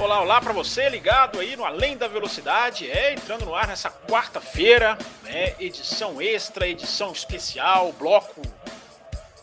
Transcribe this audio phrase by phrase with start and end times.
[0.00, 3.90] Olá, olá para você ligado aí no Além da Velocidade, é entrando no ar nessa
[3.90, 8.40] quarta-feira, né, edição extra, edição especial, bloco,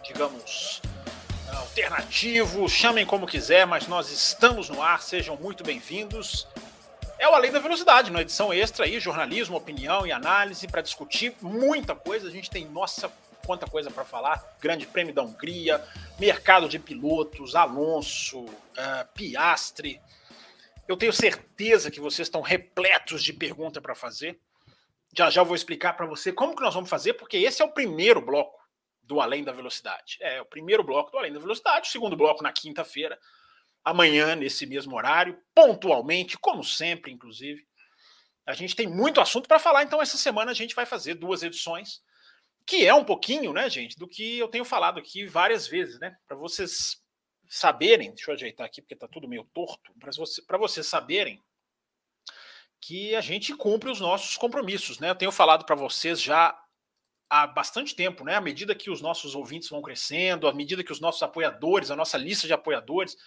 [0.04, 0.82] digamos,
[1.54, 6.48] alternativo, chamem como quiser, mas nós estamos no ar, sejam muito bem-vindos.
[7.20, 11.36] É o Além da Velocidade, uma edição extra aí, jornalismo, opinião e análise para discutir
[11.40, 12.28] muita coisa.
[12.28, 13.12] A gente tem nossa
[13.46, 14.44] quanta coisa para falar.
[14.60, 15.84] Grande Prêmio da Hungria,
[16.20, 20.02] mercado de pilotos, Alonso, uh, Piastre.
[20.88, 24.40] Eu tenho certeza que vocês estão repletos de perguntas para fazer.
[25.16, 27.72] Já já vou explicar para você como que nós vamos fazer, porque esse é o
[27.72, 28.58] primeiro bloco
[29.04, 30.18] do Além da Velocidade.
[30.22, 33.18] É o primeiro bloco do Além da Velocidade, o segundo bloco na quinta-feira,
[33.84, 37.66] amanhã, nesse mesmo horário, pontualmente, como sempre, inclusive.
[38.46, 41.44] A gente tem muito assunto para falar, então essa semana a gente vai fazer duas
[41.44, 42.02] edições,
[42.66, 46.16] que é um pouquinho, né, gente, do que eu tenho falado aqui várias vezes, né?
[46.28, 46.98] Para vocês
[47.50, 51.42] saberem, deixa eu ajeitar aqui porque está tudo meio torto, para você, vocês saberem
[52.80, 55.10] que a gente cumpre os nossos compromissos, né?
[55.10, 56.58] Eu tenho falado para vocês já
[57.30, 58.36] há bastante tempo, né?
[58.36, 61.96] À medida que os nossos ouvintes vão crescendo, à medida que os nossos apoiadores, a
[61.96, 63.18] nossa lista de apoiadores,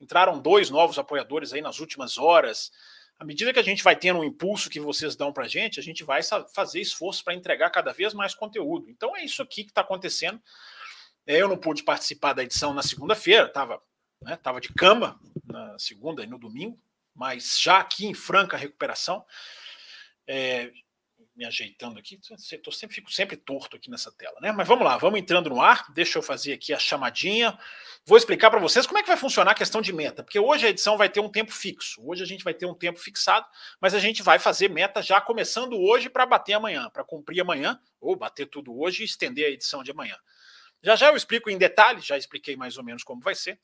[0.00, 2.70] entraram dois novos apoiadores aí nas últimas horas.
[3.18, 5.80] À medida que a gente vai tendo um impulso que vocês dão para a gente,
[5.80, 6.20] a gente vai
[6.52, 8.90] fazer esforço para entregar cada vez mais conteúdo.
[8.90, 10.40] Então é isso aqui que está acontecendo.
[11.26, 13.82] É, eu não pude participar da edição na segunda-feira, estava
[14.22, 16.78] né, tava de cama na segunda e no domingo,
[17.14, 19.24] mas já aqui em franca recuperação.
[20.26, 20.70] É,
[21.36, 22.18] me ajeitando aqui,
[22.62, 24.50] tô sempre, fico sempre torto aqui nessa tela, né?
[24.52, 25.92] Mas vamos lá, vamos entrando no ar.
[25.92, 27.56] Deixa eu fazer aqui a chamadinha.
[28.06, 30.66] Vou explicar para vocês como é que vai funcionar a questão de meta, porque hoje
[30.66, 32.00] a edição vai ter um tempo fixo.
[32.02, 33.46] Hoje a gente vai ter um tempo fixado,
[33.78, 37.78] mas a gente vai fazer meta já começando hoje para bater amanhã, para cumprir amanhã,
[38.00, 40.16] ou bater tudo hoje e estender a edição de amanhã.
[40.86, 43.58] Já já eu explico em detalhes, já expliquei mais ou menos como vai ser.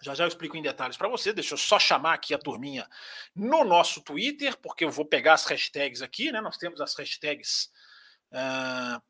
[0.00, 1.34] Já já eu explico em detalhes para você.
[1.34, 2.88] Deixa eu só chamar aqui a turminha
[3.36, 6.40] no nosso Twitter, porque eu vou pegar as hashtags aqui, né?
[6.40, 7.70] Nós temos as hashtags
[8.32, 9.02] uh,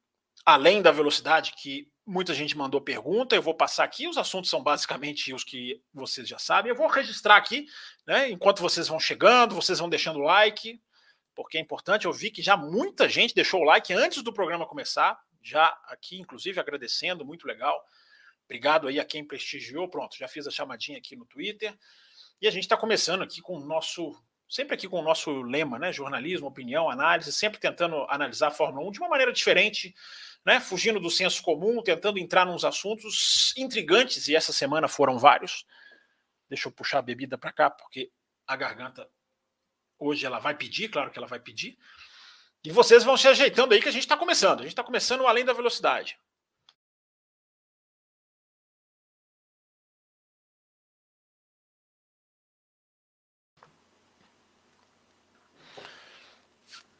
[0.44, 3.36] além da velocidade, que muita gente mandou pergunta.
[3.36, 4.08] Eu vou passar aqui.
[4.08, 6.70] Os assuntos são basicamente os que vocês já sabem.
[6.70, 7.64] Eu vou registrar aqui,
[8.08, 8.28] né?
[8.28, 10.82] Enquanto vocês vão chegando, vocês vão deixando like,
[11.36, 12.06] porque é importante.
[12.06, 15.16] Eu vi que já muita gente deixou o like antes do programa começar.
[15.42, 17.84] Já aqui, inclusive, agradecendo, muito legal.
[18.44, 19.88] Obrigado aí a quem prestigiou.
[19.88, 21.76] Pronto, já fiz a chamadinha aqui no Twitter.
[22.40, 24.12] E a gente está começando aqui com o nosso,
[24.48, 25.92] sempre aqui com o nosso lema, né?
[25.92, 29.94] Jornalismo, opinião, análise, sempre tentando analisar a Fórmula 1 de uma maneira diferente,
[30.44, 30.58] né?
[30.58, 35.64] Fugindo do senso comum, tentando entrar nos assuntos intrigantes, e essa semana foram vários.
[36.48, 38.10] Deixa eu puxar a bebida para cá, porque
[38.46, 39.08] a garganta
[39.98, 41.78] hoje ela vai pedir, claro que ela vai pedir.
[42.62, 44.60] E vocês vão se ajeitando aí que a gente está começando.
[44.60, 46.18] A gente está começando além da velocidade.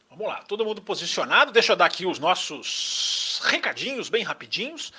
[0.09, 1.53] Vamos lá, todo mundo posicionado.
[1.53, 4.93] Deixa eu dar aqui os nossos recadinhos bem rapidinhos.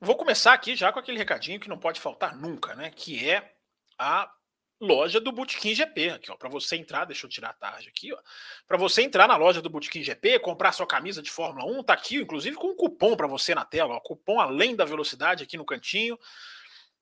[0.00, 2.90] Vou começar aqui já com aquele recadinho que não pode faltar nunca, né?
[2.90, 3.54] Que é
[3.98, 4.32] a
[4.80, 8.12] loja do Botequim GP, aqui, ó, para você entrar, deixa eu tirar a tarde aqui,
[8.12, 8.18] ó.
[8.66, 11.92] Para você entrar na loja do Botequim GP, comprar sua camisa de Fórmula 1, tá
[11.94, 15.56] aqui, inclusive com um cupom para você na tela, ó, cupom além da velocidade aqui
[15.56, 16.18] no cantinho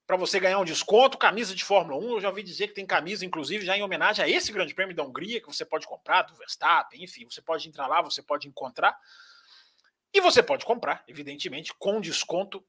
[0.07, 2.11] para você ganhar um desconto, camisa de Fórmula 1.
[2.13, 4.95] Eu já ouvi dizer que tem camisa, inclusive, já em homenagem a esse Grande Prêmio
[4.95, 8.47] da Hungria, que você pode comprar, do Verstappen, enfim, você pode entrar lá, você pode
[8.47, 8.97] encontrar.
[10.15, 12.65] E você pode comprar, evidentemente, com desconto,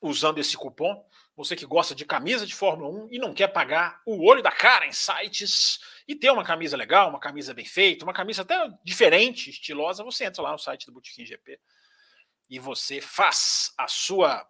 [0.00, 1.04] usando esse cupom.
[1.36, 4.50] Você que gosta de camisa de Fórmula 1 e não quer pagar o olho da
[4.50, 8.68] cara em sites e ter uma camisa legal, uma camisa bem feita, uma camisa até
[8.82, 11.60] diferente, estilosa, você entra lá no site do Botequim GP
[12.50, 14.48] e você faz a sua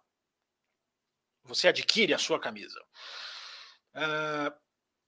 [1.43, 2.79] você adquire a sua camisa.
[3.95, 4.53] Uh,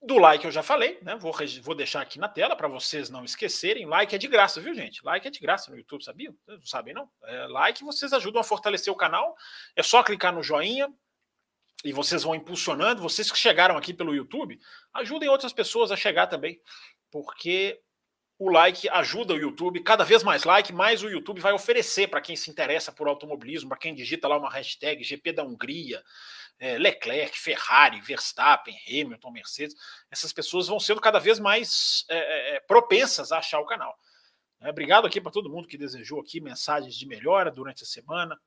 [0.02, 1.16] do like eu já falei, né?
[1.16, 1.32] Vou,
[1.62, 3.86] vou deixar aqui na tela para vocês não esquecerem.
[3.86, 5.04] Like é de graça, viu, gente?
[5.04, 6.34] Like é de graça no YouTube, sabia?
[6.46, 7.08] Não sabem, não?
[7.24, 9.36] É, like vocês ajudam a fortalecer o canal.
[9.76, 10.92] É só clicar no joinha
[11.84, 13.00] e vocês vão impulsionando.
[13.00, 14.58] Vocês que chegaram aqui pelo YouTube,
[14.92, 16.60] ajudem outras pessoas a chegar também,
[17.10, 17.80] porque
[18.38, 19.80] o like ajuda o YouTube.
[19.84, 23.68] Cada vez mais like, mais o YouTube vai oferecer para quem se interessa por automobilismo,
[23.68, 26.02] para quem digita lá uma hashtag GP da Hungria,
[26.62, 29.74] é, Leclerc, Ferrari, Verstappen, Hamilton, Mercedes.
[30.08, 33.98] Essas pessoas vão sendo cada vez mais é, é, é propensas a achar o canal.
[34.60, 38.40] É, obrigado aqui para todo mundo que desejou aqui mensagens de melhora durante a semana.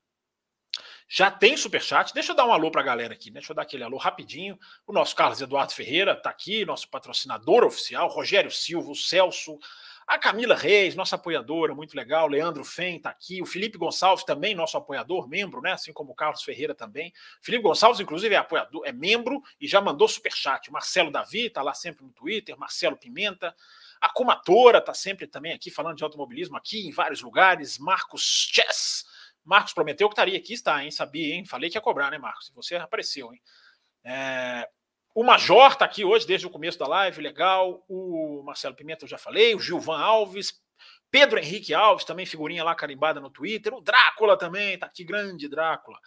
[1.10, 2.14] Já tem superchat.
[2.14, 3.42] Deixa eu dar um alô para a galera aqui, né?
[3.42, 4.58] Deixa eu dar aquele alô rapidinho.
[4.88, 9.60] O nosso Carlos Eduardo Ferreira está aqui, nosso patrocinador oficial, Rogério Silva, o Celso,
[10.08, 12.28] a Camila Reis, nossa apoiadora, muito legal.
[12.28, 13.42] Leandro Fen está aqui.
[13.42, 15.72] O Felipe Gonçalves também, nosso apoiador, membro, né?
[15.72, 17.12] Assim como o Carlos Ferreira também.
[17.42, 20.72] Felipe Gonçalves, inclusive, é apoiador, é membro e já mandou superchat.
[20.72, 23.56] Marcelo Davi está lá sempre no Twitter, Marcelo Pimenta.
[24.00, 27.80] A Comatora está sempre também aqui falando de automobilismo aqui em vários lugares.
[27.80, 29.06] Marcos Chess
[29.46, 30.90] Marcos prometeu que estaria aqui, está, hein?
[30.90, 31.46] Sabia, hein?
[31.46, 32.52] Falei que ia cobrar, né, Marcos?
[32.56, 33.40] Você apareceu, hein?
[34.04, 34.68] É...
[35.16, 37.86] O Major está aqui hoje, desde o começo da live, legal.
[37.88, 40.62] O Marcelo Pimenta eu já falei, o Gilvan Alves,
[41.10, 43.74] Pedro Henrique Alves, também figurinha lá carimbada no Twitter.
[43.74, 45.98] O Drácula também, está aqui, grande Drácula.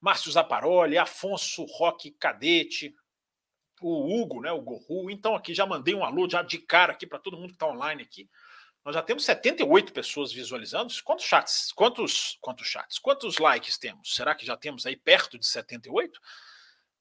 [0.00, 2.94] Márcio Zaparoli, Afonso Roque Cadete,
[3.82, 5.10] o Hugo, né, o Gorru.
[5.10, 7.66] Então aqui já mandei um alô já de cara aqui para todo mundo que está
[7.66, 8.30] online aqui.
[8.82, 10.90] Nós já temos 78 pessoas visualizando.
[11.04, 11.70] Quantos chats?
[11.72, 12.98] Quantos, quantos chats?
[12.98, 14.14] Quantos likes temos?
[14.14, 16.18] Será que já temos aí perto de 78?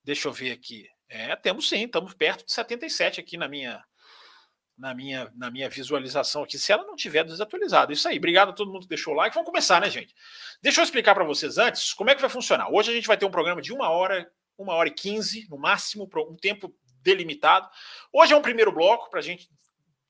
[0.03, 0.89] Deixa eu ver aqui.
[1.09, 3.83] É, temos sim, estamos perto de 77 aqui na minha
[4.77, 7.91] na minha na minha visualização aqui, se ela não tiver desatualizada.
[7.91, 8.17] Isso aí.
[8.17, 9.33] Obrigado a todo mundo que deixou o like.
[9.33, 10.13] Vamos começar, né, gente?
[10.61, 12.71] Deixa eu explicar para vocês antes como é que vai funcionar.
[12.71, 15.57] Hoje a gente vai ter um programa de uma hora, uma hora e quinze, no
[15.57, 17.67] máximo, um tempo delimitado.
[18.11, 19.49] Hoje é um primeiro bloco para gente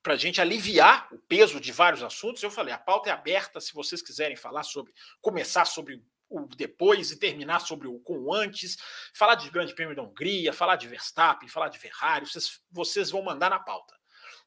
[0.06, 2.42] a gente aliviar o peso de vários assuntos.
[2.42, 7.12] Eu falei, a pauta é aberta se vocês quiserem falar sobre, começar sobre o depois
[7.12, 8.78] e terminar sobre o com o antes,
[9.14, 13.22] falar de Grande Prêmio da Hungria, falar de Verstappen, falar de Ferrari, vocês, vocês vão
[13.22, 13.96] mandar na pauta.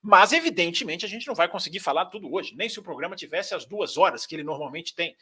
[0.02, 3.54] Mas, evidentemente, a gente não vai conseguir falar tudo hoje, nem se o programa tivesse
[3.54, 5.16] as duas horas que ele normalmente tem.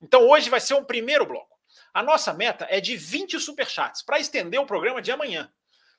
[0.00, 1.58] Então, hoje vai ser um primeiro bloco.
[1.92, 5.50] A nossa meta é de 20 superchats para estender o programa de amanhã.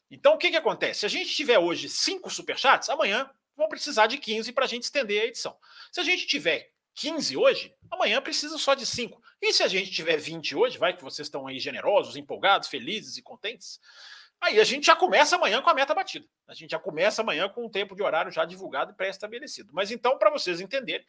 [0.10, 1.02] Então, o que, que acontece?
[1.02, 4.84] Se a gente tiver hoje cinco superchats, amanhã vão precisar de 15 para a gente
[4.84, 5.58] estender a edição.
[5.92, 9.22] Se a gente tiver 15 hoje, amanhã precisa só de 5.
[9.42, 13.18] E se a gente tiver 20 hoje, vai que vocês estão aí generosos, empolgados, felizes
[13.18, 13.80] e contentes,
[14.40, 16.28] aí a gente já começa amanhã com a meta batida.
[16.48, 19.72] A gente já começa amanhã com o tempo de horário já divulgado e pré-estabelecido.
[19.74, 21.06] Mas então, para vocês entenderem,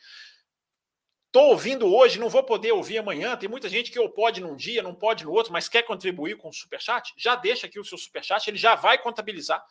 [1.34, 3.34] Estou ouvindo hoje, não vou poder ouvir amanhã.
[3.38, 6.36] Tem muita gente que ou pode num dia, não pode no outro, mas quer contribuir
[6.36, 7.14] com o superchat.
[7.16, 9.64] Já deixa aqui o seu superchat, ele já vai contabilizar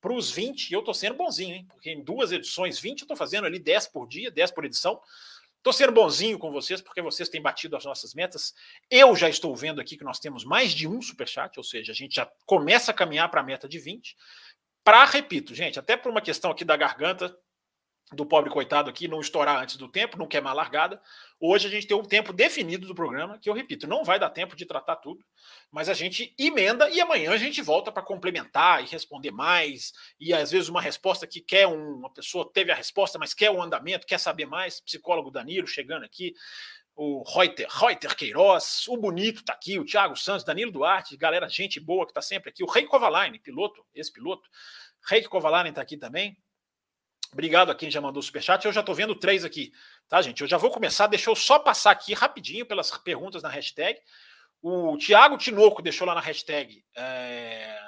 [0.00, 1.66] para os 20, e eu estou sendo bonzinho, hein?
[1.68, 5.00] Porque em duas edições, 20, eu estou fazendo ali 10 por dia, 10 por edição.
[5.58, 8.54] Estou sendo bonzinho com vocês, porque vocês têm batido as nossas metas.
[8.90, 11.94] Eu já estou vendo aqui que nós temos mais de um superchat, ou seja, a
[11.94, 14.16] gente já começa a caminhar para a meta de 20.
[14.84, 17.36] Para, repito, gente, até por uma questão aqui da garganta,
[18.12, 21.00] do pobre coitado aqui não estourar antes do tempo, não queimar largada.
[21.38, 24.30] Hoje a gente tem um tempo definido do programa, que eu repito, não vai dar
[24.30, 25.24] tempo de tratar tudo,
[25.70, 29.92] mas a gente emenda e amanhã a gente volta para complementar e responder mais.
[30.18, 33.50] E às vezes uma resposta que quer um, uma pessoa teve a resposta, mas quer
[33.50, 34.80] um andamento, quer saber mais.
[34.80, 36.32] Psicólogo Danilo chegando aqui,
[36.96, 41.78] o Reuter, Reuter Queiroz, o Bonito está aqui, o Thiago Santos, Danilo Duarte, galera, gente
[41.78, 44.48] boa que está sempre aqui, o Rei Kovalainen, piloto, esse piloto.
[45.08, 46.36] Rei Kovalainen está aqui também.
[47.32, 48.64] Obrigado a quem já mandou superchat.
[48.64, 49.72] Eu já estou vendo três aqui,
[50.08, 50.40] tá, gente?
[50.40, 51.06] Eu já vou começar.
[51.06, 54.00] Deixa eu só passar aqui rapidinho pelas perguntas na hashtag.
[54.62, 56.84] O Thiago Tinoco deixou lá na hashtag.
[56.96, 57.78] É...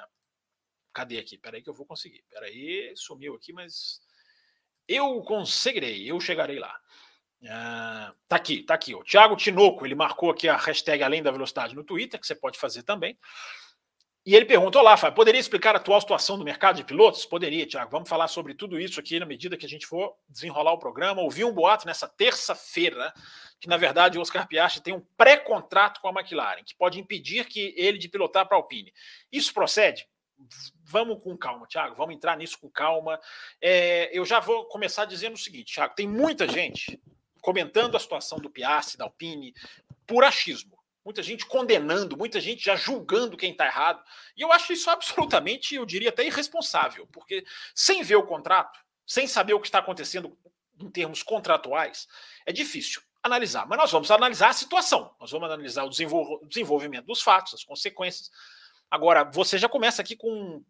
[0.93, 1.37] Cadê aqui?
[1.37, 2.23] Peraí que eu vou conseguir.
[2.29, 4.01] Peraí, sumiu aqui, mas
[4.87, 6.75] eu conseguirei, eu chegarei lá.
[7.41, 8.93] Uh, tá aqui, tá aqui.
[8.93, 12.35] O Thiago Tinoco, ele marcou aqui a hashtag Além da Velocidade no Twitter, que você
[12.35, 13.17] pode fazer também.
[14.23, 17.25] E ele perguntou lá, Fábio, poderia explicar a atual situação do mercado de pilotos?
[17.25, 17.89] Poderia, Tiago.
[17.89, 21.23] Vamos falar sobre tudo isso aqui na medida que a gente for desenrolar o programa.
[21.23, 23.11] Ouvi um boato nessa terça-feira
[23.59, 27.47] que, na verdade, o Oscar Piastri tem um pré-contrato com a McLaren, que pode impedir
[27.47, 28.93] que ele de pilotar para a Alpine.
[29.31, 30.07] Isso procede?
[30.83, 31.95] Vamos com calma, Tiago.
[31.95, 33.19] Vamos entrar nisso com calma.
[33.59, 35.95] É, eu já vou começar dizendo o seguinte, Tiago.
[35.95, 37.01] Tem muita gente
[37.41, 39.53] comentando a situação do Piastri, da Alpine,
[40.05, 44.03] por achismo muita gente condenando, muita gente já julgando quem está errado.
[44.35, 47.43] E eu acho isso absolutamente, eu diria até irresponsável, porque
[47.73, 50.37] sem ver o contrato, sem saber o que está acontecendo
[50.79, 52.07] em termos contratuais,
[52.45, 53.67] é difícil analisar.
[53.67, 55.89] Mas nós vamos analisar a situação, nós vamos analisar o
[56.47, 58.31] desenvolvimento dos fatos, as consequências.
[58.89, 60.63] Agora, você já começa aqui com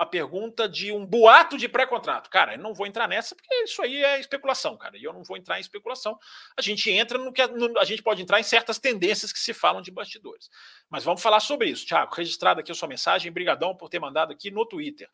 [0.00, 2.30] a pergunta de um boato de pré-contrato.
[2.30, 4.96] Cara, eu não vou entrar nessa porque isso aí é especulação, cara.
[4.96, 6.18] E eu não vou entrar em especulação.
[6.56, 9.52] A gente entra no que no, a gente pode entrar em certas tendências que se
[9.52, 10.48] falam de bastidores.
[10.88, 11.84] Mas vamos falar sobre isso.
[11.84, 13.30] Tiago, registrado aqui a sua mensagem.
[13.30, 15.06] Brigadão por ter mandado aqui no Twitter.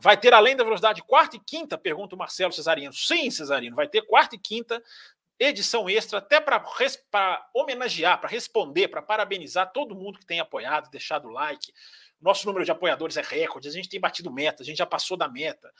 [0.00, 1.76] Vai ter além da velocidade quarta e quinta?
[1.76, 2.94] Pergunta o Marcelo Cesarino.
[2.94, 4.82] Sim, Cesarino, vai ter quarta e quinta
[5.38, 6.64] edição extra, até para
[7.52, 11.72] homenagear, para responder, para parabenizar todo mundo que tem apoiado, deixado o like,
[12.20, 15.16] nosso número de apoiadores é recorde, a gente tem batido meta, a gente já passou
[15.16, 15.70] da meta.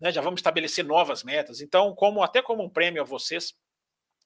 [0.00, 1.60] né, já vamos estabelecer novas metas.
[1.60, 3.54] Então, como até como um prêmio a vocês,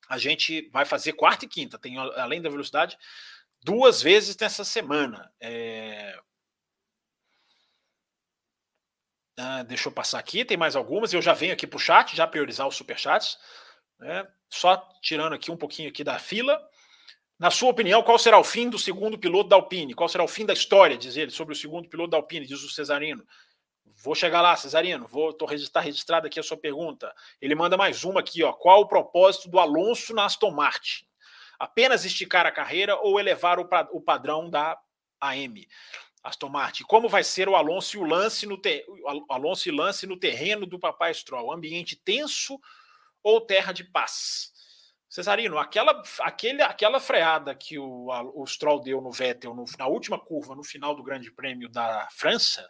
[0.08, 2.96] a gente vai fazer quarta e quinta, tem além da velocidade,
[3.62, 5.32] duas vezes nessa semana.
[5.40, 6.18] É...
[9.36, 11.12] Ah, deixa eu passar aqui, tem mais algumas.
[11.12, 13.38] Eu já venho aqui para o chat, já priorizar os superchats.
[13.98, 14.26] Né?
[14.48, 16.60] Só tirando aqui um pouquinho aqui da fila.
[17.38, 19.95] Na sua opinião, qual será o fim do segundo piloto da Alpine?
[19.95, 22.62] Qual será o fim da história, diz ele, sobre o segundo piloto da Alpine, diz
[22.64, 23.25] o Cesarino.
[24.02, 25.07] Vou chegar lá, Cesarino.
[25.07, 27.14] Vou tô registrar registrada aqui a sua pergunta.
[27.40, 28.52] Ele manda mais uma aqui, ó.
[28.52, 31.04] Qual o propósito do Alonso na Aston Martin?
[31.59, 34.76] Apenas esticar a carreira ou elevar o, o padrão da
[35.21, 35.66] AM?
[36.23, 36.85] Aston Martin.
[36.85, 38.85] Como vai ser o Alonso e o lance no te...
[38.88, 41.52] o Alonso e lance no terreno do Papai Stroll?
[41.52, 42.59] Ambiente tenso
[43.23, 44.52] ou terra de paz?
[45.08, 50.18] Cesarino, aquela, aquele, aquela freada que o, o Stroll deu no Vettel no, na última
[50.18, 52.68] curva, no final do Grande Prêmio da França,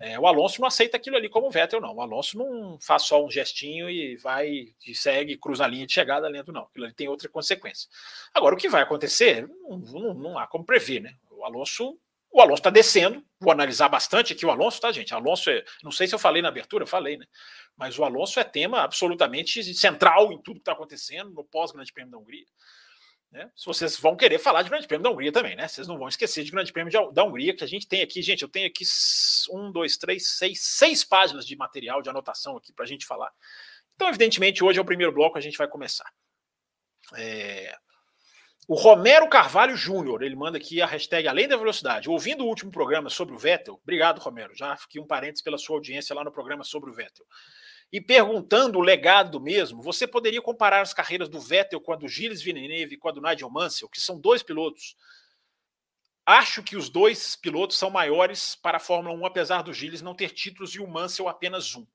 [0.00, 1.94] é, o Alonso não aceita aquilo ali como Vettel, não.
[1.94, 5.92] O Alonso não faz só um gestinho e vai e segue, cruza a linha de
[5.92, 6.62] chegada lento, não.
[6.62, 7.88] Aquilo ali tem outra consequência.
[8.32, 11.14] Agora, o que vai acontecer, não, não, não há como prever, né?
[11.30, 11.98] O Alonso
[12.38, 15.12] o Alonso está descendo, vou analisar bastante aqui o Alonso, tá, gente?
[15.12, 17.26] Alonso é, não sei se eu falei na abertura, falei, né?
[17.76, 22.12] Mas o Alonso é tema absolutamente central em tudo que está acontecendo no pós-Grande Prêmio
[22.12, 22.46] da Hungria.
[23.30, 23.50] Né?
[23.56, 25.66] Se vocês vão querer falar de Grande Prêmio da Hungria também, né?
[25.66, 28.42] Vocês não vão esquecer de Grande Prêmio da Hungria, que a gente tem aqui, gente.
[28.42, 28.84] Eu tenho aqui
[29.50, 33.32] um, dois, três, seis, seis páginas de material de anotação aqui para a gente falar.
[33.96, 36.08] Então, evidentemente, hoje é o primeiro bloco, a gente vai começar.
[37.16, 37.76] É,
[38.70, 42.10] o Romero Carvalho Júnior, ele manda aqui a hashtag Além da Velocidade.
[42.10, 44.54] Ouvindo o último programa sobre o Vettel, obrigado, Romero.
[44.54, 47.24] Já fiquei um parênteses pela sua audiência lá no programa sobre o Vettel.
[47.90, 51.96] E perguntando o legado do mesmo, você poderia comparar as carreiras do Vettel com a
[51.96, 54.94] do Gilles Villeneuve e com a do Nigel Mansell, que são dois pilotos.
[56.26, 60.14] Acho que os dois pilotos são maiores para a Fórmula 1, apesar do Gilles não
[60.14, 61.86] ter títulos e o Mansell apenas um.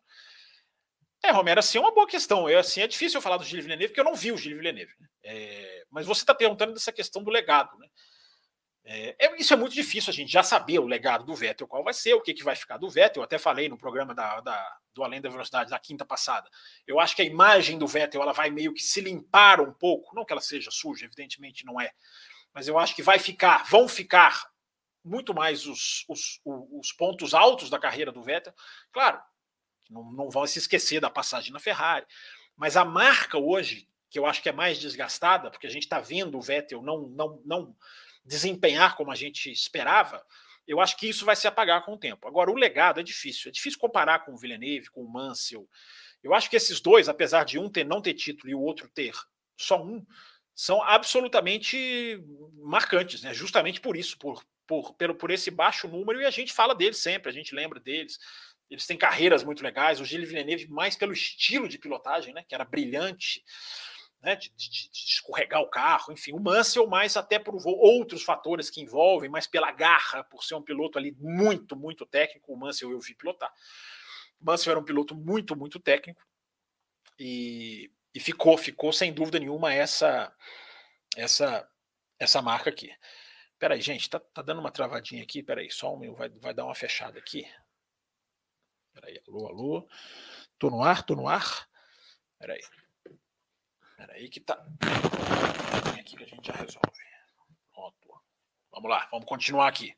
[1.24, 2.50] É, Romero, assim é uma boa questão.
[2.50, 4.58] Eu, assim, é difícil eu falar do Gilles Villeneuve, porque eu não vi o Gilles
[4.58, 4.94] Villeneuve.
[5.00, 5.08] Né?
[5.24, 7.78] É, mas você está perguntando dessa questão do legado.
[7.78, 7.88] Né?
[8.84, 11.82] É, é, isso é muito difícil a gente já saber o legado do Vettel, qual
[11.82, 13.22] vai ser, o que, que vai ficar do Vettel.
[13.22, 16.50] Eu até falei no programa da, da, do Além da Velocidade da quinta passada.
[16.86, 20.14] Eu acho que a imagem do Vettel ela vai meio que se limpar um pouco.
[20.14, 21.92] Não que ela seja suja, evidentemente não é.
[22.54, 24.46] Mas eu acho que vai ficar, vão ficar
[25.06, 28.54] muito mais os, os, os pontos altos da carreira do Vettel.
[28.92, 29.22] Claro,
[29.90, 32.06] não, não vão se esquecer da passagem na Ferrari.
[32.56, 36.00] Mas a marca hoje, que eu acho que é mais desgastada, porque a gente está
[36.00, 37.76] vendo o Vettel não, não, não
[38.26, 40.24] desempenhar como a gente esperava,
[40.68, 42.28] eu acho que isso vai se apagar com o tempo.
[42.28, 43.50] Agora, o legado é difícil.
[43.50, 45.68] É difícil comparar com o Villeneuve, com o Mansell.
[46.24, 48.88] Eu acho que esses dois, apesar de um ter não ter título e o outro
[48.88, 49.14] ter
[49.58, 50.06] só um,
[50.56, 52.24] são absolutamente
[52.62, 53.34] marcantes, né?
[53.34, 56.98] Justamente por isso, por, por, por, por esse baixo número, e a gente fala deles
[56.98, 58.18] sempre, a gente lembra deles.
[58.70, 60.00] Eles têm carreiras muito legais.
[60.00, 63.44] O Gilles Villeneuve, mais pelo estilo de pilotagem, né, que era brilhante,
[64.22, 66.14] né, de, de, de, escorregar o carro.
[66.14, 70.56] Enfim, o Mansell, mais até por outros fatores que envolvem, mas pela garra, por ser
[70.56, 72.54] um piloto ali muito, muito técnico.
[72.54, 73.52] O Mansell eu vi pilotar.
[74.40, 76.22] O Mansell era um piloto muito, muito técnico.
[77.20, 80.34] E, e ficou, ficou sem dúvida nenhuma essa,
[81.16, 81.70] essa,
[82.18, 82.92] essa marca aqui.
[83.60, 85.44] Peraí, gente, tá, tá dando uma travadinha aqui.
[85.44, 87.46] Peraí, só um vai, vai dar uma fechada aqui.
[88.94, 89.88] Peraí, alô, alô.
[90.60, 91.68] Tô no ar, tô no ar.
[92.40, 92.62] Peraí.
[93.98, 94.64] Peraí que tá.
[95.92, 97.04] Vem aqui que a gente já resolve.
[97.74, 98.22] Pronto.
[98.72, 99.96] Vamos lá, vamos continuar aqui.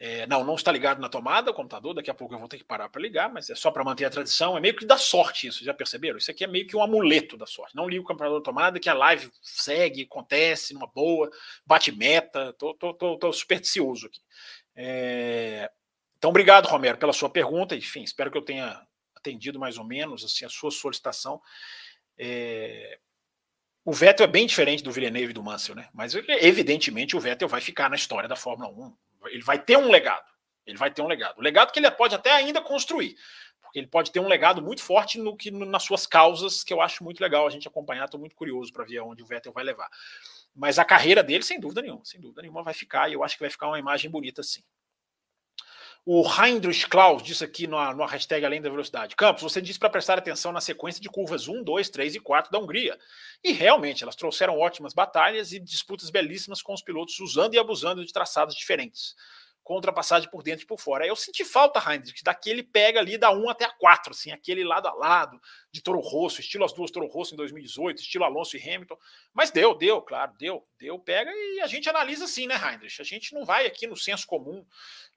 [0.00, 1.92] É, não, não está ligado na tomada o computador.
[1.92, 4.04] Daqui a pouco eu vou ter que parar para ligar, mas é só para manter
[4.04, 4.56] a tradição.
[4.56, 6.18] É meio que da sorte isso, já perceberam?
[6.18, 7.74] Isso aqui é meio que um amuleto da sorte.
[7.74, 11.28] Não ligo o computador na tomada, que a live segue, acontece numa boa,
[11.66, 12.52] bate meta.
[12.52, 14.20] Tô, tô, tô, tô supersticioso aqui.
[14.76, 15.68] É,
[16.18, 17.76] então, obrigado, Romero, pela sua pergunta.
[17.76, 18.84] Enfim, espero que eu tenha
[19.14, 21.40] atendido mais ou menos assim a sua solicitação.
[22.16, 22.98] É...
[23.84, 25.88] O Vettel é bem diferente do Villeneuve e do Mansell, né?
[25.94, 28.96] Mas evidentemente o Vettel vai ficar na história da Fórmula 1.
[29.28, 30.26] Ele vai ter um legado.
[30.66, 31.38] Ele vai ter um legado.
[31.38, 33.16] O legado que ele pode até ainda construir,
[33.62, 36.82] porque ele pode ter um legado muito forte no que nas suas causas, que eu
[36.82, 38.04] acho muito legal a gente acompanhar.
[38.04, 39.88] Estou muito curioso para ver aonde o Vettel vai levar.
[40.54, 43.08] Mas a carreira dele, sem dúvida nenhuma, sem dúvida nenhuma, vai ficar.
[43.08, 44.62] E eu acho que vai ficar uma imagem bonita, sim.
[46.10, 49.14] O Heinrich Klaus disse aqui no, hashtag Além da Velocidade.
[49.14, 52.50] Campos, você disse para prestar atenção na sequência de curvas 1, 2, 3 e 4
[52.50, 52.98] da Hungria.
[53.44, 58.02] E realmente, elas trouxeram ótimas batalhas e disputas belíssimas com os pilotos usando e abusando
[58.02, 59.14] de traçados diferentes
[59.68, 61.06] com ultrapassagem por dentro e por fora.
[61.06, 64.88] Eu senti falta, Heinrich, daquele pega ali da 1 até a 4, assim, aquele lado
[64.88, 65.38] a lado
[65.70, 68.96] de Toro Rosso, estilo as duas Toro Rosso em 2018, estilo Alonso e Hamilton.
[69.30, 72.98] Mas deu, deu, claro, deu, deu, pega e a gente analisa assim, né, Heinrich?
[72.98, 74.64] A gente não vai aqui no senso comum,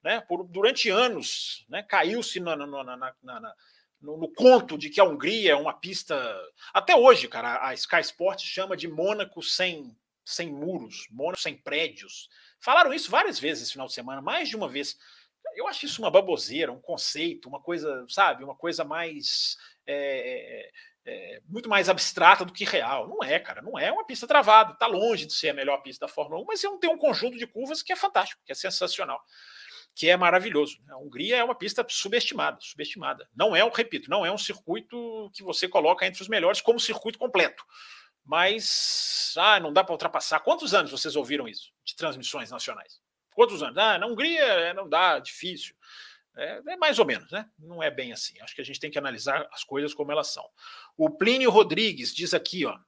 [0.04, 0.20] né?
[0.28, 3.54] Por, durante anos, né, caiu-se na, na, na, na
[4.02, 6.14] no, no, conto de que a Hungria é uma pista.
[6.74, 12.28] Até hoje, cara, a Sky Sport chama de Mônaco sem, sem muros, Mônaco sem prédios.
[12.62, 14.96] Falaram isso várias vezes esse final de semana, mais de uma vez.
[15.56, 19.56] Eu acho isso uma baboseira, um conceito, uma coisa, sabe, uma coisa mais.
[19.86, 20.70] É,
[21.04, 23.08] é, muito mais abstrata do que real.
[23.08, 26.06] Não é, cara, não é uma pista travada, está longe de ser a melhor pista
[26.06, 29.20] da Fórmula 1, mas tem um conjunto de curvas que é fantástico, que é sensacional
[29.94, 30.78] que é maravilhoso.
[30.88, 33.28] A Hungria é uma pista subestimada, subestimada.
[33.34, 36.80] Não é, um, repito, não é um circuito que você coloca entre os melhores como
[36.80, 37.64] circuito completo.
[38.24, 40.40] Mas ah, não dá para ultrapassar.
[40.40, 43.00] Quantos anos vocês ouviram isso de transmissões nacionais?
[43.34, 43.76] Quantos anos?
[43.78, 45.74] Ah, na Hungria é, não dá, difícil.
[46.36, 47.48] É, é, mais ou menos, né?
[47.58, 48.40] Não é bem assim.
[48.40, 50.48] Acho que a gente tem que analisar as coisas como elas são.
[50.96, 52.78] O Plínio Rodrigues diz aqui, ó.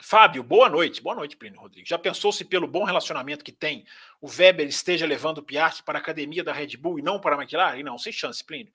[0.00, 1.02] Fábio, boa noite.
[1.02, 1.88] Boa noite, Plínio Rodrigues.
[1.88, 3.86] Já pensou se pelo bom relacionamento que tem,
[4.20, 7.36] o Weber esteja levando o Piastri para a academia da Red Bull e não para
[7.36, 7.82] a McLaren?
[7.82, 8.72] Não, sem chance, Plínio.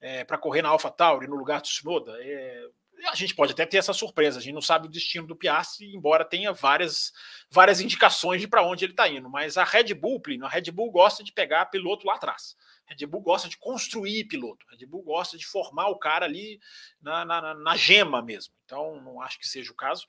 [0.00, 2.68] É, para correr na AlphaTauri no lugar do Tsunoda, é,
[3.08, 4.38] a gente pode até ter essa surpresa.
[4.38, 7.12] A gente não sabe o destino do Piastri, embora tenha várias,
[7.50, 9.28] várias indicações de para onde ele está indo.
[9.28, 12.56] Mas a Red Bull, Plínio, a Red Bull gosta de pegar piloto lá atrás.
[12.88, 14.66] A Red Bull gosta de construir piloto.
[14.68, 16.60] A Red Bull gosta de formar o cara ali
[17.00, 18.54] na, na, na gema mesmo.
[18.64, 20.06] Então, não acho que seja o caso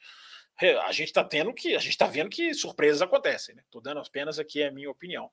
[0.85, 3.55] a gente está tendo que a gente está vendo que surpresas acontecem.
[3.57, 3.85] Estou né?
[3.85, 5.29] dando apenas aqui a minha opinião.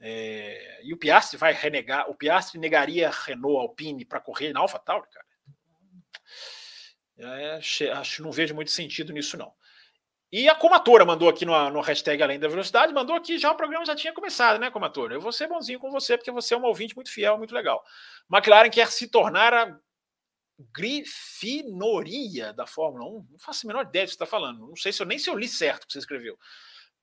[0.00, 5.08] É, e o Piastri vai renegar, o Piastri negaria Renault Alpine para correr na AlphaTauri,
[5.08, 5.26] cara.
[7.16, 7.60] É,
[7.92, 9.52] acho não vejo muito sentido nisso não.
[10.32, 13.56] E a Comatora mandou aqui no, no hashtag Além da Velocidade, mandou aqui já o
[13.56, 15.14] programa já tinha começado, né, Comatora?
[15.14, 17.84] Eu vou ser bonzinho com você, porque você é um ouvinte muito fiel, muito legal.
[18.28, 19.78] McLaren quer se tornar a
[20.72, 23.28] grifinoria da Fórmula 1.
[23.30, 24.66] Não faço a menor ideia do que você está falando.
[24.66, 26.36] Não sei se eu nem se eu li certo o que você escreveu.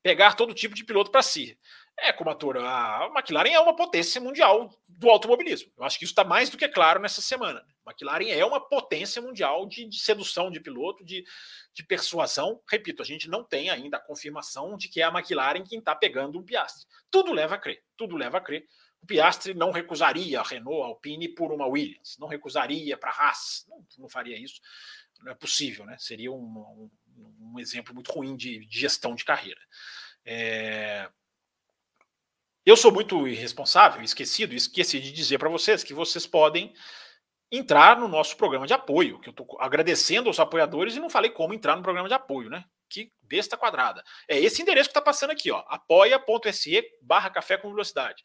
[0.04, 1.58] Pegar todo tipo de piloto para si.
[2.00, 5.72] É, como ator, a McLaren é uma potência mundial do automobilismo.
[5.78, 7.64] Eu acho que isso está mais do que claro nessa semana.
[7.86, 11.24] A McLaren é uma potência mundial de, de sedução de piloto, de,
[11.74, 12.60] de, persuasão.
[12.70, 15.94] Repito, a gente não tem ainda a confirmação de que é a McLaren quem está
[15.94, 16.88] pegando o Piastri.
[17.12, 18.66] Tudo leva a crer, tudo leva a crer
[19.02, 23.30] o Piastri não recusaria a Renault, a Alpine por uma Williams, não recusaria para a
[23.30, 24.62] Haas, não, não, faria isso,
[25.22, 25.98] não é possível, né?
[25.98, 29.60] Seria um, um, um exemplo muito ruim de, de gestão de carreira.
[30.26, 31.10] É...
[32.66, 36.74] Eu sou muito irresponsável, esquecido, esqueci de dizer para vocês que vocês podem
[37.52, 41.32] entrar no nosso programa de apoio, que eu estou agradecendo aos apoiadores e não falei
[41.32, 42.64] como entrar no programa de apoio, né?
[42.88, 44.04] Que besta quadrada.
[44.28, 48.24] É esse endereço que está passando aqui, ó, apoia.se barra café com velocidade.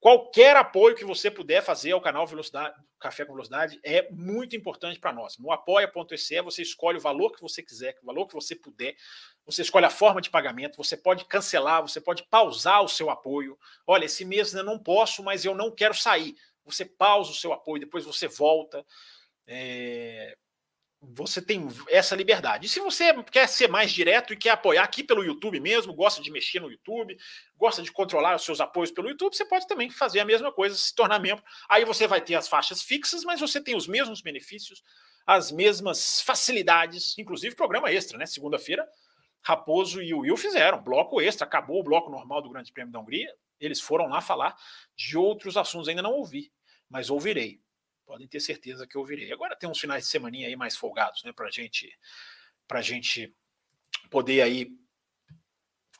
[0.00, 4.98] Qualquer apoio que você puder fazer ao canal Velocidade, Café com Velocidade é muito importante
[4.98, 5.36] para nós.
[5.36, 8.96] No apoia.se você escolhe o valor que você quiser, o valor que você puder.
[9.44, 13.58] Você escolhe a forma de pagamento, você pode cancelar, você pode pausar o seu apoio.
[13.86, 16.34] Olha, esse mês eu não posso, mas eu não quero sair.
[16.64, 18.82] Você pausa o seu apoio, depois você volta.
[19.46, 20.34] É
[21.02, 22.66] você tem essa liberdade.
[22.66, 26.20] E se você quer ser mais direto e quer apoiar aqui pelo YouTube mesmo, gosta
[26.20, 27.16] de mexer no YouTube,
[27.56, 30.76] gosta de controlar os seus apoios pelo YouTube, você pode também fazer a mesma coisa,
[30.76, 31.42] se tornar membro.
[31.68, 34.82] Aí você vai ter as faixas fixas, mas você tem os mesmos benefícios,
[35.26, 38.26] as mesmas facilidades, inclusive programa extra, né?
[38.26, 38.86] Segunda-feira,
[39.42, 43.00] Raposo e o Will fizeram bloco extra, acabou o bloco normal do Grande Prêmio da
[43.00, 43.32] Hungria.
[43.58, 44.54] Eles foram lá falar
[44.94, 46.52] de outros assuntos, ainda não ouvi,
[46.90, 47.58] mas ouvirei
[48.10, 49.32] podem ter certeza que eu virei.
[49.32, 51.96] Agora tem uns finais de semana aí mais folgados, né, para gente,
[52.68, 53.32] a gente
[54.10, 54.68] poder aí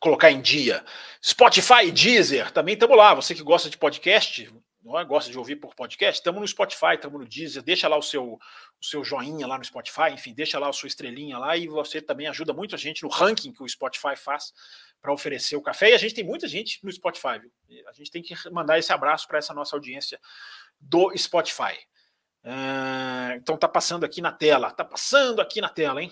[0.00, 0.84] colocar em dia.
[1.24, 3.14] Spotify e Deezer, também estamos lá.
[3.14, 5.04] Você que gosta de podcast, é?
[5.04, 7.62] gosta de ouvir por podcast, estamos no Spotify, estamos no Deezer.
[7.62, 10.88] Deixa lá o seu, o seu joinha lá no Spotify, enfim, deixa lá a sua
[10.88, 14.52] estrelinha lá e você também ajuda muito a gente no ranking que o Spotify faz
[15.00, 15.90] para oferecer o café.
[15.90, 17.52] E a gente tem muita gente no Spotify, viu?
[17.86, 20.18] A gente tem que mandar esse abraço para essa nossa audiência
[20.80, 21.78] do Spotify.
[22.44, 26.10] Ah, então tá passando aqui na tela, tá passando aqui na tela, hein?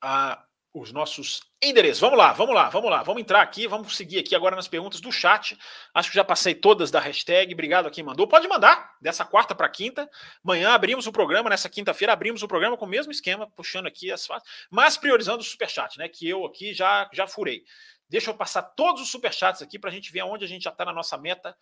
[0.00, 2.00] Ah, os nossos endereços.
[2.00, 5.00] Vamos lá, vamos lá, vamos lá, vamos entrar aqui, vamos seguir aqui agora nas perguntas
[5.00, 5.58] do chat.
[5.92, 7.52] Acho que já passei todas da hashtag.
[7.52, 8.28] Obrigado a quem mandou.
[8.28, 10.08] Pode mandar dessa quarta para quinta.
[10.44, 14.12] Amanhã abrimos o programa, nessa quinta-feira abrimos o programa com o mesmo esquema, puxando aqui
[14.12, 14.28] as
[14.70, 16.08] mas priorizando o superchat, né?
[16.08, 17.64] Que eu aqui já já furei.
[18.08, 20.70] Deixa eu passar todos os superchats aqui para a gente ver onde a gente já
[20.70, 21.56] está na nossa meta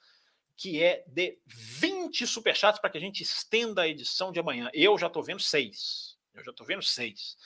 [0.57, 4.71] que é de 20 superchats para que a gente estenda a edição de amanhã.
[4.73, 6.17] Eu já estou vendo seis.
[6.35, 7.37] Eu já estou vendo seis.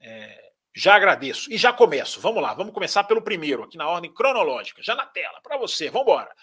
[0.00, 1.52] É, já agradeço.
[1.52, 2.20] E já começo.
[2.20, 5.90] Vamos lá, vamos começar pelo primeiro, aqui na ordem cronológica, já na tela, para você.
[5.90, 6.34] Vamos embora.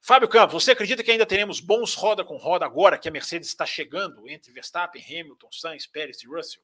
[0.00, 3.48] Fábio Campos, você acredita que ainda teremos bons roda com roda agora que a Mercedes
[3.48, 6.62] está chegando entre Verstappen, Hamilton, Sainz, Pérez e Russell?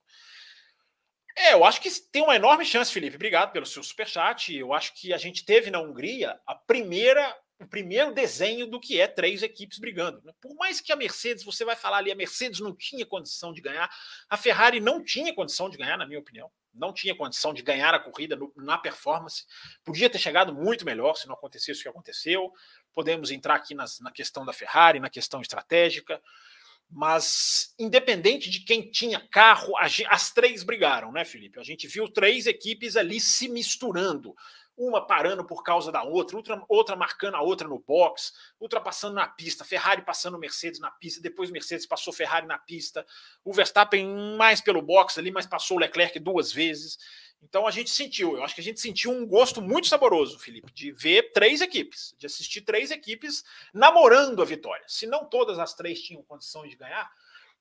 [1.36, 3.16] É, eu acho que tem uma enorme chance, Felipe.
[3.16, 4.56] Obrigado pelo seu superchat.
[4.56, 9.00] Eu acho que a gente teve na Hungria a primeira o primeiro desenho do que
[9.00, 10.20] é três equipes brigando.
[10.22, 10.32] Né?
[10.40, 13.60] Por mais que a Mercedes, você vai falar ali, a Mercedes não tinha condição de
[13.60, 13.90] ganhar,
[14.28, 16.50] a Ferrari não tinha condição de ganhar, na minha opinião.
[16.72, 19.46] Não tinha condição de ganhar a corrida no, na performance.
[19.84, 22.52] Podia ter chegado muito melhor se não acontecesse o que aconteceu.
[22.92, 26.20] Podemos entrar aqui nas, na questão da Ferrari, na questão estratégica.
[26.90, 31.58] Mas, independente de quem tinha carro, as três brigaram, né, Felipe?
[31.58, 34.34] A gente viu três equipes ali se misturando
[34.76, 39.26] uma parando por causa da outra, outra, outra marcando a outra no box, ultrapassando na
[39.26, 43.06] pista, Ferrari passando Mercedes na pista, depois Mercedes passou Ferrari na pista,
[43.44, 46.98] o Verstappen mais pelo box ali, mas passou o Leclerc duas vezes.
[47.42, 50.72] Então a gente sentiu, eu acho que a gente sentiu um gosto muito saboroso, Felipe,
[50.72, 54.84] de ver três equipes, de assistir três equipes namorando a vitória.
[54.88, 57.10] Se não todas as três tinham condição de ganhar,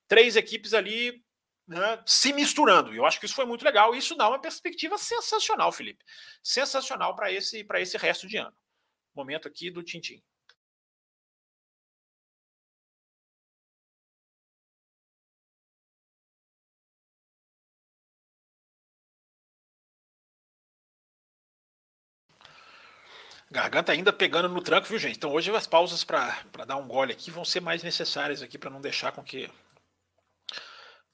[0.08, 1.22] três equipes ali
[1.66, 2.94] né, se misturando.
[2.94, 3.94] Eu acho que isso foi muito legal.
[3.94, 6.04] E isso dá uma perspectiva sensacional, Felipe.
[6.42, 8.54] Sensacional para esse, esse resto de ano.
[9.14, 10.22] Momento aqui do Tintim.
[23.50, 25.16] Garganta ainda pegando no tranco, viu, gente?
[25.16, 28.68] Então hoje as pausas para dar um gole aqui vão ser mais necessárias aqui para
[28.68, 29.48] não deixar com que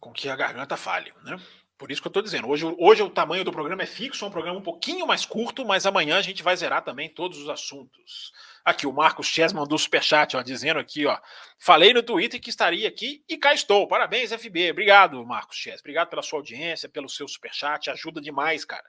[0.00, 1.38] com que a garganta falhe, né?
[1.80, 4.28] Por isso que eu estou dizendo, hoje, hoje o tamanho do programa é fixo, é
[4.28, 7.48] um programa um pouquinho mais curto, mas amanhã a gente vai zerar também todos os
[7.48, 8.32] assuntos.
[8.62, 11.18] Aqui, o Marcos Chess mandou superchat, ó, dizendo aqui, ó,
[11.58, 13.88] falei no Twitter que estaria aqui e cá estou.
[13.88, 14.72] Parabéns, FB.
[14.72, 15.80] Obrigado, Marcos Chess.
[15.80, 18.84] Obrigado pela sua audiência, pelo seu superchat, ajuda demais, cara.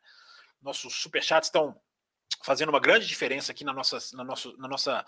[0.62, 1.80] Nossos superchats estão
[2.44, 5.06] fazendo uma grande diferença aqui na nossa, na nossa, na nossa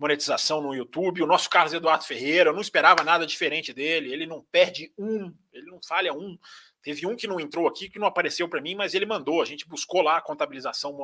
[0.00, 1.22] monetização no YouTube.
[1.22, 4.10] O nosso Carlos Eduardo Ferreira, eu não esperava nada diferente dele.
[4.10, 6.38] Ele não perde um, ele não falha um.
[6.82, 9.42] Teve um que não entrou aqui, que não apareceu para mim, mas ele mandou.
[9.42, 10.96] A gente buscou lá a contabilização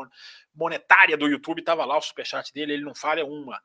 [0.55, 3.61] monetária do YouTube, estava lá o superchat dele, ele não falha uma.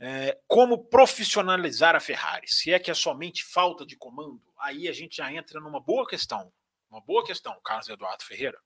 [0.00, 2.48] É, como profissionalizar a Ferrari?
[2.48, 6.04] Se é que é somente falta de comando, aí a gente já entra numa boa
[6.08, 6.52] questão.
[6.90, 8.58] Uma boa questão, Carlos Eduardo Ferreira.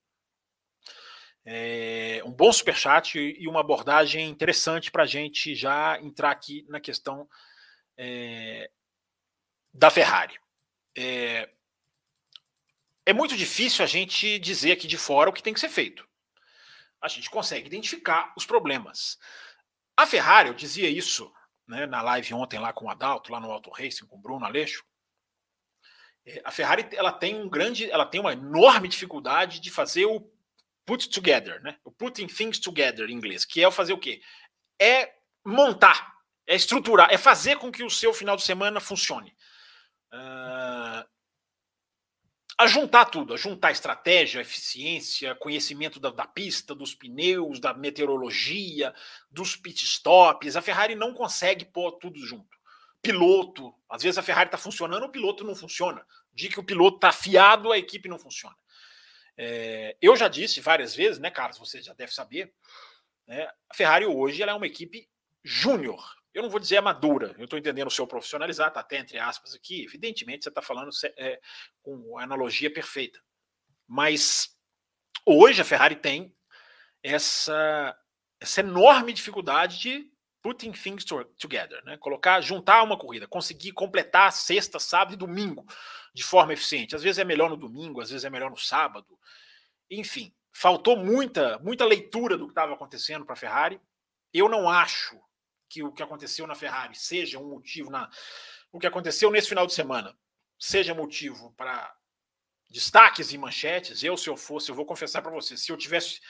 [1.47, 6.81] É, um bom superchat e uma abordagem interessante para a gente já entrar aqui na
[6.81, 7.29] questão
[7.97, 8.71] é,
[9.73, 10.39] da Ferrari.
[10.97, 11.51] É,
[13.07, 16.09] é muito difícil a gente dizer aqui de fora o que tem que ser feito.
[17.01, 19.19] A gente consegue identificar os problemas.
[19.97, 21.31] A Ferrari, eu dizia isso
[21.69, 24.47] né, na live ontem lá com o Adalto, lá no Auto Racing, com o Bruno
[24.47, 24.83] Aleixo.
[26.27, 30.21] É, a Ferrari ela tem um grande, ela tem uma enorme dificuldade de fazer o
[30.85, 31.77] put together, né?
[31.85, 34.21] O putting things together em inglês, que é o fazer o quê?
[34.81, 35.13] É
[35.45, 36.15] montar,
[36.47, 39.35] é estruturar, é fazer com que o seu final de semana funcione.
[40.13, 41.05] Uh,
[42.57, 48.95] a juntar tudo, juntar estratégia, eficiência, conhecimento da, da, pista, dos pneus, da meteorologia,
[49.31, 50.57] dos pit stops.
[50.57, 52.57] A Ferrari não consegue pôr tudo junto.
[53.03, 56.07] Piloto, às vezes a Ferrari está funcionando, o piloto não funciona.
[56.33, 58.57] De que o piloto está afiado, a equipe não funciona.
[59.37, 61.59] É, eu já disse várias vezes, né, Carlos?
[61.59, 62.53] Você já deve saber.
[63.27, 65.09] Né, a Ferrari hoje ela é uma equipe
[65.43, 66.03] júnior.
[66.33, 69.55] Eu não vou dizer madura, eu estou entendendo o seu profissionalizar, está até entre aspas
[69.55, 69.85] aqui.
[69.85, 71.41] Evidentemente, você está falando é,
[71.81, 73.21] com analogia perfeita.
[73.87, 74.57] Mas
[75.25, 76.35] hoje a Ferrari tem
[77.03, 77.97] essa,
[78.41, 81.05] essa enorme dificuldade de putting things
[81.39, 81.97] together, né?
[81.99, 85.65] Colocar, juntar uma corrida, conseguir completar sexta, sábado e domingo
[86.15, 86.95] de forma eficiente.
[86.95, 89.19] Às vezes é melhor no domingo, às vezes é melhor no sábado.
[89.91, 93.81] Enfim, faltou muita, muita leitura do que estava acontecendo para a Ferrari.
[94.33, 95.21] Eu não acho
[95.69, 98.09] que o que aconteceu na Ferrari seja um motivo na
[98.71, 100.17] o que aconteceu nesse final de semana
[100.59, 101.95] seja motivo para
[102.71, 104.03] destaques e manchetes.
[104.03, 106.21] Eu, se eu fosse, eu vou confessar para você, se eu tivesse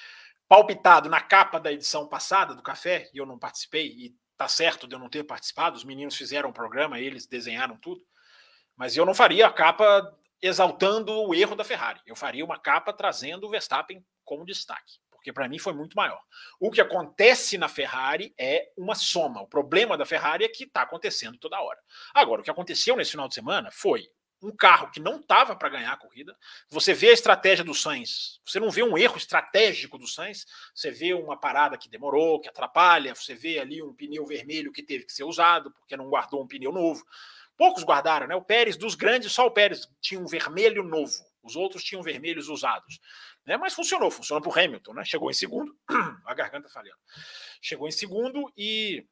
[0.48, 4.86] palpitado na capa da edição passada do Café, e eu não participei, e tá certo
[4.86, 8.04] de eu não ter participado, os meninos fizeram o programa, eles desenharam tudo,
[8.76, 12.00] mas eu não faria a capa exaltando o erro da Ferrari.
[12.06, 16.20] Eu faria uma capa trazendo o Verstappen como destaque, porque para mim foi muito maior.
[16.60, 19.42] O que acontece na Ferrari é uma soma.
[19.42, 21.78] O problema da Ferrari é que está acontecendo toda hora.
[22.12, 24.06] Agora, o que aconteceu nesse final de semana foi
[24.44, 26.36] um carro que não estava para ganhar a corrida.
[26.68, 30.90] Você vê a estratégia do Sainz, você não vê um erro estratégico do Sainz, você
[30.90, 35.04] vê uma parada que demorou, que atrapalha, você vê ali um pneu vermelho que teve
[35.04, 37.04] que ser usado porque não guardou um pneu novo.
[37.56, 38.34] Poucos guardaram, né?
[38.34, 42.48] O Pérez, dos grandes, só o Pérez tinha um vermelho novo, os outros tinham vermelhos
[42.48, 42.98] usados.
[43.46, 43.56] Né?
[43.56, 45.04] Mas funcionou, funcionou para o Hamilton, né?
[45.04, 45.76] Chegou em segundo,
[46.26, 46.98] a garganta falhando.
[47.60, 49.06] Chegou em segundo e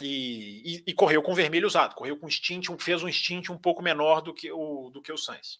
[0.00, 3.82] e, e, e, correu com vermelho usado, correu com stint, fez um stint um pouco
[3.82, 5.58] menor do que o, do que o Sainz.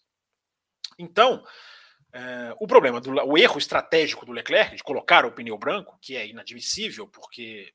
[0.97, 1.43] Então,
[2.13, 6.15] é, o problema, do, o erro estratégico do Leclerc de colocar o pneu branco, que
[6.15, 7.73] é inadmissível, porque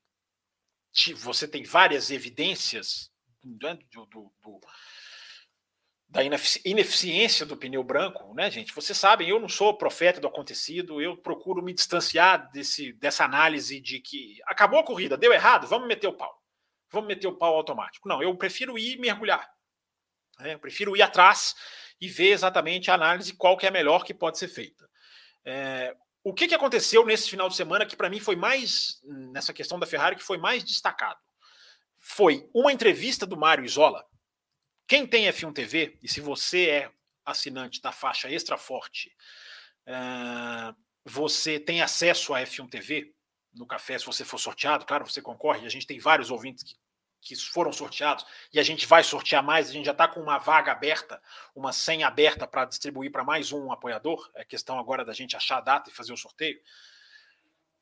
[1.17, 3.11] você tem várias evidências
[3.45, 4.59] né, do, do, do
[6.07, 8.73] da ineficiência do pneu branco, né, gente?
[8.73, 13.81] Vocês sabem, eu não sou profeta do acontecido, eu procuro me distanciar desse, dessa análise
[13.81, 16.41] de que acabou a corrida, deu errado, vamos meter o pau.
[16.91, 18.07] Vamos meter o pau automático.
[18.07, 19.49] Não, eu prefiro ir mergulhar.
[20.39, 20.53] Né?
[20.53, 21.55] Eu prefiro ir atrás
[21.99, 24.87] e ver exatamente a análise qual que é a melhor que pode ser feita.
[25.43, 29.53] É, o que, que aconteceu nesse final de semana que para mim foi mais, nessa
[29.53, 31.19] questão da Ferrari, que foi mais destacado?
[32.07, 34.05] Foi uma entrevista do Mário Isola,
[34.87, 36.91] quem tem F1 TV, e se você é
[37.25, 39.11] assinante da faixa Extra Forte,
[39.87, 43.11] uh, você tem acesso a F1 TV
[43.51, 46.75] no café, se você for sorteado, claro, você concorre, a gente tem vários ouvintes que,
[47.21, 50.37] que foram sorteados, e a gente vai sortear mais, a gente já está com uma
[50.37, 51.19] vaga aberta,
[51.55, 55.57] uma senha aberta para distribuir para mais um apoiador, é questão agora da gente achar
[55.57, 56.59] a data e fazer o sorteio.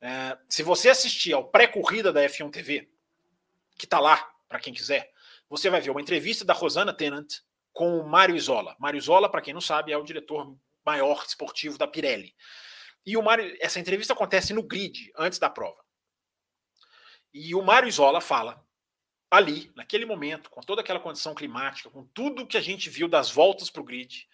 [0.00, 2.93] Uh, se você assistir ao pré-corrida da F1 TV,
[3.76, 4.16] que está lá,
[4.48, 5.10] para quem quiser,
[5.48, 7.34] você vai ver uma entrevista da Rosana Tennant
[7.72, 8.76] com o Mário Isola.
[8.78, 12.34] Mário Isola, para quem não sabe, é o diretor maior esportivo da Pirelli.
[13.04, 15.82] E o Mário, essa entrevista acontece no grid, antes da prova.
[17.32, 18.64] E o Mário Isola fala
[19.30, 23.30] ali, naquele momento, com toda aquela condição climática, com tudo que a gente viu das
[23.30, 24.28] voltas para o grid.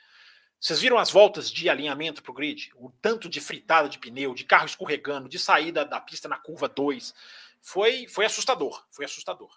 [0.61, 2.71] Vocês viram as voltas de alinhamento para o grid?
[2.77, 6.69] O tanto de fritada de pneu, de carro escorregando, de saída da pista na curva
[6.69, 7.15] 2.
[7.63, 8.85] Foi, foi assustador.
[8.91, 9.51] Foi assustador.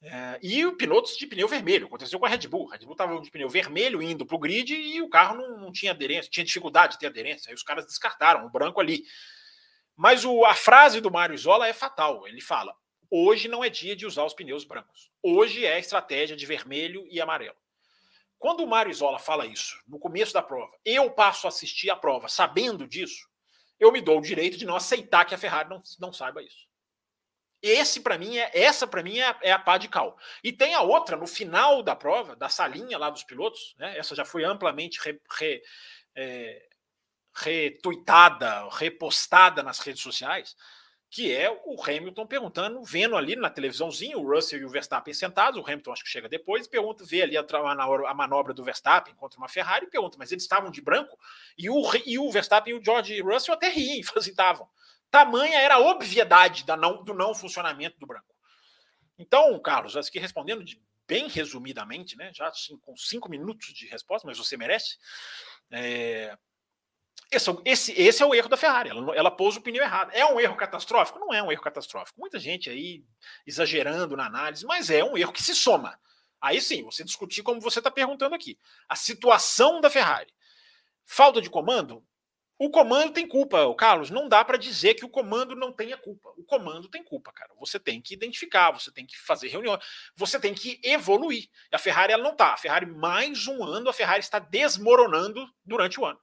[0.00, 2.68] É, e o pilotos de pneu vermelho, aconteceu com a Red Bull.
[2.68, 5.58] A Red Bull estava de pneu vermelho indo para o grid e o carro não,
[5.58, 7.50] não, tinha aderência, tinha dificuldade de ter aderência.
[7.50, 9.02] Aí os caras descartaram o branco ali.
[9.96, 12.28] Mas o, a frase do Mário Isola é fatal.
[12.28, 12.72] Ele fala:
[13.10, 15.10] hoje não é dia de usar os pneus brancos.
[15.20, 17.56] Hoje é estratégia de vermelho e amarelo.
[18.38, 21.96] Quando o Mário Isola fala isso, no começo da prova, eu passo a assistir a
[21.96, 23.28] prova sabendo disso,
[23.80, 26.67] eu me dou o direito de não aceitar que a Ferrari não, não saiba isso.
[27.60, 30.16] Esse para mim é essa para mim é, é, a pá de cal.
[30.44, 33.98] E tem a outra no final da prova, da salinha lá dos pilotos, né?
[33.98, 35.62] Essa já foi amplamente re, re,
[36.14, 36.68] é,
[37.34, 40.56] retuitada, repostada nas redes sociais,
[41.10, 45.58] que é o Hamilton perguntando, vendo ali na televisãozinha o Russell e o Verstappen sentados,
[45.58, 49.38] o Hamilton acho que chega depois, pergunta, vê ali a, a manobra do Verstappen contra
[49.38, 51.18] uma Ferrari e pergunta, mas eles estavam de branco?
[51.56, 54.68] E o, e o Verstappen e o George Russell até riem, assim, estavam.
[55.10, 58.34] Tamanha era a obviedade da não, do não funcionamento do branco.
[59.18, 63.86] Então, Carlos, acho que respondendo de, bem resumidamente, né, já assim, com cinco minutos de
[63.86, 64.98] resposta, mas você merece.
[65.72, 66.36] É,
[67.30, 68.90] esse, esse, esse, é o erro da Ferrari.
[68.90, 70.10] Ela, ela pôs o pneu errado.
[70.12, 71.18] É um erro catastrófico?
[71.18, 72.20] Não é um erro catastrófico.
[72.20, 73.04] Muita gente aí
[73.46, 75.98] exagerando na análise, mas é um erro que se soma.
[76.40, 78.58] Aí sim, você discutir como você está perguntando aqui.
[78.88, 80.32] A situação da Ferrari.
[81.04, 82.06] Falta de comando?
[82.58, 84.10] O comando tem culpa, Carlos.
[84.10, 86.30] Não dá para dizer que o comando não tenha culpa.
[86.36, 87.52] O comando tem culpa, cara.
[87.60, 89.78] Você tem que identificar, você tem que fazer reunião,
[90.16, 91.48] você tem que evoluir.
[91.70, 92.54] E a Ferrari ela não está.
[92.54, 96.18] A Ferrari, mais um ano, a Ferrari está desmoronando durante o ano.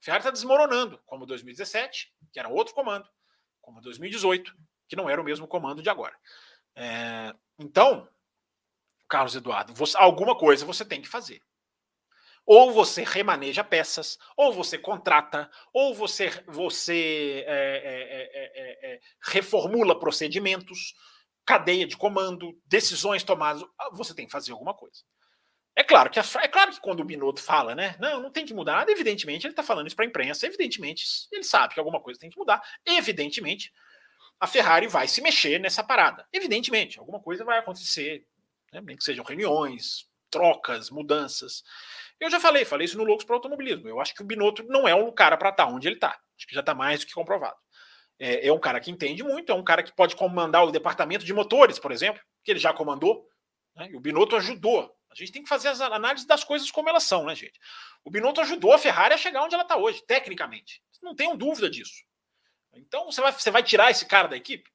[0.00, 3.06] A Ferrari está desmoronando, como 2017, que era outro comando,
[3.60, 4.56] como 2018,
[4.88, 6.16] que não era o mesmo comando de agora.
[6.74, 8.08] É, então,
[9.06, 11.42] Carlos Eduardo, você, alguma coisa você tem que fazer.
[12.50, 20.94] Ou você remaneja peças, ou você contrata, ou você, você é, é, é, reformula procedimentos,
[21.44, 23.62] cadeia de comando, decisões tomadas.
[23.92, 25.02] Você tem que fazer alguma coisa.
[25.76, 27.94] É claro que é claro que quando o Binotto fala, né?
[28.00, 28.90] Não, não tem que mudar nada.
[28.90, 30.46] Evidentemente, ele está falando isso para a imprensa.
[30.46, 32.62] Evidentemente, ele sabe que alguma coisa tem que mudar.
[32.86, 33.70] Evidentemente,
[34.40, 36.26] a Ferrari vai se mexer nessa parada.
[36.32, 38.26] Evidentemente, alguma coisa vai acontecer,
[38.72, 38.80] né?
[38.80, 41.62] nem que sejam reuniões, trocas, mudanças.
[42.20, 43.88] Eu já falei, falei isso no Loucos para Automobilismo.
[43.88, 46.18] Eu acho que o Binotto não é um cara para estar tá onde ele está.
[46.36, 47.56] Acho que já está mais do que comprovado.
[48.18, 51.24] É, é, um cara que entende muito, é um cara que pode comandar o departamento
[51.24, 53.28] de motores, por exemplo, que ele já comandou.
[53.76, 53.90] Né?
[53.92, 54.92] E o Binotto ajudou.
[55.10, 57.58] A gente tem que fazer as análises das coisas como elas são, né, gente?
[58.04, 60.82] O Binotto ajudou a Ferrari a chegar onde ela está hoje, tecnicamente.
[61.00, 62.04] Não tenham dúvida disso.
[62.74, 64.68] Então, você vai, você vai tirar esse cara da equipe?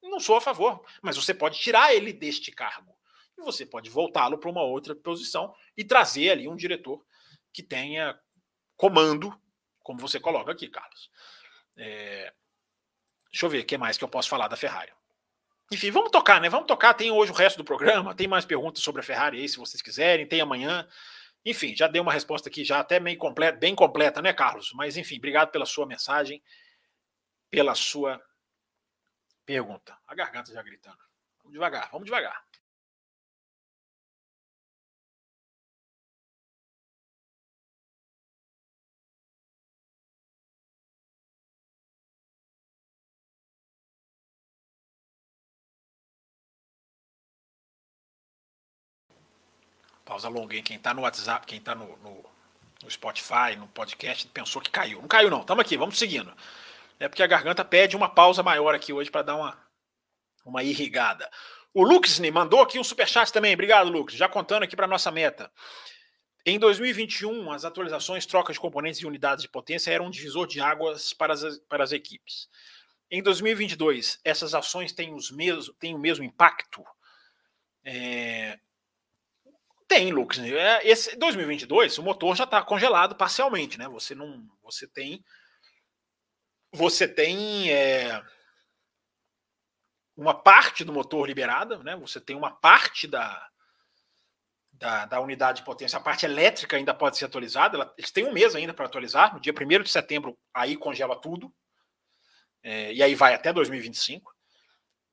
[0.00, 2.93] Não sou a favor, mas você pode tirar ele deste cargo
[3.38, 7.04] e você pode voltá-lo para uma outra posição e trazer ali um diretor
[7.52, 8.18] que tenha
[8.76, 9.32] comando,
[9.82, 11.10] como você coloca aqui, Carlos.
[11.76, 12.32] É...
[13.30, 14.92] Deixa eu ver o que mais que eu posso falar da Ferrari.
[15.72, 16.48] Enfim, vamos tocar, né?
[16.48, 16.94] Vamos tocar.
[16.94, 19.82] Tem hoje o resto do programa, tem mais perguntas sobre a Ferrari aí, se vocês
[19.82, 20.86] quiserem, tem amanhã.
[21.44, 24.72] Enfim, já dei uma resposta aqui, já até meio completa, bem completa, né, Carlos?
[24.72, 26.42] Mas enfim, obrigado pela sua mensagem,
[27.50, 28.22] pela sua
[29.44, 29.96] pergunta.
[30.06, 30.98] A garganta já gritando.
[31.38, 32.42] Vamos devagar, vamos devagar.
[50.14, 50.62] Pausa longa, hein?
[50.62, 52.24] Quem está no WhatsApp, quem está no, no,
[52.84, 55.00] no, Spotify, no podcast, pensou que caiu.
[55.00, 55.40] Não caiu, não.
[55.40, 56.32] Estamos aqui, vamos seguindo.
[57.00, 59.58] É porque a garganta pede uma pausa maior aqui hoje para dar uma,
[60.44, 61.28] uma irrigada.
[61.72, 63.54] O Luxney mandou aqui um superchat também.
[63.54, 64.14] Obrigado, Lux.
[64.14, 65.50] Já contando aqui para nossa meta.
[66.46, 70.60] Em 2021, as atualizações, trocas de componentes e unidades de potência eram um divisor de
[70.60, 72.48] águas para as, para as equipes.
[73.10, 75.34] Em 2022, essas ações têm, os
[75.80, 76.84] têm o mesmo impacto?
[77.84, 78.60] É...
[79.86, 80.38] Tem, Lucas.
[80.38, 83.88] É, esse 2022, o motor já está congelado parcialmente, né?
[83.88, 85.24] Você não, você tem,
[86.72, 88.22] você tem é...
[90.16, 91.96] uma parte do motor liberada, né?
[91.96, 93.48] Você tem uma parte da,
[94.72, 95.98] da, da, unidade de potência.
[95.98, 97.76] A parte elétrica ainda pode ser atualizada.
[97.76, 99.34] Ela, eles têm um mês ainda para atualizar.
[99.34, 101.54] No dia 1 de setembro, aí congela tudo
[102.64, 104.33] é, e aí vai até 2025.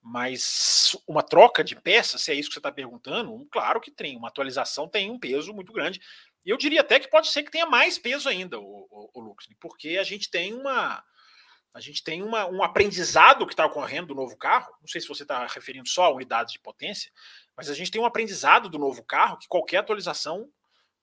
[0.01, 4.17] Mas uma troca de peças, se é isso que você está perguntando, claro que tem.
[4.17, 6.01] Uma atualização tem um peso muito grande.
[6.43, 9.35] E eu diria até que pode ser que tenha mais peso ainda, o, o, o
[9.59, 11.03] porque a gente tem uma.
[11.73, 14.75] A gente tem uma, um aprendizado que está ocorrendo do novo carro.
[14.81, 17.09] Não sei se você está referindo só a unidades de potência,
[17.55, 20.51] mas a gente tem um aprendizado do novo carro que qualquer atualização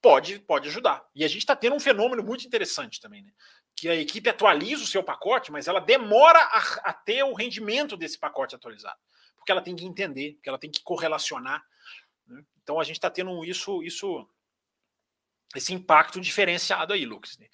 [0.02, 1.06] pode, pode ajudar.
[1.14, 3.32] E a gente está tendo um fenômeno muito interessante também, né?
[3.80, 7.96] Que a equipe atualiza o seu pacote, mas ela demora a, a, ter o rendimento
[7.96, 8.98] desse pacote atualizado,
[9.36, 11.64] porque ela tem que entender, porque ela tem que correlacionar.
[12.26, 12.42] Né?
[12.62, 14.28] Então a gente está tendo isso, isso,
[15.54, 17.38] esse impacto diferenciado aí, Lucas.
[17.38, 17.46] Né?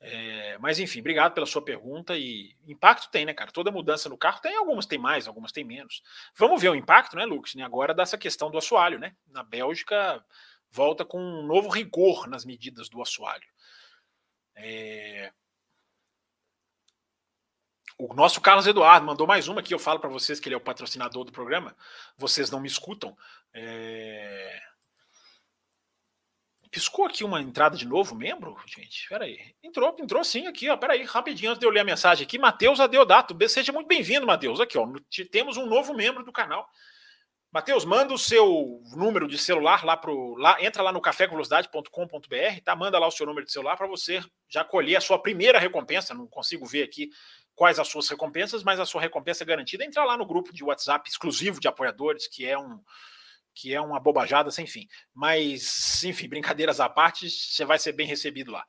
[0.00, 2.16] É, mas enfim, obrigado pela sua pergunta.
[2.16, 3.52] E impacto tem, né, cara?
[3.52, 6.02] Toda mudança no carro tem, algumas tem mais, algumas tem menos.
[6.34, 7.54] Vamos ver o impacto, né, Lucas?
[7.54, 7.62] Né?
[7.62, 9.14] Agora dessa questão do assoalho, né?
[9.28, 10.24] Na Bélgica
[10.70, 13.46] volta com um novo rigor nas medidas do assoalho.
[14.56, 15.32] É,
[18.00, 19.74] o nosso Carlos Eduardo mandou mais uma aqui.
[19.74, 21.76] Eu falo para vocês que ele é o patrocinador do programa.
[22.16, 23.14] Vocês não me escutam.
[23.52, 24.58] É...
[26.70, 29.06] Piscou aqui uma entrada de novo membro, gente?
[29.08, 29.54] Peraí.
[29.62, 30.76] Entrou, entrou sim aqui, ó.
[30.76, 32.38] Peraí, rapidinho, antes de eu ler a mensagem aqui.
[32.38, 33.36] Matheus Adeodato.
[33.48, 34.60] Seja muito bem-vindo, Matheus.
[34.60, 34.86] Aqui, ó.
[35.30, 36.66] Temos um novo membro do canal.
[37.52, 40.36] Matheus, manda o seu número de celular lá pro.
[40.36, 42.76] Lá, entra lá no cafécomvelocidade.com.br, tá?
[42.76, 46.14] Manda lá o seu número de celular para você já colher a sua primeira recompensa.
[46.14, 47.10] Não consigo ver aqui
[47.60, 49.84] quais as suas recompensas, mas a sua recompensa é garantida.
[49.84, 52.80] Entra lá no grupo de WhatsApp exclusivo de apoiadores, que é um
[53.54, 54.88] que é uma bobajada sem fim.
[55.12, 58.64] Mas, enfim, brincadeiras à parte, você vai ser bem recebido lá.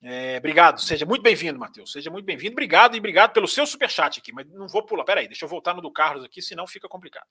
[0.00, 1.90] É, obrigado, seja muito bem-vindo, Matheus.
[1.90, 2.52] Seja muito bem-vindo.
[2.52, 5.02] Obrigado e obrigado pelo seu superchat aqui, mas não vou pular.
[5.02, 7.26] Peraí, deixa eu voltar no do Carlos aqui, senão fica complicado.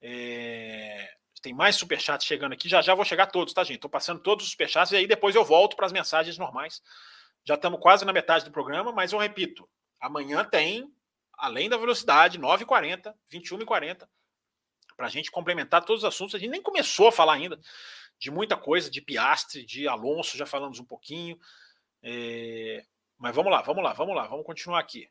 [0.00, 1.10] É,
[1.42, 3.76] tem mais superchats chegando aqui, já já vou chegar todos, tá, gente?
[3.76, 6.80] Estou passando todos os superchats e aí depois eu volto para as mensagens normais.
[7.44, 9.68] Já estamos quase na metade do programa, mas eu repito,
[10.00, 10.92] Amanhã tem,
[11.32, 14.08] além da velocidade, 9h40, 21h40,
[14.96, 16.34] para a gente complementar todos os assuntos.
[16.34, 17.60] A gente nem começou a falar ainda
[18.18, 21.38] de muita coisa, de Piastre, de Alonso, já falamos um pouquinho.
[22.02, 22.84] É...
[23.18, 25.08] Mas vamos lá, vamos lá, vamos lá, vamos continuar aqui.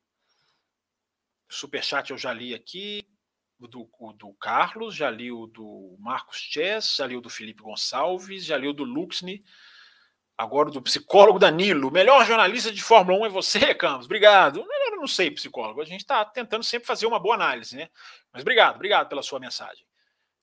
[1.48, 3.08] Superchat eu já li aqui,
[3.60, 7.30] o do, o do Carlos, já li o do Marcos Chess, já li o do
[7.30, 9.44] Felipe Gonçalves, já li o do Luxney.
[10.38, 11.88] Agora do psicólogo Danilo.
[11.88, 14.06] O melhor jornalista de Fórmula 1 é você, Campos.
[14.06, 14.60] Obrigado.
[14.60, 15.82] Eu não sei, psicólogo.
[15.82, 17.90] A gente está tentando sempre fazer uma boa análise, né?
[18.34, 19.86] Mas obrigado, obrigado pela sua mensagem.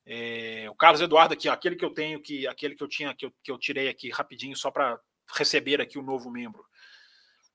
[0.05, 3.15] É, o Carlos Eduardo aqui, ó, aquele que eu tenho que, aquele que eu tinha
[3.15, 4.99] que eu, que eu tirei aqui rapidinho só para
[5.35, 6.65] receber aqui o novo membro.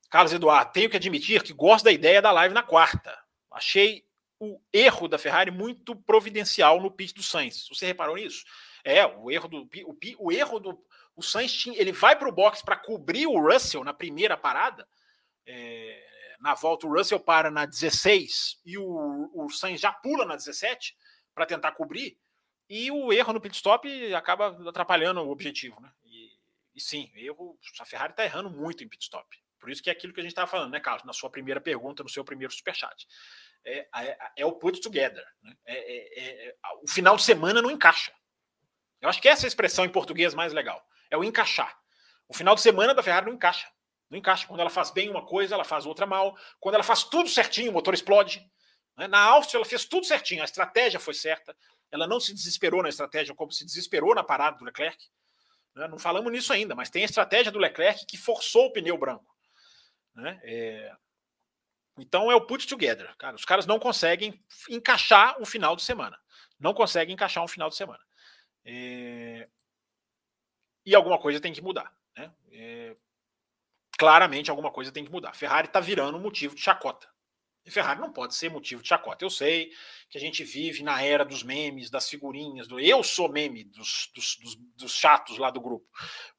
[0.10, 3.18] Carlos Eduardo, tenho que admitir que gosto da ideia da live na quarta.
[3.52, 4.06] Achei
[4.40, 7.68] o erro da Ferrari muito providencial no pit do Sainz.
[7.70, 8.46] Você reparou nisso?
[8.84, 10.80] É, o erro do o, o erro do
[11.18, 14.88] o Sainz tinha, ele vai para o box para cobrir o Russell na primeira parada.
[15.48, 16.08] É,
[16.40, 20.96] na volta, o Russell para na 16 e o, o Sainz já pula na 17
[21.34, 22.20] para tentar cobrir.
[22.70, 25.82] E o erro no pit stop acaba atrapalhando o objetivo.
[25.82, 25.92] Né?
[26.06, 26.30] E,
[26.76, 29.28] e sim, erro, a Ferrari está errando muito em pit stop.
[29.60, 31.04] Por isso que é aquilo que a gente estava falando, né, Carlos?
[31.04, 33.08] Na sua primeira pergunta, no seu primeiro superchat.
[33.66, 35.26] É, é, é o put together.
[35.42, 35.58] Né?
[35.66, 38.14] É, é, é, o final de semana não encaixa.
[39.02, 41.78] Eu acho que essa é a expressão em português mais legal é o encaixar.
[42.28, 43.68] O final de semana da Ferrari não encaixa.
[44.10, 44.48] Não encaixa.
[44.48, 46.38] Quando ela faz bem uma coisa, ela faz outra mal.
[46.60, 48.46] Quando ela faz tudo certinho, o motor explode.
[48.98, 49.08] Né?
[49.08, 51.56] Na Áustria, ela fez tudo certinho, a estratégia foi certa.
[51.92, 54.98] Ela não se desesperou na estratégia como se desesperou na parada do Leclerc.
[55.76, 55.88] Né?
[55.88, 59.36] Não falamos nisso ainda, mas tem a estratégia do Leclerc que forçou o pneu branco.
[60.14, 60.40] Né?
[60.44, 60.96] É...
[61.98, 63.16] Então é o put together.
[63.18, 66.20] Cara, os caras não conseguem encaixar um final de semana.
[66.60, 68.04] Não conseguem encaixar um final de semana.
[68.66, 69.48] É
[70.88, 71.94] e alguma coisa tem que mudar.
[72.16, 72.32] Né?
[72.50, 72.96] É,
[73.98, 75.34] claramente alguma coisa tem que mudar.
[75.36, 77.06] Ferrari está virando motivo de chacota.
[77.66, 79.26] E Ferrari não pode ser motivo de chacota.
[79.26, 79.70] Eu sei
[80.10, 84.10] que a gente vive na era dos memes, das figurinhas, do eu sou meme dos,
[84.16, 85.86] dos, dos, dos chatos lá do grupo.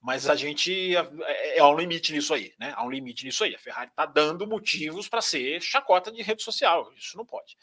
[0.01, 2.73] Mas a gente é, é, há um limite nisso aí, né?
[2.75, 3.55] Há um limite nisso aí.
[3.55, 6.91] A Ferrari está dando motivos para ser chacota de rede social.
[6.97, 7.59] Isso não pode.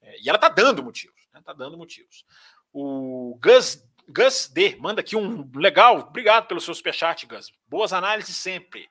[0.00, 1.42] É, e ela está dando motivos, está né?
[1.44, 2.24] Tá dando motivos.
[2.72, 5.98] O Gus, Gus D manda aqui um legal.
[6.00, 7.50] Obrigado pelo seu superchat, Gus.
[7.66, 8.88] Boas análises sempre.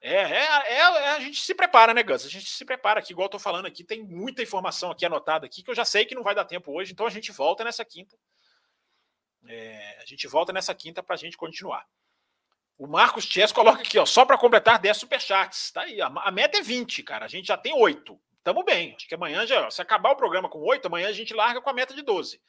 [0.00, 2.24] É, é, é, é, a gente se prepara, né, Gus?
[2.24, 5.44] A gente se prepara aqui, igual eu tô falando aqui, tem muita informação aqui anotada
[5.44, 7.62] aqui que eu já sei que não vai dar tempo hoje, então a gente volta
[7.62, 8.16] nessa quinta.
[9.46, 11.86] É, a gente volta nessa quinta para a gente continuar.
[12.78, 15.70] O Marcos Chess coloca aqui, ó, só para completar 10 superchats.
[15.70, 17.26] Tá aí, a, a, meta é 20, cara.
[17.26, 18.18] A gente já tem 8.
[18.42, 18.94] Tamo bem.
[18.96, 21.68] Acho que amanhã já, se acabar o programa com 8, amanhã a gente larga com
[21.68, 22.40] a meta de 12.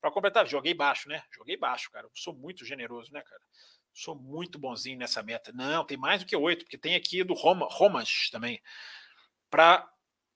[0.00, 1.22] Para completar, joguei baixo, né?
[1.32, 2.06] Joguei baixo, cara.
[2.06, 3.42] Eu sou muito generoso, né, cara?
[3.92, 5.52] Sou muito bonzinho nessa meta.
[5.52, 8.62] Não, tem mais do que oito, porque tem aqui do Roma, Romas também.
[9.50, 9.88] Para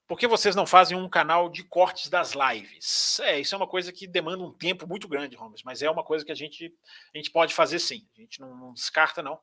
[0.06, 3.18] por que vocês não fazem um canal de cortes das lives?
[3.20, 6.04] É, isso é uma coisa que demanda um tempo muito grande, Romas, mas é uma
[6.04, 6.74] coisa que a gente,
[7.14, 8.06] a gente pode fazer sim.
[8.16, 9.40] A gente não, não descarta, não.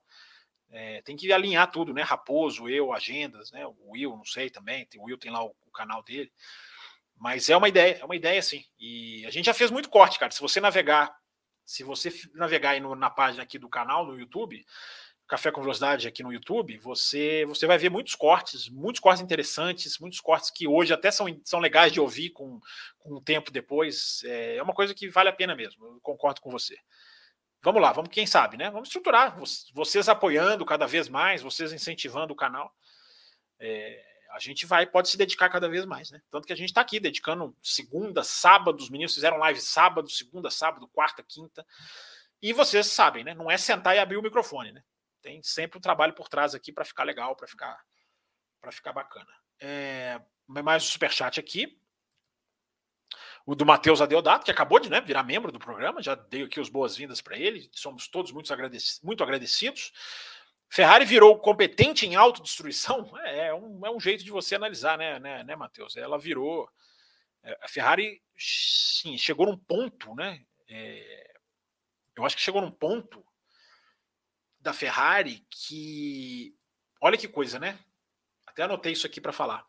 [0.69, 2.03] É, tem que alinhar tudo, né?
[2.03, 3.65] Raposo, eu, agendas, né?
[3.65, 4.85] O Will, não sei também.
[4.85, 6.31] Tem, o Will tem lá o, o canal dele.
[7.21, 8.65] Mas é uma ideia, é uma ideia sim.
[8.79, 10.31] E a gente já fez muito corte, cara.
[10.31, 11.15] Se você navegar
[11.63, 14.65] se você navegar aí no, na página aqui do canal, no YouTube,
[15.27, 19.97] Café com Velocidade aqui no YouTube, você, você vai ver muitos cortes, muitos cortes interessantes,
[19.97, 22.59] muitos cortes que hoje até são, são legais de ouvir com,
[22.97, 24.21] com um tempo depois.
[24.25, 26.75] É, é uma coisa que vale a pena mesmo, eu concordo com você.
[27.63, 28.69] Vamos lá, vamos, quem sabe, né?
[28.71, 29.39] Vamos estruturar,
[29.73, 32.75] vocês apoiando cada vez mais, vocês incentivando o canal.
[33.59, 36.21] É, a gente vai, pode se dedicar cada vez mais, né?
[36.31, 40.49] Tanto que a gente está aqui dedicando segunda, sábado, os meninos fizeram live sábado, segunda,
[40.49, 41.65] sábado, quarta, quinta.
[42.41, 43.33] E vocês sabem, né?
[43.33, 44.83] Não é sentar e abrir o microfone, né?
[45.21, 47.83] Tem sempre um trabalho por trás aqui para ficar legal, para ficar
[48.59, 49.31] para ficar bacana.
[49.59, 51.77] É, mais um superchat aqui.
[53.45, 56.59] O do Matheus Adeodato, que acabou de né, virar membro do programa, já dei aqui
[56.59, 57.69] as boas-vindas para ele.
[57.73, 59.91] Somos todos muito, agradecidos, muito agradecidos.
[60.71, 63.11] Ferrari virou competente em autodestruição?
[63.25, 65.97] É, é, um, é um jeito de você analisar, né, né, né Matheus?
[65.97, 66.69] Ela virou.
[67.43, 70.43] É, a Ferrari, sim, chegou num ponto, né?
[70.69, 71.33] É,
[72.15, 73.23] eu acho que chegou num ponto
[74.59, 76.55] da Ferrari que.
[77.01, 77.77] Olha que coisa, né?
[78.47, 79.65] Até anotei isso aqui para falar.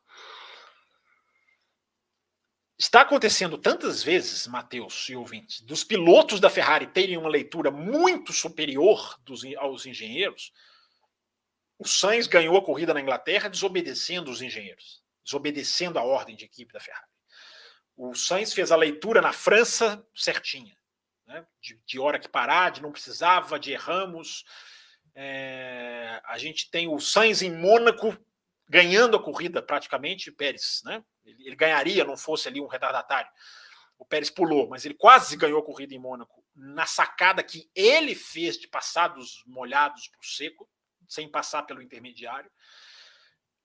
[2.79, 8.33] Está acontecendo tantas vezes, Matheus e ouvintes, dos pilotos da Ferrari terem uma leitura muito
[8.33, 10.53] superior dos, aos engenheiros
[11.83, 16.72] o Sainz ganhou a corrida na Inglaterra desobedecendo os engenheiros, desobedecendo a ordem de equipe
[16.72, 17.09] da Ferrari.
[17.97, 20.76] O Sainz fez a leitura na França certinha,
[21.26, 21.45] né?
[21.61, 24.45] de, de, hora que parar, de não precisava, de erramos.
[25.12, 28.16] É, a gente tem o Sainz em Mônaco
[28.68, 31.05] ganhando a corrida praticamente, Pérez, né?
[31.24, 33.30] Ele, ele ganharia, não fosse ali um retardatário.
[33.99, 38.14] O Pérez pulou, mas ele quase ganhou a corrida em Mônaco na sacada que ele
[38.14, 40.68] fez de passar dos molhados para o seco
[41.09, 42.51] sem passar pelo intermediário.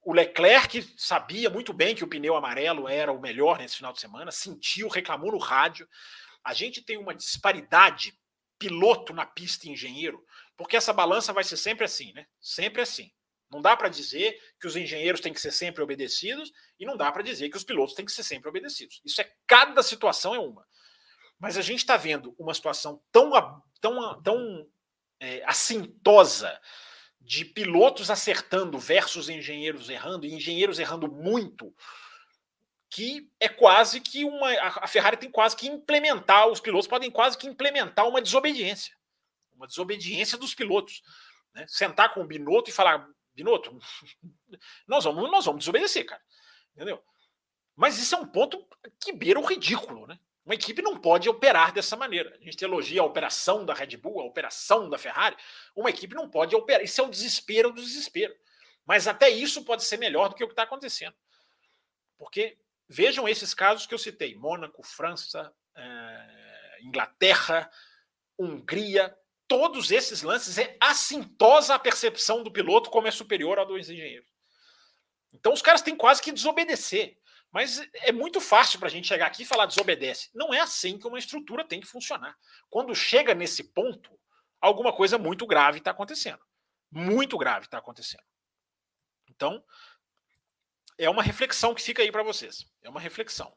[0.03, 3.99] O Leclerc sabia muito bem que o pneu amarelo era o melhor nesse final de
[3.99, 5.87] semana, sentiu, reclamou no rádio.
[6.43, 8.17] A gente tem uma disparidade
[8.57, 10.23] piloto na pista e engenheiro,
[10.55, 12.25] porque essa balança vai ser sempre assim, né?
[12.39, 13.11] Sempre assim.
[13.51, 17.11] Não dá para dizer que os engenheiros têm que ser sempre obedecidos e não dá
[17.11, 19.01] para dizer que os pilotos têm que ser sempre obedecidos.
[19.05, 20.65] Isso é cada situação é uma.
[21.39, 23.31] Mas a gente está vendo uma situação tão,
[23.79, 24.67] tão, tão
[25.19, 26.59] é, assintosa
[27.27, 31.75] de pilotos acertando versus engenheiros errando, e engenheiros errando muito,
[32.89, 34.49] que é quase que uma.
[34.49, 38.95] A Ferrari tem quase que implementar, os pilotos podem quase que implementar uma desobediência.
[39.53, 41.01] Uma desobediência dos pilotos.
[41.53, 41.65] Né?
[41.67, 43.77] Sentar com o Binotto e falar: Binotto,
[44.87, 46.21] nós vamos, nós vamos desobedecer, cara.
[46.73, 47.03] Entendeu?
[47.75, 48.65] Mas isso é um ponto
[49.01, 50.17] que beira o ridículo, né?
[50.47, 52.33] Uma equipe não pode operar dessa maneira.
[52.39, 55.35] A gente elogia a operação da Red Bull, a operação da Ferrari.
[55.75, 56.81] Uma equipe não pode operar.
[56.81, 58.33] Isso é o desespero do desespero.
[58.85, 61.13] Mas até isso pode ser melhor do que o que está acontecendo.
[62.17, 67.69] Porque vejam esses casos que eu citei: Mônaco, França, eh, Inglaterra,
[68.39, 69.13] Hungria.
[69.49, 74.29] Todos esses lances é assintosa a percepção do piloto como é superior ao dos engenheiros.
[75.33, 77.17] Então os caras têm quase que desobedecer.
[77.51, 80.29] Mas é muito fácil para a gente chegar aqui e falar desobedece.
[80.33, 82.37] Não é assim que uma estrutura tem que funcionar.
[82.69, 84.17] Quando chega nesse ponto,
[84.59, 86.43] alguma coisa muito grave está acontecendo.
[86.91, 88.23] Muito grave está acontecendo.
[89.29, 89.63] Então,
[90.97, 92.65] é uma reflexão que fica aí para vocês.
[92.81, 93.55] É uma reflexão.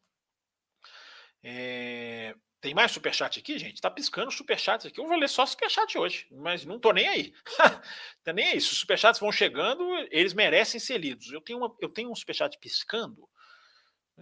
[1.42, 2.34] É...
[2.60, 3.76] Tem mais superchat aqui, gente?
[3.76, 5.00] Está piscando superchats aqui.
[5.00, 7.32] Eu vou ler só superchat hoje, mas não tô nem aí.
[8.22, 8.60] tá nem aí.
[8.60, 11.32] Se os superchats vão chegando, eles merecem ser lidos.
[11.32, 13.26] Eu tenho, uma, eu tenho um superchat piscando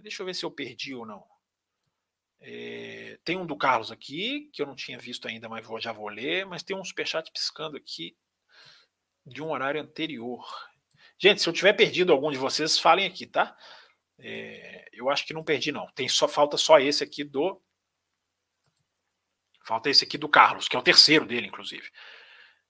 [0.01, 1.25] Deixa eu ver se eu perdi ou não.
[2.41, 5.91] É, tem um do Carlos aqui, que eu não tinha visto ainda, mas vou, já
[5.91, 6.45] vou ler.
[6.45, 8.15] Mas tem um superchat piscando aqui
[9.25, 10.45] de um horário anterior.
[11.17, 13.57] Gente, se eu tiver perdido algum de vocês, falem aqui, tá?
[14.17, 15.87] É, eu acho que não perdi, não.
[15.93, 17.61] Tem só falta só esse aqui do.
[19.65, 21.89] Falta esse aqui do Carlos, que é o terceiro dele, inclusive.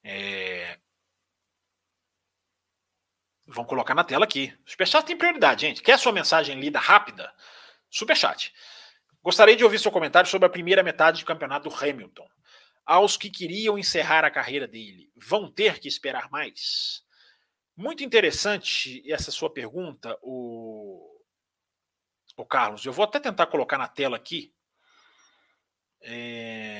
[0.03, 0.79] É...
[3.51, 4.55] Vão colocar na tela aqui.
[4.63, 5.81] Superchat tem prioridade, gente.
[5.81, 7.33] Quer sua mensagem lida rápida?
[7.89, 8.53] Superchat.
[9.23, 12.27] Gostaria de ouvir seu comentário sobre a primeira metade do campeonato do Hamilton.
[12.85, 17.03] Aos que queriam encerrar a carreira dele, vão ter que esperar mais?
[17.75, 21.19] Muito interessante essa sua pergunta, o,
[22.37, 22.85] o Carlos.
[22.85, 24.53] Eu vou até tentar colocar na tela aqui.
[26.01, 26.78] É...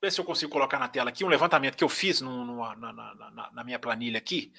[0.00, 2.76] Ver se eu consigo colocar na tela aqui um levantamento que eu fiz no, no,
[2.76, 4.52] na, na, na, minha planilha aqui.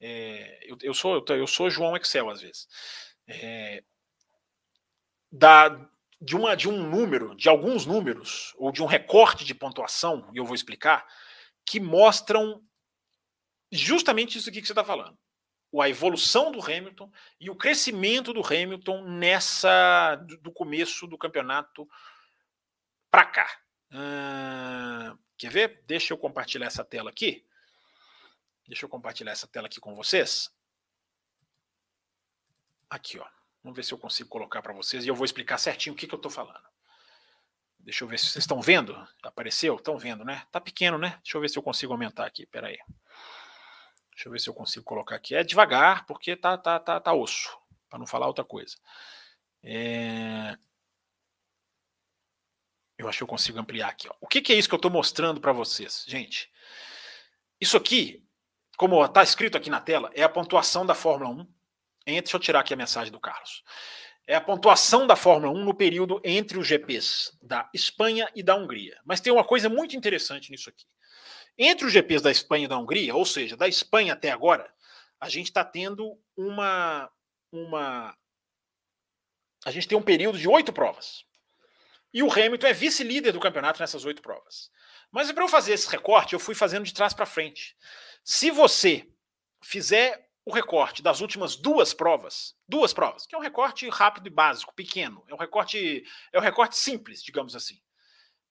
[0.00, 0.58] É...
[0.70, 2.66] Eu, eu, sou, eu sou João Excel às vezes.
[3.26, 3.82] É
[5.30, 5.68] da,
[6.20, 10.38] de, uma, de um número, de alguns números, ou de um recorte de pontuação, e
[10.38, 11.06] eu vou explicar,
[11.64, 12.62] que mostram
[13.70, 15.16] justamente isso aqui que você está falando.
[15.80, 21.88] A evolução do Hamilton e o crescimento do Hamilton nessa do começo do campeonato
[23.08, 23.48] para cá.
[25.36, 25.82] Quer ver?
[25.86, 27.44] Deixa eu compartilhar essa tela aqui.
[28.66, 30.54] Deixa eu compartilhar essa tela aqui com vocês.
[32.88, 33.26] Aqui, ó.
[33.62, 36.06] Vamos ver se eu consigo colocar para vocês e eu vou explicar certinho o que,
[36.06, 36.62] que eu estou falando.
[37.78, 38.94] Deixa eu ver se vocês estão vendo.
[39.22, 39.76] Apareceu?
[39.76, 40.46] Estão vendo, né?
[40.50, 41.18] Tá pequeno, né?
[41.22, 42.46] Deixa eu ver se eu consigo aumentar aqui.
[42.46, 42.78] Pera aí.
[44.10, 45.34] Deixa eu ver se eu consigo colocar aqui.
[45.34, 48.76] É devagar, porque tá, tá, tá, tá osso, para não falar outra coisa.
[49.62, 50.58] É...
[53.00, 54.08] Eu acho que eu consigo ampliar aqui.
[54.08, 54.14] Ó.
[54.20, 56.50] O que, que é isso que eu estou mostrando para vocês, gente?
[57.58, 58.22] Isso aqui,
[58.76, 61.60] como está escrito aqui na tela, é a pontuação da Fórmula 1
[62.06, 63.62] entre, deixa eu tirar aqui a mensagem do Carlos.
[64.26, 68.54] É a pontuação da Fórmula 1 no período entre os GPs da Espanha e da
[68.54, 68.98] Hungria.
[69.04, 70.84] Mas tem uma coisa muito interessante nisso aqui.
[71.56, 74.70] Entre os GPs da Espanha e da Hungria, ou seja, da Espanha até agora,
[75.18, 77.10] a gente está tendo uma,
[77.50, 78.14] uma.
[79.64, 81.24] A gente tem um período de oito provas.
[82.12, 84.70] E o Hamilton é vice-líder do campeonato nessas oito provas.
[85.10, 87.76] Mas para eu fazer esse recorte, eu fui fazendo de trás para frente.
[88.24, 89.08] Se você
[89.62, 94.30] fizer o recorte das últimas duas provas, duas provas, que é um recorte rápido e
[94.30, 97.80] básico, pequeno, é um recorte, é um recorte simples, digamos assim.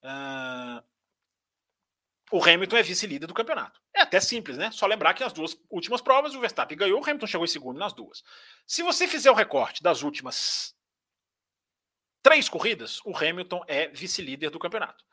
[0.04, 0.84] Uh,
[2.32, 3.82] o Hamilton é vice-líder do campeonato.
[3.94, 4.70] É até simples, né?
[4.72, 7.80] Só lembrar que nas duas últimas provas o Verstappen ganhou, o Hamilton chegou em segundo
[7.80, 8.24] nas duas.
[8.68, 10.76] Se você fizer o recorte das últimas
[12.22, 15.04] três corridas, o Hamilton é vice-líder do campeonato.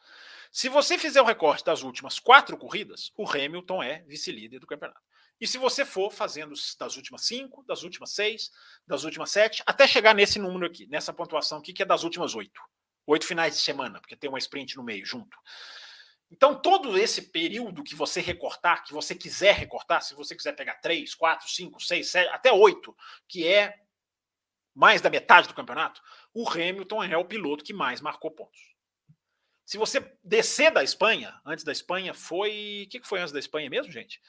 [0.51, 5.01] Se você fizer o recorte das últimas quatro corridas, o Hamilton é vice-líder do campeonato.
[5.41, 8.51] E se você for fazendo das últimas cinco, das últimas seis,
[8.87, 12.35] das últimas sete, até chegar nesse número aqui, nessa pontuação aqui, que é das últimas
[12.35, 12.61] oito.
[13.07, 15.37] Oito finais de semana, porque tem uma sprint no meio junto.
[16.31, 20.77] Então, todo esse período que você recortar, que você quiser recortar, se você quiser pegar
[20.77, 22.97] três, quatro, cinco, seis, sete, até oito,
[23.29, 23.75] que é
[24.77, 26.03] mais da metade do campeonato,
[26.35, 28.77] o Hamilton é o piloto que mais marcou pontos.
[29.65, 32.85] Se você descer da Espanha, antes da Espanha foi.
[32.87, 34.21] O que foi antes da Espanha mesmo, gente?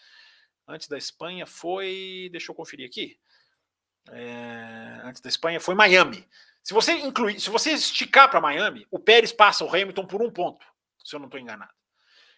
[0.65, 2.29] Antes da Espanha foi.
[2.31, 3.19] Deixa eu conferir aqui.
[4.09, 6.25] É, antes da Espanha foi Miami.
[6.63, 10.31] Se você incluir, se você esticar para Miami, o Pérez passa o Hamilton por um
[10.31, 10.65] ponto,
[11.03, 11.73] se eu não estou enganado.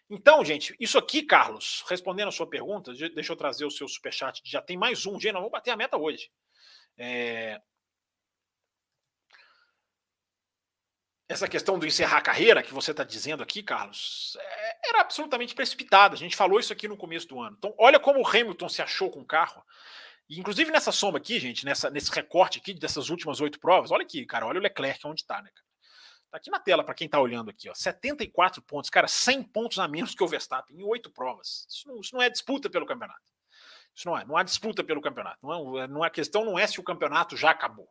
[0.09, 4.41] Então, gente, isso aqui, Carlos, respondendo a sua pergunta, deixa eu trazer o seu superchat.
[4.43, 6.31] Já tem mais um, gente, nós vamos bater a meta hoje.
[6.97, 7.61] É...
[11.29, 15.53] Essa questão do encerrar a carreira que você está dizendo aqui, Carlos, é era absolutamente
[15.53, 16.15] precipitada.
[16.15, 17.55] A gente falou isso aqui no começo do ano.
[17.57, 19.63] Então, olha como o Hamilton se achou com o carro.
[20.27, 24.03] E, inclusive nessa soma aqui, gente, nessa, nesse recorte aqui dessas últimas oito provas, olha
[24.03, 25.69] aqui, cara, olha o Leclerc onde está, né, cara?
[26.31, 27.73] Tá aqui na tela para quem está olhando aqui, ó.
[27.73, 31.65] 74 pontos, cara, 100 pontos a menos que o Verstappen em oito provas.
[31.67, 33.33] Isso não, isso não, é disputa pelo campeonato.
[33.95, 35.39] Isso não é, não há disputa pelo campeonato.
[35.41, 37.89] Não é, não é, a questão não é se o campeonato já acabou,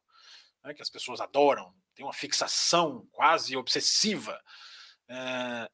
[0.64, 4.40] né, que as pessoas adoram, tem uma fixação quase obsessiva.
[5.08, 5.68] É,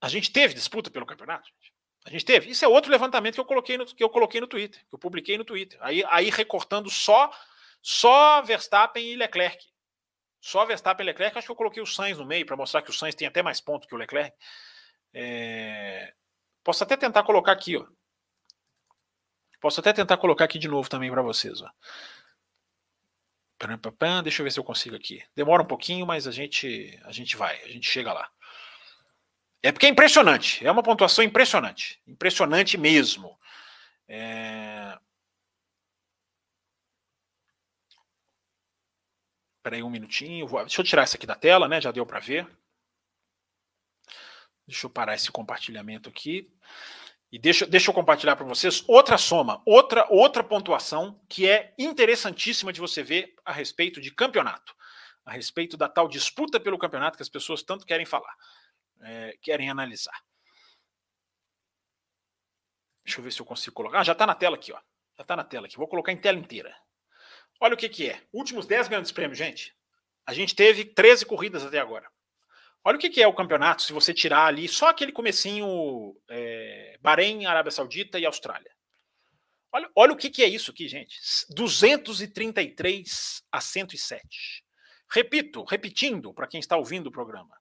[0.00, 1.72] a gente teve disputa pelo campeonato, gente.
[2.04, 2.48] A gente teve.
[2.48, 4.98] Isso é outro levantamento que eu coloquei no, que eu coloquei no Twitter, que eu
[4.98, 5.76] publiquei no Twitter.
[5.82, 7.28] Aí, aí recortando só
[7.82, 9.58] só Verstappen e Leclerc.
[10.40, 11.36] Só Verstappen e Leclerc.
[11.36, 13.42] Acho que eu coloquei o Sainz no meio para mostrar que o Sainz tem até
[13.42, 14.36] mais pontos que o Leclerc.
[15.12, 16.14] É...
[16.62, 17.84] Posso até tentar colocar aqui, ó.
[19.60, 21.68] Posso até tentar colocar aqui de novo também para vocês, ó.
[24.22, 25.24] Deixa eu ver se eu consigo aqui.
[25.34, 28.30] Demora um pouquinho, mas a gente a gente vai, a gente chega lá.
[29.62, 33.38] É porque é impressionante, é uma pontuação impressionante, impressionante mesmo.
[34.08, 34.98] É...
[39.58, 40.46] Espera aí um minutinho.
[40.46, 41.80] Vou, deixa eu tirar isso aqui da tela, né?
[41.80, 42.46] Já deu para ver.
[44.66, 46.48] Deixa eu parar esse compartilhamento aqui.
[47.36, 52.72] E deixa, deixa eu compartilhar para vocês outra soma, outra, outra pontuação que é interessantíssima
[52.72, 54.74] de você ver a respeito de campeonato,
[55.22, 58.34] a respeito da tal disputa pelo campeonato que as pessoas tanto querem falar,
[59.02, 60.18] é, querem analisar.
[63.04, 64.00] Deixa eu ver se eu consigo colocar.
[64.00, 64.78] Ah, já está na tela aqui, ó.
[65.14, 65.76] Já está na tela aqui.
[65.76, 66.74] Vou colocar em tela inteira.
[67.60, 68.22] Olha o que, que é.
[68.32, 69.76] Últimos 10 grandes prêmios, gente.
[70.24, 72.10] A gente teve 13 corridas até agora.
[72.86, 76.96] Olha o que, que é o campeonato, se você tirar ali só aquele comecinho é,
[77.00, 78.70] Bahrein, Arábia Saudita e Austrália.
[79.72, 81.18] Olha, olha o que, que é isso aqui, gente.
[81.50, 84.64] 233 a 107.
[85.10, 87.60] Repito, repetindo para quem está ouvindo o programa.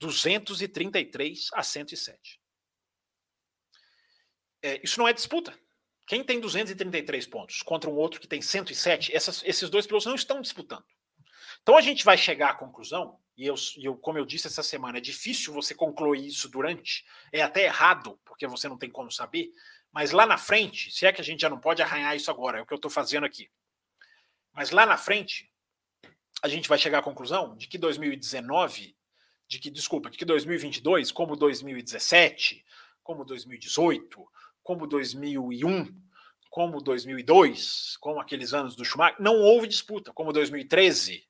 [0.00, 2.40] 233 a 107.
[4.62, 5.52] É, isso não é disputa.
[6.06, 10.14] Quem tem 233 pontos contra um outro que tem 107, essas, esses dois pilotos não
[10.14, 10.86] estão disputando.
[11.60, 14.98] Então a gente vai chegar à conclusão, e eu, eu, como eu disse essa semana,
[14.98, 19.52] é difícil você concluir isso durante, é até errado, porque você não tem como saber,
[19.92, 22.58] mas lá na frente, se é que a gente já não pode arranhar isso agora,
[22.58, 23.48] é o que eu estou fazendo aqui.
[24.52, 25.48] Mas lá na frente,
[26.42, 28.96] a gente vai chegar à conclusão de que 2019,
[29.46, 32.64] de que, desculpa, de que 2022, como 2017,
[33.04, 34.28] como 2018,
[34.64, 35.96] como 2001,
[36.50, 41.24] como 2002, como aqueles anos do Schumacher, não houve disputa, como 2013,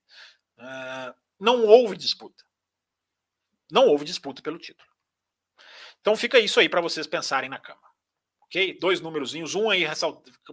[0.58, 2.44] uh, não houve disputa.
[3.70, 4.88] Não houve disputa pelo título.
[6.00, 7.86] Então fica isso aí para vocês pensarem na cama.
[8.42, 8.78] Ok?
[8.80, 9.84] Dois númerozinhos, um aí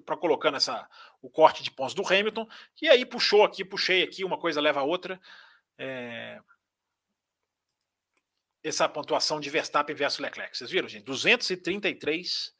[0.06, 0.88] para colocando essa,
[1.22, 2.46] o corte de pontos do Hamilton,
[2.82, 5.20] e aí puxou aqui, puxei aqui, uma coisa leva a outra.
[5.78, 6.42] É,
[8.62, 10.58] essa pontuação de Verstappen versus Leclerc.
[10.58, 11.06] Vocês viram, gente?
[11.06, 12.54] 233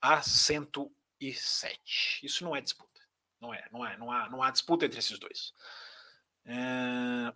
[0.00, 2.24] a 107.
[2.24, 3.00] Isso não é disputa.
[3.40, 5.52] Não é, não é, não há, não há disputa entre esses dois.
[6.50, 7.32] É...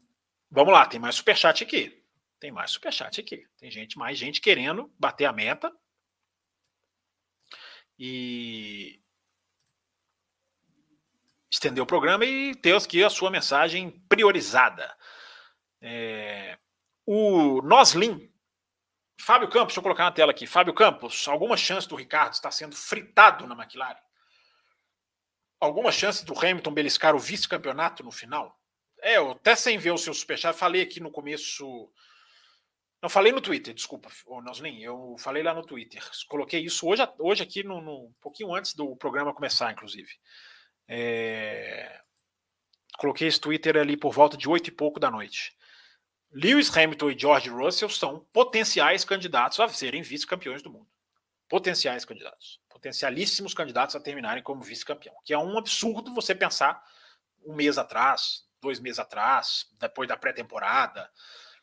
[0.51, 2.05] Vamos lá, tem mais superchat aqui.
[2.41, 3.47] Tem mais superchat aqui.
[3.57, 5.73] Tem gente, mais gente querendo bater a meta.
[7.97, 9.01] E
[11.51, 14.97] estender o programa e ter aqui a sua mensagem priorizada.
[15.81, 16.59] É...
[17.07, 18.33] O Noslin
[19.21, 20.47] Fábio Campos, deixa eu colocar na tela aqui.
[20.47, 24.03] Fábio Campos, alguma chance do Ricardo estar sendo fritado na McLaren?
[25.61, 28.61] Alguma chance do Hamilton beliscar o vice-campeonato no final?
[29.05, 31.93] É, eu até sem ver o seu superchat, falei aqui no começo.
[33.03, 34.09] Não, falei no Twitter, desculpa,
[34.43, 34.81] Noslin.
[34.81, 36.03] Eu falei lá no Twitter.
[36.27, 40.11] Coloquei isso hoje, hoje aqui, no, no um pouquinho antes do programa começar, inclusive.
[40.89, 42.01] É...
[42.97, 45.55] Coloquei esse Twitter ali por volta de oito e pouco da noite.
[46.33, 50.89] Lewis Hamilton e George Russell são potenciais candidatos a serem vice-campeões do mundo.
[51.47, 52.59] Potenciais candidatos.
[52.71, 55.15] Potencialíssimos candidatos a terminarem como vice-campeão.
[55.27, 56.83] Que é um absurdo você pensar
[57.45, 61.09] um mês atrás, dois meses atrás, depois da pré-temporada,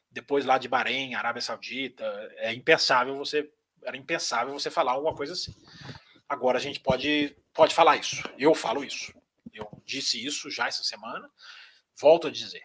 [0.09, 2.05] depois lá de Bahrein, Arábia Saudita.
[2.37, 3.51] É impensável você.
[3.83, 5.53] Era impensável você falar alguma coisa assim.
[6.29, 8.23] Agora a gente pode, pode falar isso.
[8.37, 9.13] Eu falo isso.
[9.53, 11.29] Eu disse isso já essa semana.
[11.99, 12.63] Volto a dizer.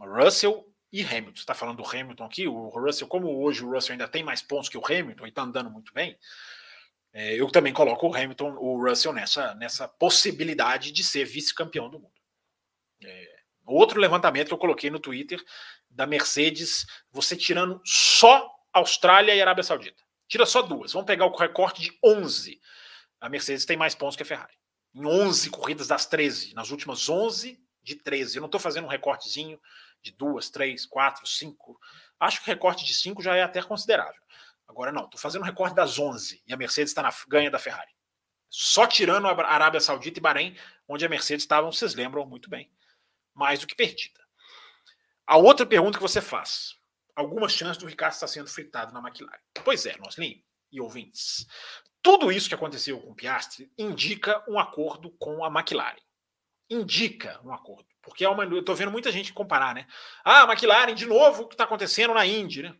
[0.00, 1.32] Russell e Hamilton.
[1.32, 4.68] está falando do Hamilton aqui, o Russell, como hoje o Russell ainda tem mais pontos
[4.68, 6.16] que o Hamilton e está andando muito bem,
[7.12, 11.98] é, eu também coloco o Hamilton, o Russell nessa, nessa possibilidade de ser vice-campeão do
[11.98, 12.14] mundo.
[13.02, 13.33] É,
[13.64, 15.42] outro levantamento que eu coloquei no Twitter
[15.88, 20.02] da Mercedes, você tirando só Austrália e Arábia Saudita.
[20.26, 20.92] Tira só duas.
[20.92, 22.60] Vamos pegar o recorte de 11.
[23.20, 24.54] A Mercedes tem mais pontos que a Ferrari.
[24.94, 26.54] Em 11 corridas das 13.
[26.54, 28.36] Nas últimas 11 de 13.
[28.36, 29.60] Eu não estou fazendo um recortezinho
[30.02, 31.78] de duas, três, quatro, cinco.
[32.18, 34.20] Acho que o recorte de cinco já é até considerável.
[34.66, 37.58] Agora não, estou fazendo um recorte das 11 e a Mercedes está na ganha da
[37.58, 37.90] Ferrari.
[38.48, 40.56] Só tirando a Arábia Saudita e Bahrein,
[40.88, 42.70] onde a Mercedes estava, vocês lembram muito bem,
[43.34, 44.20] mais do que perdida.
[45.26, 46.76] A outra pergunta que você faz:
[47.14, 49.40] alguma chance do Ricardo estar sendo fritado na McLaren?
[49.64, 51.46] Pois é, Noslim e ouvintes.
[52.02, 56.00] Tudo isso que aconteceu com o Piastri indica um acordo com a McLaren.
[56.68, 57.86] Indica um acordo.
[58.02, 59.86] Porque é uma, eu estou vendo muita gente comparar, né?
[60.22, 62.76] Ah, McLaren, de novo, o que está acontecendo na Indy, né?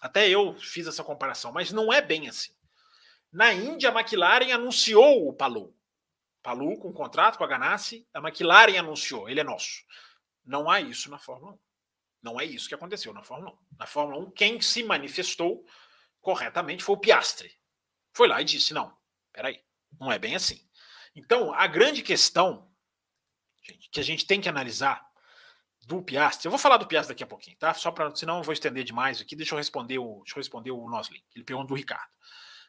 [0.00, 2.52] Até eu fiz essa comparação, mas não é bem assim.
[3.32, 5.75] Na Índia, a McLaren anunciou o Palou.
[6.46, 9.82] Palou com um contrato com a Ganassi, a McLaren anunciou, ele é nosso.
[10.44, 11.58] Não há isso na Fórmula 1.
[12.22, 13.76] Não é isso que aconteceu na Fórmula 1.
[13.80, 15.66] Na Fórmula 1, quem se manifestou
[16.20, 17.52] corretamente foi o Piastre.
[18.14, 18.96] Foi lá e disse: não,
[19.32, 19.60] peraí,
[19.98, 20.64] não é bem assim.
[21.16, 22.70] Então, a grande questão
[23.64, 25.04] gente, que a gente tem que analisar
[25.84, 26.46] do Piastri.
[26.46, 27.74] Eu vou falar do Piastri daqui a pouquinho, tá?
[27.74, 29.34] Só para, senão eu vou estender demais aqui.
[29.34, 31.24] Deixa eu responder o, deixa eu responder o Nosley.
[31.34, 32.08] Ele pergunta do Ricardo.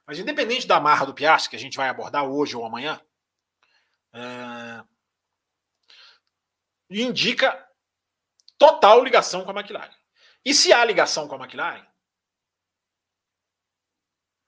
[0.03, 2.99] Mas independente da marra do Piastri que a gente vai abordar hoje ou amanhã,
[4.17, 4.87] uh,
[6.89, 7.67] indica
[8.57, 9.95] total ligação com a McLaren.
[10.43, 11.85] E se há ligação com a McLaren,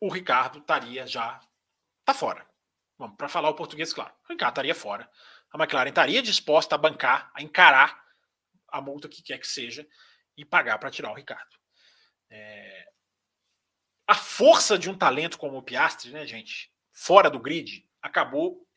[0.01, 1.39] o Ricardo estaria já
[2.05, 2.47] tá fora.
[2.97, 4.13] Vamos para falar o português claro.
[4.27, 5.09] O Ricardo estaria fora.
[5.51, 8.03] A McLaren estaria disposta a bancar, a encarar
[8.67, 9.87] a multa que quer que seja
[10.37, 11.57] e pagar para tirar o Ricardo.
[12.29, 12.87] É...
[14.07, 18.67] A força de um talento como o Piastri, né, gente, fora do grid, acabou.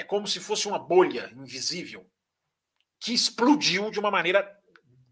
[0.00, 2.10] É como se fosse uma bolha invisível
[2.98, 4.50] que explodiu de uma maneira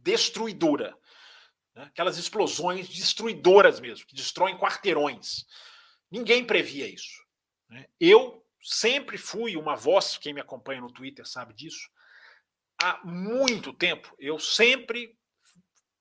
[0.01, 0.97] destruidora.
[1.75, 1.83] Né?
[1.83, 5.45] Aquelas explosões destruidoras mesmo, que destroem quarteirões.
[6.11, 7.23] Ninguém previa isso.
[7.69, 7.87] Né?
[8.01, 11.91] Eu sempre fui uma voz, quem me acompanha no Twitter sabe disso,
[12.83, 14.17] há muito tempo.
[14.19, 15.15] Eu sempre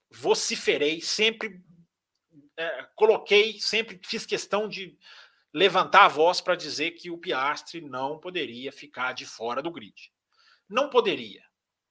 [0.09, 1.61] vociferei, sempre
[2.55, 4.97] é, coloquei, sempre fiz questão de
[5.53, 10.11] levantar a voz para dizer que o Piastre não poderia ficar de fora do grid.
[10.69, 11.43] Não poderia,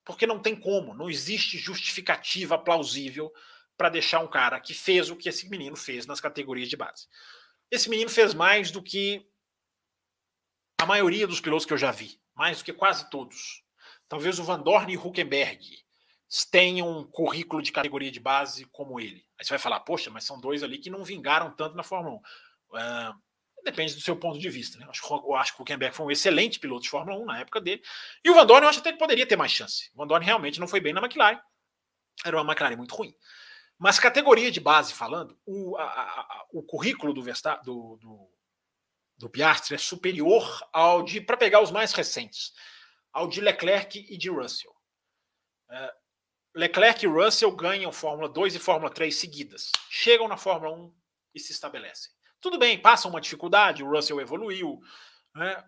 [0.04, 3.32] porque não tem como, não existe justificativa plausível
[3.76, 7.06] para deixar um cara que fez o que esse menino fez nas categorias de base.
[7.70, 9.26] Esse menino fez mais do que
[10.78, 13.62] a maioria dos pilotos que eu já vi, mais do que quase todos.
[14.08, 15.58] Talvez o Van Dorn e Huckenberg
[16.50, 19.24] tenham um currículo de categoria de base como ele.
[19.38, 22.16] Aí você vai falar, poxa, mas são dois ali que não vingaram tanto na Fórmula
[22.16, 22.18] 1.
[22.18, 23.25] Uh,
[23.66, 24.78] depende do seu ponto de vista.
[24.78, 24.86] Né?
[24.86, 24.90] Eu,
[25.34, 27.82] acho, que o Huckenberg foi um excelente piloto de Fórmula 1 na época dele.
[28.24, 29.90] E o Van Dorn eu acho até que poderia ter mais chance.
[29.92, 31.40] O Van Dorn realmente não foi bem na McLaren.
[32.24, 33.14] Era uma McLaren muito ruim.
[33.78, 38.30] Mas categoria de base falando, o, a, a, o currículo do, Verstappen, do, do,
[39.18, 42.52] do Piastri é superior ao de, para pegar os mais recentes,
[43.12, 44.74] ao de Leclerc e de Russell.
[45.70, 45.94] É,
[46.54, 49.70] Leclerc e Russell ganham Fórmula 2 e Fórmula 3 seguidas.
[49.90, 50.94] Chegam na Fórmula 1
[51.34, 52.15] e se estabelecem.
[52.46, 54.78] Tudo bem, passam uma dificuldade, o Russell evoluiu,
[55.34, 55.64] né?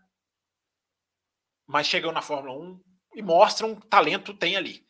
[1.67, 2.81] mas chegam na Fórmula 1
[3.17, 4.87] e mostram que talento tem ali.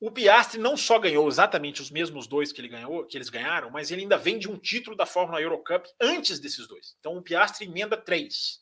[0.00, 3.70] O Piastri não só ganhou exatamente os mesmos dois que ele ganhou, que eles ganharam,
[3.70, 6.96] mas ele ainda vem de um título da Fórmula Eurocup antes desses dois.
[6.98, 8.58] Então o Piastri emenda três.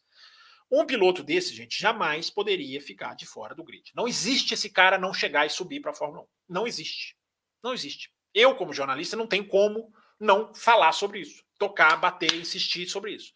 [0.70, 3.90] Um piloto desse, gente, jamais poderia ficar de fora do grid.
[3.94, 6.26] Não existe esse cara não chegar e subir para a Fórmula 1.
[6.50, 7.16] Não existe.
[7.62, 8.12] Não existe.
[8.34, 9.90] Eu, como jornalista, não tenho como
[10.20, 11.43] não falar sobre isso.
[11.58, 13.32] Tocar, bater, insistir sobre isso.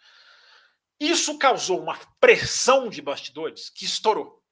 [0.99, 4.43] Isso causou uma pressão de bastidores que estourou.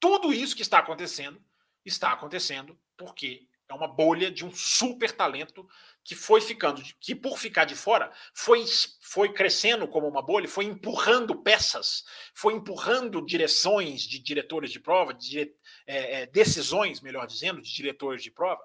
[0.00, 1.42] Tudo isso que está acontecendo
[1.84, 5.66] está acontecendo porque é uma bolha de um super talento
[6.02, 8.64] que foi ficando, que por ficar de fora, foi,
[9.00, 12.04] foi crescendo como uma bolha, foi empurrando peças,
[12.34, 15.50] foi empurrando direções de diretores de prova, de,
[15.86, 18.62] é, é, decisões, melhor dizendo, de diretores de prova,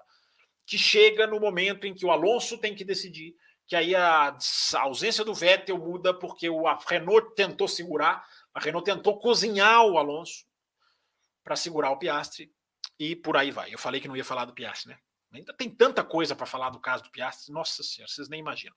[0.66, 3.34] que chega no momento em que o Alonso tem que decidir,
[3.70, 4.36] que aí a,
[4.80, 9.96] ausência do Vettel muda porque o, a Renault tentou segurar, a Renault tentou cozinhar o
[9.96, 10.44] Alonso
[11.44, 12.52] para segurar o Piastri,
[12.98, 13.72] e por aí vai.
[13.72, 14.98] Eu falei que não ia falar do Piastri, né?
[15.32, 18.74] Ainda tem tanta coisa para falar do caso do Piastri, nossa senhora, vocês nem imaginam.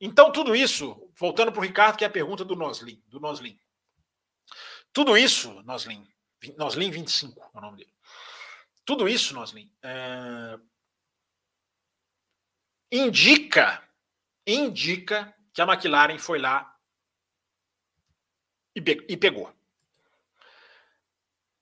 [0.00, 3.60] Então, tudo isso, voltando para o Ricardo, que é a pergunta do Noslin, do Noslin.
[4.90, 6.08] Tudo isso, Noslin,
[6.56, 7.92] Noslin 25 é o nome dele.
[8.86, 10.58] Tudo isso, Noslin, é...
[12.92, 13.82] indica,
[14.46, 16.76] indica que a McLaren foi lá
[18.76, 19.52] e pegou.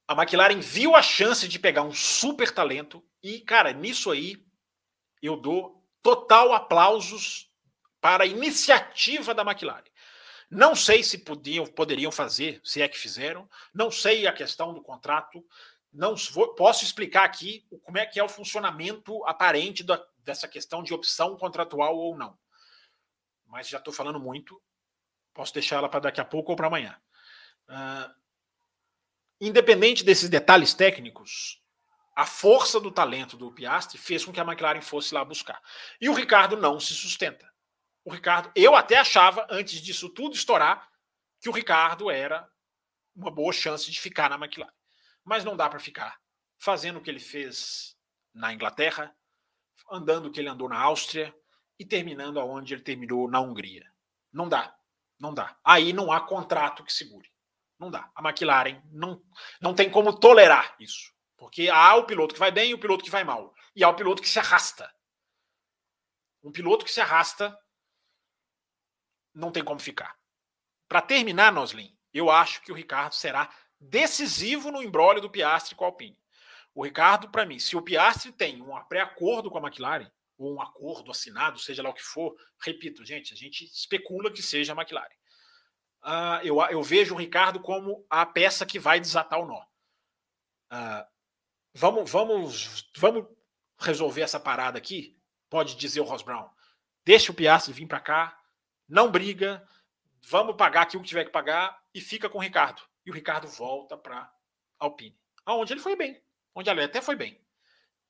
[0.09, 4.45] A McLaren viu a chance de pegar um super talento e, cara, nisso aí
[5.23, 7.49] eu dou total aplausos
[8.01, 9.85] para a iniciativa da McLaren.
[10.51, 14.83] Não sei se podiam, poderiam fazer, se é que fizeram, não sei a questão do
[14.83, 15.47] contrato,
[15.93, 20.83] não vou, posso explicar aqui como é que é o funcionamento aparente da, dessa questão
[20.83, 22.39] de opção contratual ou não.
[23.47, 24.63] Mas já estou falando muito,
[25.35, 27.01] posso deixar ela para daqui a pouco ou para amanhã.
[27.69, 28.15] Uh,
[29.41, 31.61] independente desses detalhes técnicos,
[32.15, 35.61] a força do talento do Piastri fez com que a McLaren fosse lá buscar.
[36.01, 37.51] E o Ricardo não se sustenta.
[38.05, 40.89] O Ricardo, eu até achava, antes disso tudo estourar,
[41.41, 42.49] que o Ricardo era
[43.15, 44.73] uma boa chance de ficar na McLaren.
[45.25, 46.19] Mas não dá para ficar
[46.59, 47.97] fazendo o que ele fez
[48.35, 49.15] na Inglaterra,
[49.91, 51.35] andando o que ele andou na Áustria
[51.79, 53.91] e terminando aonde ele terminou na Hungria.
[54.33, 54.77] Não dá,
[55.19, 55.59] não dá.
[55.65, 57.29] Aí não há contrato que segure.
[57.79, 58.11] Não dá.
[58.15, 59.23] A McLaren não,
[59.61, 61.13] não tem como tolerar isso.
[61.37, 63.55] Porque há o piloto que vai bem e o piloto que vai mal.
[63.75, 64.95] E há o piloto que se arrasta.
[66.43, 67.59] Um piloto que se arrasta
[69.35, 70.19] não tem como ficar.
[70.87, 73.49] Para terminar, Noslin, eu acho que o Ricardo será
[73.81, 76.19] decisivo no embrólio do Piastri com a Alpine.
[76.75, 80.61] O Ricardo, para mim, se o Piastri tem um pré-acordo com a McLaren, ou um
[80.61, 84.77] acordo assinado, seja lá o que for, repito, gente, a gente especula que seja a
[84.77, 85.21] McLaren
[86.03, 89.61] uh, eu, eu vejo o Ricardo como a peça que vai desatar o nó.
[90.73, 91.07] uh,
[91.75, 93.27] vamos, vamos, vamos
[93.79, 95.19] resolver essa parada aqui?
[95.49, 96.49] Pode dizer o Ross Brown.
[97.05, 98.39] Deixa o Piastri vir para cá,
[98.89, 99.67] não briga,
[100.23, 102.83] vamos pagar aqui o que tiver que pagar e fica com o Ricardo.
[103.05, 104.33] E o Ricardo volta para
[104.79, 106.23] Alpine, aonde ele foi bem,
[106.55, 107.41] onde ele até foi bem.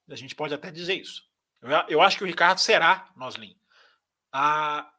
[0.09, 1.29] A gente pode até dizer isso.
[1.63, 3.59] Eu, eu acho que o Ricardo será, Noslin,
[4.33, 4.93] a,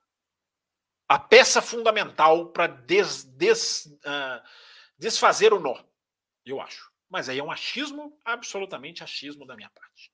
[1.08, 4.42] a peça fundamental para des, des, uh,
[4.98, 5.84] desfazer o nó.
[6.46, 6.92] Eu acho.
[7.10, 10.12] Mas aí é um achismo, absolutamente achismo da minha parte.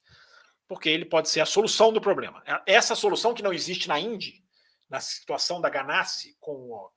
[0.67, 2.41] Porque ele pode ser a solução do problema.
[2.45, 4.43] É, essa solução que não existe na Indy,
[4.89, 6.91] na situação da Ganassi com o,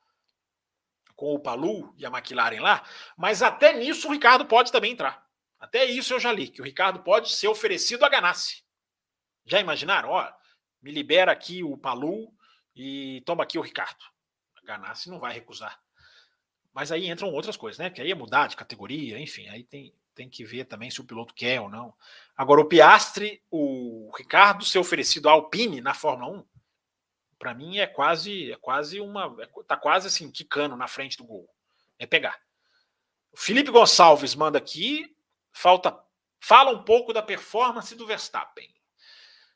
[1.21, 2.83] com o Palu e a McLaren lá,
[3.15, 5.23] mas até nisso o Ricardo pode também entrar.
[5.59, 8.65] Até isso eu já li, que o Ricardo pode ser oferecido a Ganassi.
[9.45, 10.09] Já imaginaram?
[10.09, 10.33] Ó,
[10.81, 12.33] me libera aqui o Palu
[12.75, 14.03] e toma aqui o Ricardo.
[14.63, 15.79] A Ganassi não vai recusar.
[16.73, 17.91] Mas aí entram outras coisas, né?
[17.91, 21.05] Que aí é mudar de categoria, enfim, aí tem, tem que ver também se o
[21.05, 21.93] piloto quer ou não.
[22.35, 26.45] Agora, o Piastre, o Ricardo ser oferecido à Alpine na Fórmula 1,
[27.41, 29.35] para mim é quase, é quase uma.
[29.41, 31.49] É, tá quase assim, quicando na frente do gol.
[31.99, 32.39] É pegar.
[33.33, 35.17] O Felipe Gonçalves manda aqui.
[35.51, 35.99] Falta.
[36.39, 38.73] Fala um pouco da performance do Verstappen.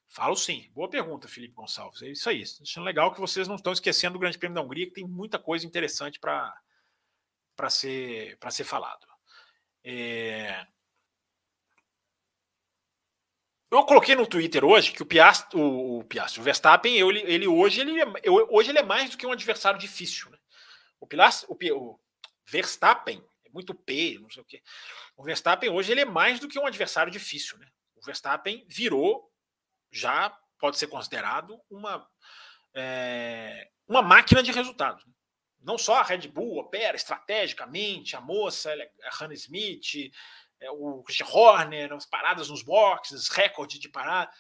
[0.09, 0.71] Falo sim.
[0.75, 2.01] Boa pergunta, Felipe Gonçalves.
[2.03, 2.43] É isso aí.
[2.63, 5.39] Achando legal que vocês não estão esquecendo do Grande Prêmio da Hungria, que tem muita
[5.39, 6.59] coisa interessante para
[7.55, 9.07] para ser, ser falado.
[9.85, 10.67] É...
[13.75, 17.47] Eu coloquei no Twitter hoje que o Piastri, o, o, Piastri, o Verstappen, ele, ele
[17.49, 18.07] hoje ele é,
[18.51, 20.31] hoje ele é mais do que um adversário difícil.
[20.31, 20.39] Né?
[21.01, 22.01] O, Piastri, o, o
[22.47, 24.63] Verstappen, é muito P, não sei o quê.
[25.17, 27.59] O Verstappen hoje ele é mais do que um adversário difícil.
[27.59, 27.67] Né?
[27.97, 29.29] O Verstappen virou,
[29.91, 32.09] já pode ser considerado uma,
[32.75, 35.05] é, uma máquina de resultados.
[35.05, 35.13] Né?
[35.65, 38.73] não só a Red Bull opera estrategicamente, a moça,
[39.03, 40.13] a Hannah Smith,
[40.65, 44.31] é, o Christian Horner, as paradas nos boxes, recorde de parada.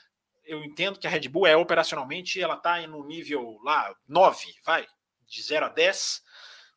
[0.42, 4.86] Eu entendo que a Red Bull é operacionalmente, ela está no nível lá 9, vai,
[5.26, 6.22] de 0 a 10,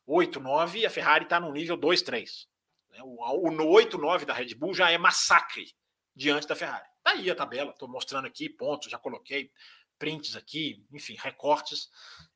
[0.06, 2.48] 8, 9, e a Ferrari está no nível 2, 3.
[2.90, 5.66] Né, o, o 8, 9 da Red Bull já é massacre
[6.14, 6.88] diante da Ferrari.
[7.02, 9.50] Tá aí a tabela, estou mostrando aqui pontos, já coloquei
[9.98, 11.90] prints aqui, enfim, recortes.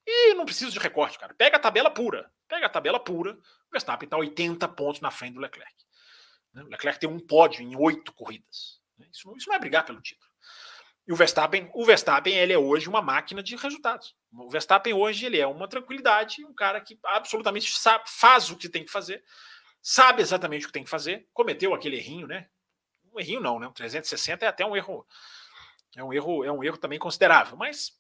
[0.07, 1.35] E não preciso de recorte, cara.
[1.35, 2.31] Pega a tabela pura.
[2.49, 3.33] Pega a tabela pura.
[3.33, 5.73] O Verstappen está 80 pontos na frente do Leclerc.
[6.53, 6.63] Né?
[6.63, 8.81] O Leclerc tem um pódio em oito corridas.
[8.99, 9.09] Né?
[9.13, 10.31] Isso, não, isso não é brigar pelo título.
[11.07, 14.15] E o Verstappen, o Verstappen, ele é hoje uma máquina de resultados.
[14.33, 18.69] O Verstappen hoje ele é uma tranquilidade, um cara que absolutamente sabe, faz o que
[18.69, 19.23] tem que fazer,
[19.81, 22.49] sabe exatamente o que tem que fazer, cometeu aquele errinho, né?
[23.13, 23.67] Um errinho não, né?
[23.67, 25.05] Um 360 é até um erro,
[25.97, 27.99] é um erro, é um erro também considerável, mas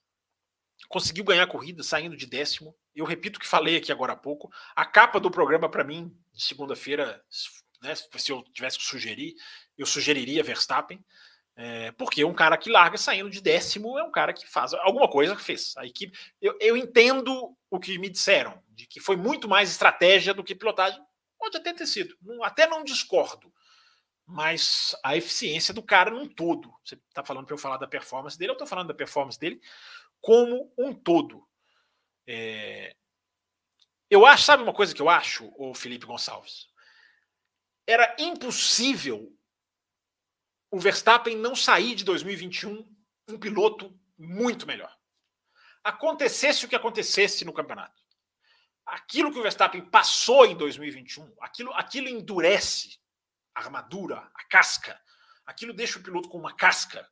[0.89, 2.75] conseguiu ganhar a corrida saindo de décimo.
[2.95, 4.51] Eu repito o que falei aqui agora há pouco.
[4.77, 7.23] A capa do programa, para mim, de segunda-feira,
[7.83, 9.35] né, se eu tivesse que sugerir,
[9.77, 11.05] eu sugeriria Verstappen.
[11.55, 15.09] É, porque um cara que larga saindo de décimo é um cara que faz alguma
[15.09, 15.77] coisa que fez.
[15.77, 20.33] A equipe, eu, eu entendo o que me disseram, de que foi muito mais estratégia
[20.33, 21.01] do que pilotagem.
[21.39, 23.53] Pode até ter sido, não, até não discordo.
[24.25, 26.73] Mas a eficiência do cara num todo.
[26.85, 29.61] Você está falando para eu falar da performance dele, eu estou falando da performance dele
[30.21, 31.47] como um todo.
[32.27, 32.95] É...
[34.09, 36.72] Eu acho, sabe uma coisa que eu acho, o Felipe Gonçalves?
[37.87, 39.37] Era impossível
[40.71, 42.89] o Verstappen não sair de 2021
[43.29, 44.97] um piloto muito melhor.
[45.85, 48.01] Acontecesse o que acontecesse no campeonato.
[48.87, 52.99] Aquilo que o Verstappen passou em 2021, aquilo, aquilo endurece
[53.55, 55.01] a armadura, a casca.
[55.45, 57.09] Aquilo deixa o piloto com uma casca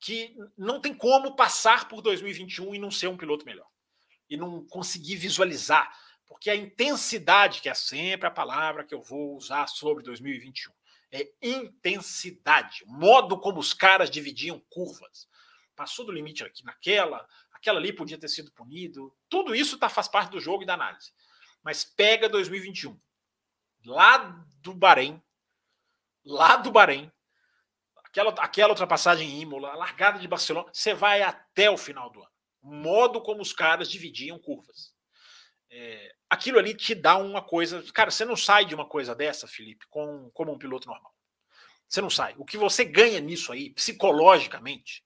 [0.00, 3.66] que não tem como passar por 2021 e não ser um piloto melhor.
[4.28, 5.90] E não conseguir visualizar.
[6.26, 10.72] Porque a intensidade, que é sempre a palavra que eu vou usar sobre 2021,
[11.12, 12.84] é intensidade.
[12.86, 15.28] Modo como os caras dividiam curvas.
[15.76, 19.14] Passou do limite aqui naquela, aquela ali podia ter sido punido.
[19.28, 21.12] Tudo isso tá, faz parte do jogo e da análise.
[21.62, 22.98] Mas pega 2021.
[23.84, 24.18] Lá
[24.60, 25.22] do Bahrein,
[26.24, 27.10] lá do Bahrein,
[28.04, 32.20] aquela, aquela ultrapassagem em Imola, a largada de Barcelona, você vai até o final do
[32.20, 32.32] ano.
[32.62, 34.93] Modo como os caras dividiam curvas.
[35.76, 37.82] É, aquilo ali te dá uma coisa.
[37.92, 41.12] Cara, você não sai de uma coisa dessa, Felipe, com, como um piloto normal.
[41.88, 42.32] Você não sai.
[42.38, 45.04] O que você ganha nisso aí, psicologicamente,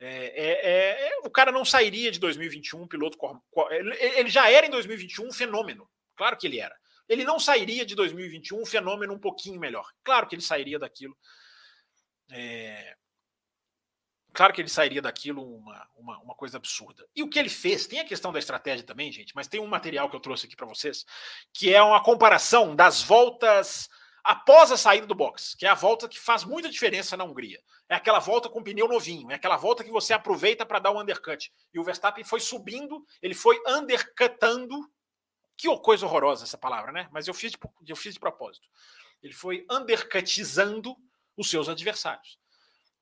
[0.00, 3.16] é, é, é, é o cara não sairia de 2021 um piloto.
[3.70, 5.88] Ele já era em 2021 um fenômeno.
[6.16, 6.76] Claro que ele era.
[7.08, 9.88] Ele não sairia de 2021 um fenômeno um pouquinho melhor.
[10.02, 11.16] Claro que ele sairia daquilo
[12.32, 12.96] é...
[14.34, 17.06] Claro que ele sairia daquilo uma, uma, uma, coisa absurda.
[17.14, 19.66] E o que ele fez, tem a questão da estratégia também, gente, mas tem um
[19.66, 21.06] material que eu trouxe aqui para vocês,
[21.52, 23.88] que é uma comparação das voltas
[24.24, 27.62] após a saída do box, que é a volta que faz muita diferença na Hungria.
[27.88, 31.00] É aquela volta com pneu novinho, é aquela volta que você aproveita para dar um
[31.00, 31.52] undercut.
[31.72, 34.76] E o Verstappen foi subindo, ele foi undercutando.
[35.56, 37.08] Que coisa horrorosa essa palavra, né?
[37.12, 38.66] Mas eu fiz de, eu fiz de propósito.
[39.22, 40.96] Ele foi undercutizando
[41.36, 42.36] os seus adversários.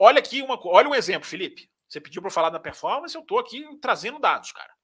[0.04, 1.70] Olha aqui uma, olha um exemplo, Felipe.
[1.88, 4.74] Você pediu para falar da performance, eu estou aqui trazendo dados, cara.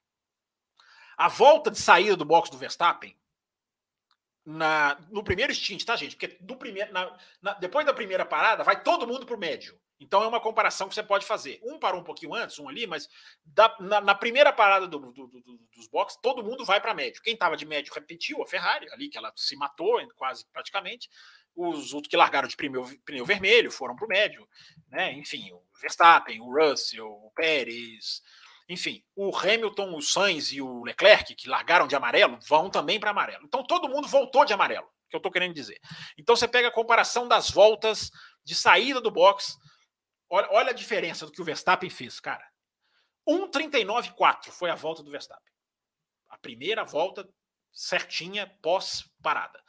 [1.17, 3.19] A volta de saída do box do Verstappen
[4.47, 6.15] na, no primeiro stint, tá, gente?
[6.15, 9.77] Porque do primeiro, na, na, depois da primeira parada, vai todo mundo para o médio.
[9.99, 11.59] Então é uma comparação que você pode fazer.
[11.65, 13.09] Um parou um pouquinho antes, um ali, mas
[13.45, 17.21] da, na, na, primeira parada do, do, do, dos boxes, todo mundo vai para médio.
[17.23, 21.11] Quem estava de médio repetiu, a Ferrari, ali, que ela se matou quase praticamente.
[21.61, 24.49] Os outros que largaram de pneu, pneu vermelho foram para o médio.
[24.89, 25.13] Né?
[25.15, 28.23] Enfim, o Verstappen, o Russell, o Pérez,
[28.69, 33.11] enfim, o Hamilton, o Sainz e o Leclerc, que largaram de amarelo, vão também para
[33.11, 33.45] amarelo.
[33.45, 35.81] Então todo mundo voltou de amarelo, que eu estou querendo dizer.
[36.17, 38.11] Então você pega a comparação das voltas
[38.45, 39.57] de saída do box.
[40.31, 42.47] Olha, olha a diferença do que o Verstappen fez, cara.
[43.29, 45.53] 1,39,4 foi a volta do Verstappen.
[46.29, 47.29] A primeira volta
[47.73, 49.61] certinha pós-parada.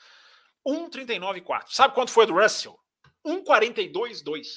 [0.68, 1.66] 1,39,4.
[1.68, 2.80] Sabe quanto foi do Russell?
[3.26, 4.47] 1,42,2.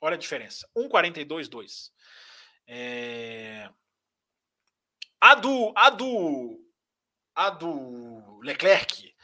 [0.00, 0.68] Olha a diferença.
[0.76, 1.90] 1,42,2.
[2.66, 3.68] É...
[5.20, 6.60] A do, a do,
[7.34, 9.14] a do Leclerc,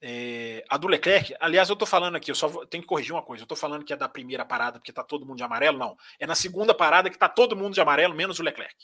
[0.00, 3.12] é, a do Leclerc, aliás, eu tô falando aqui, eu só vou, tenho que corrigir
[3.12, 3.42] uma coisa.
[3.42, 5.96] Eu tô falando que é da primeira parada porque tá todo mundo de amarelo, não.
[6.18, 8.74] É na segunda parada que tá todo mundo de amarelo, menos o Leclerc.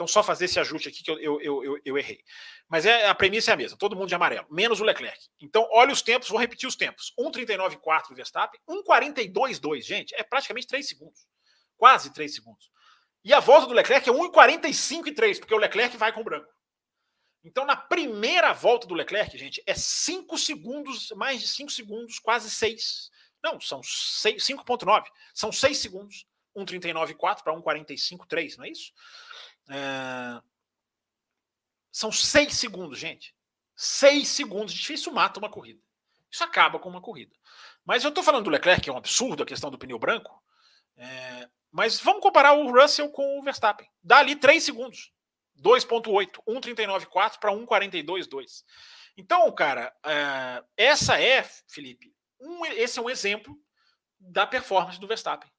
[0.00, 2.24] Então, só fazer esse ajuste aqui que eu, eu, eu, eu, errei.
[2.66, 5.20] Mas é, a premissa é a mesma, todo mundo de amarelo, menos o Leclerc.
[5.38, 10.66] Então, olha os tempos, vou repetir os tempos: 1,39,4 do Verstappen, 1,42,2, gente, é praticamente
[10.68, 11.26] 3 segundos.
[11.76, 12.70] Quase 3 segundos.
[13.22, 16.50] E a volta do Leclerc é 1,45 e 3, porque o Leclerc vai com branco.
[17.44, 22.50] Então, na primeira volta do Leclerc, gente, é 5 segundos, mais de 5 segundos, quase
[22.50, 23.10] 6.
[23.44, 25.04] Não, são 5,9.
[25.34, 26.24] São 6 segundos.
[26.56, 28.92] 1,39,4 para 1,45,3, não é isso?
[29.70, 30.42] É...
[31.90, 33.34] São 6 segundos, gente.
[33.76, 34.74] 6 segundos.
[34.74, 35.80] Difícil mata uma corrida.
[36.30, 37.34] Isso acaba com uma corrida.
[37.84, 40.42] Mas eu estou falando do Leclerc, que é um absurdo a questão do pneu branco.
[40.96, 41.48] É...
[41.70, 43.88] Mas vamos comparar o Russell com o Verstappen.
[44.02, 45.12] Dá ali 3 segundos.
[45.60, 48.64] 2.8, 1,39,4 para 1,42,2.
[49.16, 53.54] Então, cara, uh, essa é, Felipe, um, esse é um exemplo
[54.18, 55.50] da performance do Verstappen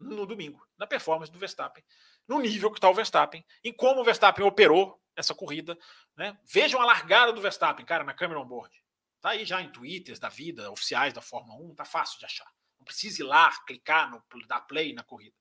[0.00, 1.84] no domingo, da performance do Verstappen,
[2.26, 5.78] no nível que está o Verstappen, em como o Verstappen operou essa corrida.
[6.16, 6.36] Né?
[6.44, 8.74] Vejam a largada do Verstappen, cara, na câmera on-board.
[9.20, 12.50] Tá aí já em twitters da vida, oficiais da Fórmula 1, tá fácil de achar.
[12.78, 15.34] Não precisa ir lá, clicar, no, dar play na corrida.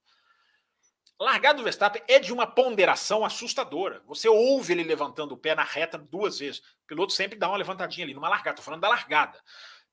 [1.19, 4.01] Largada do Verstappen é de uma ponderação assustadora.
[4.05, 6.59] Você ouve ele levantando o pé na reta duas vezes.
[6.59, 8.51] O piloto sempre dá uma levantadinha ali, numa largada.
[8.51, 9.41] Estou falando da largada.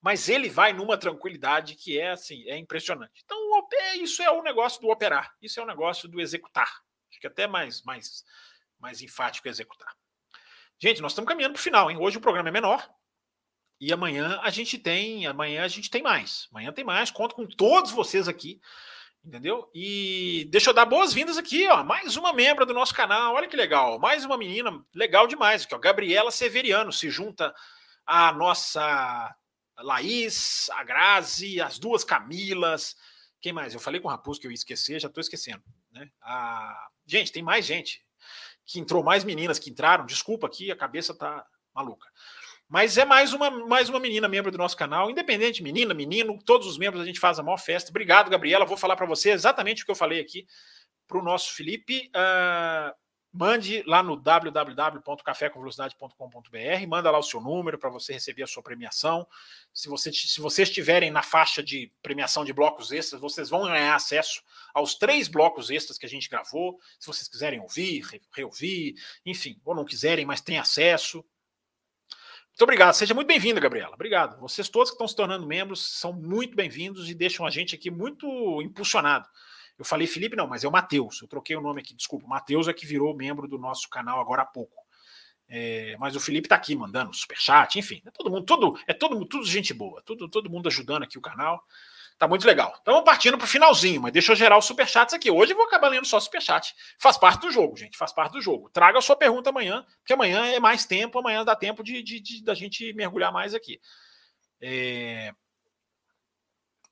[0.01, 3.23] Mas ele vai numa tranquilidade que é assim, é impressionante.
[3.25, 3.39] Então,
[3.97, 5.35] isso é o negócio do operar.
[5.43, 6.83] Isso é o negócio do executar.
[7.11, 8.25] Acho que até mais, mais,
[8.79, 9.95] mais enfático executar.
[10.79, 11.99] Gente, nós estamos caminhando para o final, hein?
[11.99, 12.89] Hoje o programa é menor.
[13.79, 16.49] E amanhã a gente tem, amanhã a gente tem mais.
[16.51, 17.11] Amanhã tem mais.
[17.11, 18.61] Conto com todos vocês aqui
[19.25, 19.71] Entendeu?
[19.75, 21.85] E deixa eu dar boas-vindas aqui, ó.
[21.85, 23.35] Mais uma membro do nosso canal.
[23.35, 23.99] Olha que legal.
[23.99, 25.79] Mais uma menina legal demais aqui, ó.
[25.79, 27.55] Gabriela Severiano se junta
[28.07, 29.35] à nossa
[29.83, 32.97] Laís, a Grazi, as duas Camilas.
[33.41, 33.75] Quem mais?
[33.75, 35.63] Eu falei com o Raposo que eu ia esquecer, já estou esquecendo.
[35.91, 36.11] Né?
[36.23, 36.89] A...
[37.07, 38.05] Gente, tem mais gente
[38.67, 40.07] que entrou, mais meninas que entraram.
[40.07, 42.07] Desculpa aqui, a cabeça tá maluca.
[42.69, 46.69] Mas é mais uma, mais uma menina membro do nosso canal, independente, menina, menino, todos
[46.69, 47.91] os membros a gente faz a maior festa.
[47.91, 48.65] Obrigado, Gabriela.
[48.65, 50.47] Vou falar para você exatamente o que eu falei aqui
[51.09, 52.09] para o nosso Felipe.
[52.15, 52.95] Uh,
[53.33, 59.27] mande lá no www.cafécomvelocidade.com.br, manda lá o seu número para você receber a sua premiação.
[59.73, 63.95] Se, você, se vocês estiverem na faixa de premiação de blocos extras, vocês vão ganhar
[63.95, 64.43] acesso
[64.75, 66.79] aos três blocos extras que a gente gravou.
[66.99, 71.25] Se vocês quiserem ouvir, reouvir, enfim, ou não quiserem, mas tem acesso.
[72.61, 72.95] Muito obrigado.
[72.95, 73.95] Seja muito bem-vinda, Gabriela.
[73.95, 74.39] Obrigado.
[74.41, 77.91] Vocês todos que estão se tornando membros são muito bem-vindos e deixam a gente aqui
[77.91, 79.27] muito impulsionado.
[79.81, 81.23] Eu falei Felipe, não, mas é o Matheus.
[81.23, 82.27] Eu troquei o nome aqui, desculpa.
[82.27, 84.85] Matheus é que virou membro do nosso canal agora há pouco.
[85.49, 88.03] É, mas o Felipe está aqui mandando superchat, enfim.
[88.05, 91.17] É todo mundo, todo, é todo mundo, tudo gente boa, tudo, todo mundo ajudando aqui
[91.17, 91.65] o canal.
[92.19, 92.77] Tá muito legal.
[92.83, 95.31] Então, partindo para o finalzinho, mas deixa eu gerar os superchats aqui.
[95.31, 96.75] Hoje eu vou acabar lendo só superchat.
[96.99, 97.97] Faz parte do jogo, gente.
[97.97, 98.69] Faz parte do jogo.
[98.69, 102.21] Traga a sua pergunta amanhã, porque amanhã é mais tempo, amanhã dá tempo de, de,
[102.21, 103.81] de da gente mergulhar mais aqui.
[104.61, 105.33] É...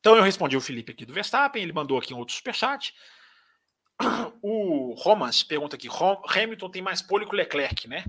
[0.00, 2.94] Então eu respondi o Felipe aqui do Verstappen, ele mandou aqui um outro superchat.
[4.40, 8.04] O Romans pergunta aqui: Hamilton tem mais pole que o Leclerc, né?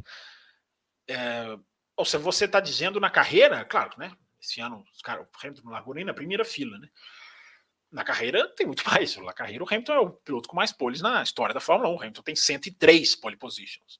[1.07, 1.57] É...
[1.95, 4.11] Ou seja, você está dizendo na carreira, claro, né?
[4.41, 6.87] Esse ano, cara, o Hamilton largou nem na primeira fila, né?
[7.91, 9.15] Na carreira tem muito mais.
[9.17, 11.93] Na carreira, o Hamilton é o piloto com mais poles na história da Fórmula 1.
[11.93, 13.99] O Hamilton tem 103 pole positions.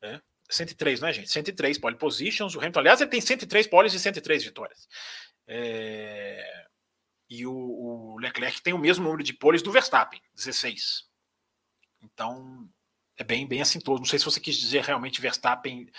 [0.00, 0.20] Né?
[0.48, 1.30] 103, né, gente?
[1.30, 2.54] 103 pole positions.
[2.54, 4.88] O Hamilton, aliás, ele tem 103 poles e 103 vitórias.
[5.46, 6.66] É...
[7.32, 11.04] E o, o, Leclerc tem o mesmo número de poles do Verstappen, 16.
[12.02, 12.68] Então,
[13.16, 14.00] é bem, bem assintoso.
[14.00, 15.90] Não sei se você quis dizer realmente Verstappen,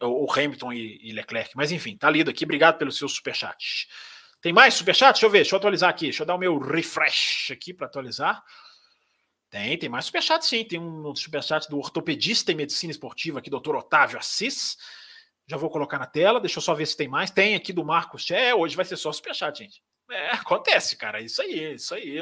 [0.00, 2.44] ou Hamilton e, Leclerc, mas enfim, tá lido aqui.
[2.44, 3.86] Obrigado pelo seu superchat.
[4.40, 5.12] Tem mais superchat?
[5.12, 6.06] Deixa eu ver, deixa eu atualizar aqui.
[6.06, 8.42] Deixa eu dar o meu refresh aqui para atualizar.
[9.50, 10.64] Tem, tem mais superchat sim.
[10.64, 14.78] Tem um superchat do ortopedista em medicina esportiva aqui, doutor Otávio Assis.
[15.46, 17.30] Já vou colocar na tela, deixa eu só ver se tem mais.
[17.30, 18.30] Tem aqui do Marcos.
[18.30, 19.82] É, hoje vai ser só superchat, gente.
[20.12, 21.20] É, acontece, cara.
[21.20, 22.18] Isso aí, isso aí.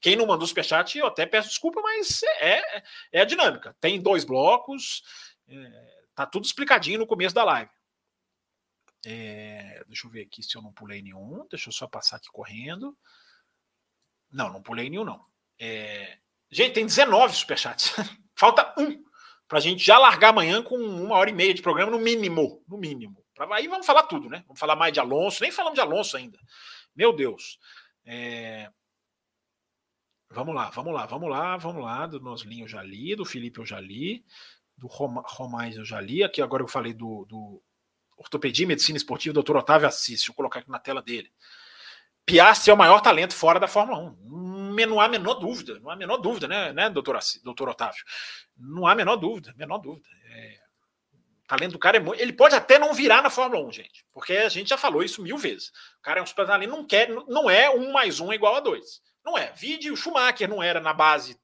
[0.00, 2.82] Quem não mandou superchat, eu até peço desculpa, mas é,
[3.12, 3.76] é a dinâmica.
[3.80, 5.02] Tem dois blocos,
[5.48, 7.70] é, tá tudo explicadinho no começo da live.
[9.06, 11.46] É, deixa eu ver aqui se eu não pulei nenhum.
[11.48, 12.96] Deixa eu só passar aqui correndo.
[14.30, 15.24] Não, não pulei nenhum, não.
[15.58, 16.18] É,
[16.50, 17.94] gente, tem 19 superchats.
[18.34, 19.04] Falta um
[19.46, 22.62] para a gente já largar amanhã com uma hora e meia de programa, no mínimo.
[22.68, 23.24] No mínimo.
[23.52, 24.42] Aí vamos falar tudo, né?
[24.46, 25.42] Vamos falar mais de Alonso.
[25.42, 26.38] Nem falamos de Alonso ainda.
[26.98, 27.60] Meu Deus.
[28.04, 28.68] É...
[30.30, 32.06] Vamos lá, vamos lá, vamos lá, vamos lá.
[32.08, 34.24] Do Noslinho eu já li, do Felipe eu já li,
[34.76, 36.24] do Romais eu já li.
[36.24, 37.62] Aqui agora eu falei do, do
[38.16, 40.18] Ortopedia e Medicina Esportiva, doutor Otávio Assis.
[40.18, 41.32] Deixa eu colocar aqui na tela dele.
[42.26, 44.74] Piastri é o maior talento fora da Fórmula 1.
[44.88, 48.04] Não há menor dúvida, não há menor dúvida, né, né doutor, doutor Otávio?
[48.56, 50.08] Não há menor dúvida, menor dúvida.
[50.24, 50.58] É,
[51.48, 52.20] talento do cara é muito.
[52.20, 55.22] Ele pode até não virar na Fórmula 1, gente, porque a gente já falou isso
[55.22, 55.70] mil vezes.
[55.98, 58.60] O cara é um super talento, não quer, não é um mais um igual a
[58.60, 59.00] dois.
[59.24, 59.52] Não é.
[59.52, 61.40] Vide o Schumacher não era na base,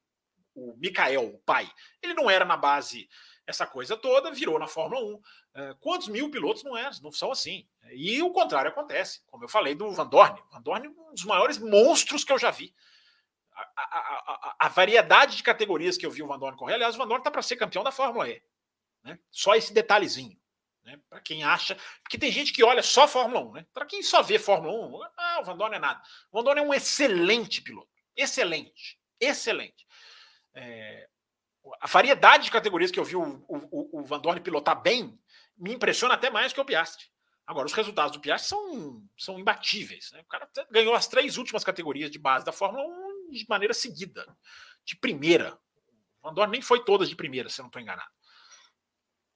[0.55, 1.69] o Mikael, o pai,
[2.01, 3.09] ele não era na base
[3.47, 5.21] essa coisa toda, virou na Fórmula 1.
[5.55, 7.67] É, quantos mil pilotos não, é, não são assim?
[7.93, 10.41] E o contrário acontece, como eu falei do Van Dorn.
[10.51, 12.75] Van Dorn é um dos maiores monstros que eu já vi.
[13.55, 16.95] A, a, a, a variedade de categorias que eu vi o Van Dorn correr, aliás,
[16.95, 18.43] o Van Dorn está para ser campeão da Fórmula E.
[19.05, 19.19] Né?
[19.31, 20.37] Só esse detalhezinho.
[20.83, 21.01] Né?
[21.09, 21.77] Para quem acha.
[22.03, 23.53] Porque tem gente que olha só Fórmula 1.
[23.53, 23.67] Né?
[23.73, 26.03] Para quem só vê Fórmula 1, ah, o Van Dorn é nada.
[26.31, 27.89] O Van Dorn é um excelente piloto.
[28.17, 28.99] Excelente.
[29.21, 29.87] Excelente.
[30.55, 31.09] É,
[31.81, 35.19] a variedade de categorias que eu vi o, o, o Van Dorn pilotar bem
[35.57, 37.07] me impressiona até mais que o Piastri.
[37.47, 40.11] Agora, os resultados do Piastri são, são imbatíveis.
[40.13, 40.21] Né?
[40.21, 42.85] O cara ganhou as três últimas categorias de base da Fórmula
[43.29, 44.27] 1 de maneira seguida,
[44.85, 45.59] de primeira.
[46.23, 48.11] O Van Dorn nem foi todas de primeira, se eu não estou enganado.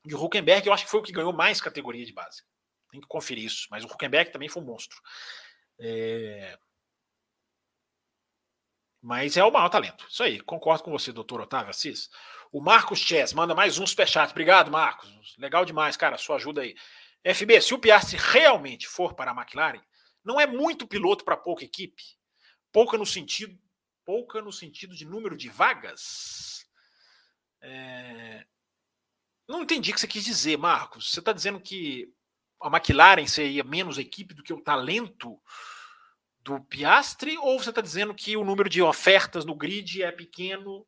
[0.08, 2.42] E o Huckenberg, eu acho que foi o que ganhou mais categoria de base.
[2.90, 3.68] Tem que conferir isso.
[3.70, 4.96] Mas o Huckenberg também foi um monstro.
[5.78, 6.58] É...
[9.02, 10.06] Mas é o maior talento.
[10.08, 12.08] Isso aí, concordo com você, doutor Otávio Assis.
[12.50, 14.30] O Marcos Chess manda mais um superchat.
[14.30, 15.36] Obrigado, Marcos.
[15.36, 16.74] Legal demais, cara, sua ajuda aí.
[17.22, 19.82] FB, se o Piastri realmente for para a McLaren,
[20.24, 22.02] não é muito piloto para pouca equipe?
[22.72, 23.58] Pouca no sentido,
[24.06, 26.66] pouca no sentido de número de vagas?
[27.60, 28.46] É...
[29.48, 31.10] Não entendi o que você quis dizer, Marcos.
[31.10, 32.12] Você está dizendo que
[32.60, 35.40] a McLaren seria menos equipe do que o talento
[36.40, 40.86] do Piastre, ou você está dizendo que o número de ofertas no grid é pequeno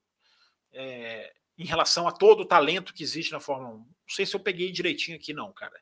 [0.72, 3.78] é, em relação a todo o talento que existe na Fórmula 1?
[3.78, 5.78] Não sei se eu peguei direitinho aqui, não, cara.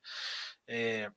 [0.66, 1.10] É...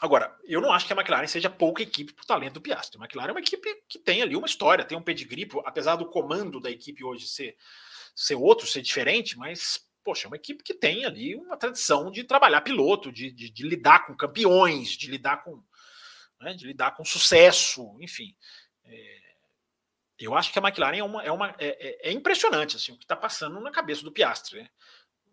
[0.00, 2.98] Agora, eu não acho que a McLaren seja pouca equipe para o talento do Piastri.
[2.98, 6.08] A McLaren é uma equipe que tem ali uma história, tem um pedigree, apesar do
[6.08, 7.56] comando da equipe hoje ser,
[8.14, 12.24] ser outro, ser diferente, mas, poxa, é uma equipe que tem ali uma tradição de
[12.24, 15.62] trabalhar piloto, de, de, de lidar com campeões, de lidar com
[16.40, 18.34] né, de lidar com sucesso, enfim.
[18.84, 19.20] É,
[20.18, 22.96] eu acho que a McLaren é, uma, é, uma, é, é, é impressionante assim, o
[22.96, 24.62] que está passando na cabeça do Piastri.
[24.62, 24.70] Né?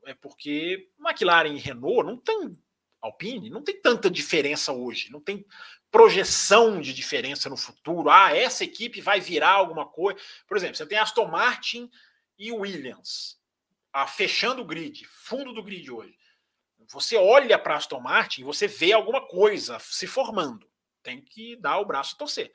[0.05, 2.57] É porque McLaren e Renault não tem
[3.01, 5.45] Alpine, não tem tanta diferença hoje, não tem
[5.89, 8.09] projeção de diferença no futuro.
[8.09, 10.19] Ah, essa equipe vai virar alguma coisa.
[10.47, 11.89] Por exemplo, você tem Aston Martin
[12.37, 13.36] e Williams
[14.03, 16.17] ah, fechando o grid, fundo do grid hoje.
[16.89, 20.67] Você olha para Aston Martin e você vê alguma coisa se formando
[21.07, 22.51] tem que dar o braço e torcer.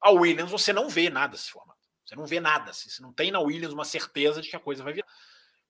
[0.00, 1.78] A Williams você não vê nada se formando.
[2.04, 2.72] Você não vê nada.
[2.72, 5.06] Você não tem na Williams uma certeza de que a coisa vai virar.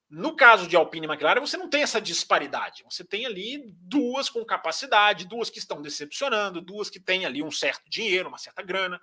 [0.09, 2.83] No caso de Alpine e McLaren, você não tem essa disparidade.
[2.85, 7.51] Você tem ali duas com capacidade, duas que estão decepcionando, duas que têm ali um
[7.51, 8.99] certo dinheiro, uma certa grana.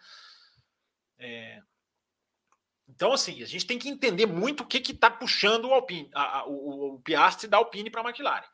[1.19, 1.61] É...
[2.99, 6.39] Então, assim, a gente tem que entender muito o que está puxando o, Alpine, a,
[6.39, 8.45] a, o, o Piastri da Alpine para a McLaren.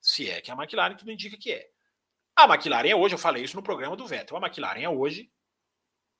[0.00, 1.68] Se é que a McLaren tudo indica que é.
[2.36, 5.28] A McLaren é hoje, eu falei isso no programa do Vettel, a McLaren é hoje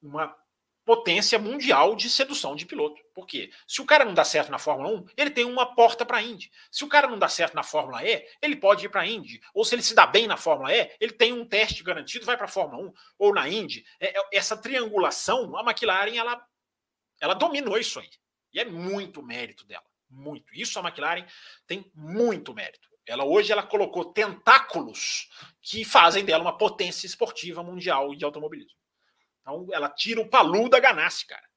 [0.02, 0.36] uma
[0.84, 3.00] potência mundial de sedução de piloto.
[3.14, 3.48] Por quê?
[3.64, 6.22] Se o cara não dá certo na Fórmula 1, ele tem uma porta para a
[6.22, 6.50] Indy.
[6.72, 9.40] Se o cara não dá certo na Fórmula E, ele pode ir para a Indy.
[9.54, 12.36] Ou se ele se dá bem na Fórmula E, ele tem um teste garantido, vai
[12.36, 13.84] para a Fórmula 1 ou na Indy.
[14.00, 16.44] É, é, essa triangulação, a McLaren, ela,
[17.20, 18.10] ela dominou isso aí.
[18.52, 19.84] E é muito mérito dela.
[20.08, 20.54] Muito.
[20.54, 21.26] Isso a McLaren
[21.66, 22.88] tem muito mérito.
[23.06, 25.28] Ela hoje ela colocou tentáculos
[25.62, 28.78] que fazem dela uma potência esportiva mundial de automobilismo.
[29.40, 31.48] Então, ela tira o Palu da Ganassi, cara.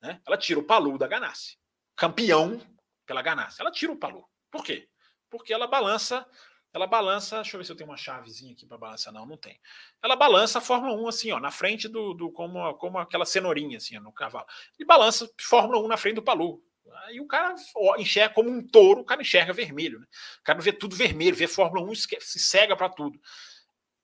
[0.00, 0.20] Né?
[0.26, 1.58] Ela tira o Palu da Ganassi.
[1.94, 2.58] Campeão
[3.04, 3.60] pela Ganassi.
[3.60, 4.26] Ela tira o Palu.
[4.50, 4.88] Por quê?
[5.28, 6.26] Porque ela balança,
[6.72, 9.36] ela balança, deixa eu ver se eu tenho uma chavezinha aqui para balançar, não, não
[9.36, 9.60] tem.
[10.02, 13.76] Ela balança a Fórmula 1 assim, ó, na frente do, do como, como aquela cenourinha
[13.76, 14.46] assim, ó, no cavalo.
[14.78, 16.62] E balança Fórmula 1 na frente do Palu.
[17.04, 17.54] Aí o cara
[17.98, 20.06] enxerga como um touro, o cara enxerga vermelho, né?
[20.40, 23.20] O cara vê tudo vermelho, vê Fórmula 1 se cega para tudo.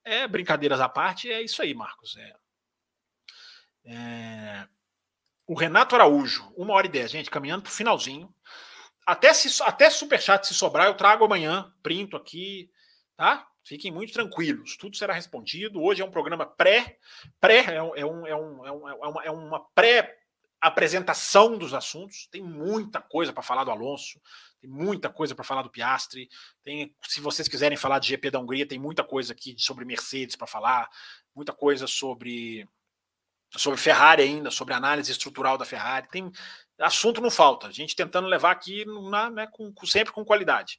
[0.05, 2.17] É brincadeiras à parte, é isso aí, Marcos.
[2.17, 2.37] É,
[3.87, 4.69] é...
[5.47, 8.35] O Renato Araújo, uma hora e dez, gente, caminhando para o finalzinho.
[9.09, 12.71] Até, se, até superchat se sobrar, eu trago amanhã, printo aqui,
[13.17, 13.49] tá?
[13.65, 15.83] Fiquem muito tranquilos, tudo será respondido.
[15.83, 16.99] Hoje é um programa pré,
[17.41, 20.15] pré é, um, é, um, é, um, é, uma, é uma pré
[20.61, 22.29] apresentação dos assuntos.
[22.31, 24.21] Tem muita coisa para falar do Alonso,
[24.61, 26.29] tem muita coisa para falar do Piastri.
[26.63, 30.37] Tem, se vocês quiserem falar de GP da Hungria, tem muita coisa aqui sobre Mercedes
[30.37, 30.87] para falar,
[31.35, 32.69] muita coisa sobre
[33.57, 36.07] sobre Ferrari ainda, sobre análise estrutural da Ferrari.
[36.11, 36.31] Tem
[36.79, 37.67] assunto não falta.
[37.67, 40.79] A gente tentando levar aqui na, né, com, sempre com qualidade.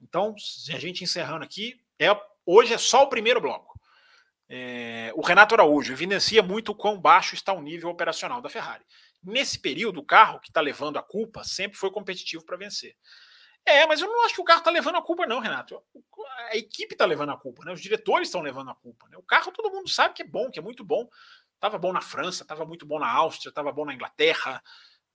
[0.00, 0.34] Então,
[0.72, 2.08] a gente encerrando aqui, é,
[2.44, 3.78] hoje é só o primeiro bloco.
[4.48, 8.84] É, o Renato Araújo evidencia muito o quão baixo está o nível operacional da Ferrari.
[9.22, 12.94] Nesse período, o carro que está levando a culpa sempre foi competitivo para vencer.
[13.64, 15.82] É, mas eu não acho que o carro está levando a culpa, não, Renato.
[16.50, 17.72] A equipe está levando a culpa, né?
[17.72, 19.08] Os diretores estão levando a culpa.
[19.08, 19.16] Né?
[19.16, 21.08] O carro todo mundo sabe que é bom, que é muito bom.
[21.54, 24.62] Estava bom na França, estava muito bom na Áustria, estava bom na Inglaterra.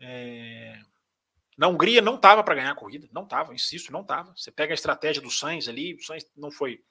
[0.01, 0.79] É...
[1.57, 4.33] Na Hungria não estava para ganhar a corrida, não estava, insisto, não estava.
[4.35, 6.83] Você pega a estratégia do Sainz ali, o Sainz não foi.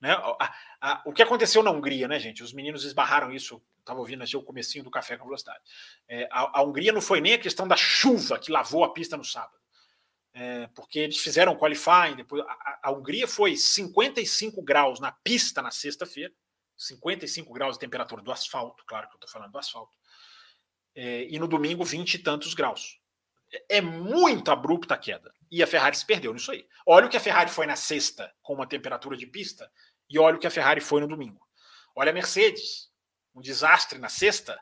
[0.00, 0.12] Né?
[0.12, 2.42] A, a, o que aconteceu na Hungria, né, gente?
[2.42, 3.62] Os meninos esbarraram isso.
[3.78, 5.60] Estava ouvindo assim, o comecinho do café com velocidade.
[6.06, 9.16] É, a, a, Hungria não foi nem a questão da chuva que lavou a pista
[9.16, 9.56] no sábado.
[10.34, 15.70] É, porque eles fizeram qualifying, depois a, a Hungria foi 55 graus na pista na
[15.70, 16.32] sexta-feira,
[16.76, 19.96] 55 graus de temperatura do asfalto, claro que eu estou falando do asfalto,
[21.00, 22.98] é, e no domingo 20 e tantos graus.
[23.52, 25.32] É, é muito abrupta a queda.
[25.48, 26.66] E a Ferrari se perdeu nisso aí.
[26.84, 29.70] Olha o que a Ferrari foi na sexta com uma temperatura de pista
[30.10, 31.40] e olha o que a Ferrari foi no domingo.
[31.94, 32.90] Olha a Mercedes,
[33.32, 34.60] um desastre na sexta,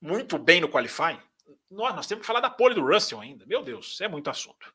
[0.00, 1.20] muito bem no qualifying.
[1.68, 3.44] Nós, nós temos que falar da pole do Russell ainda.
[3.44, 4.72] Meu Deus, é muito assunto.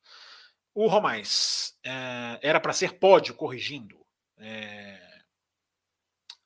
[0.74, 4.06] O Romais é, era para ser pódio corrigindo.
[4.38, 5.11] É,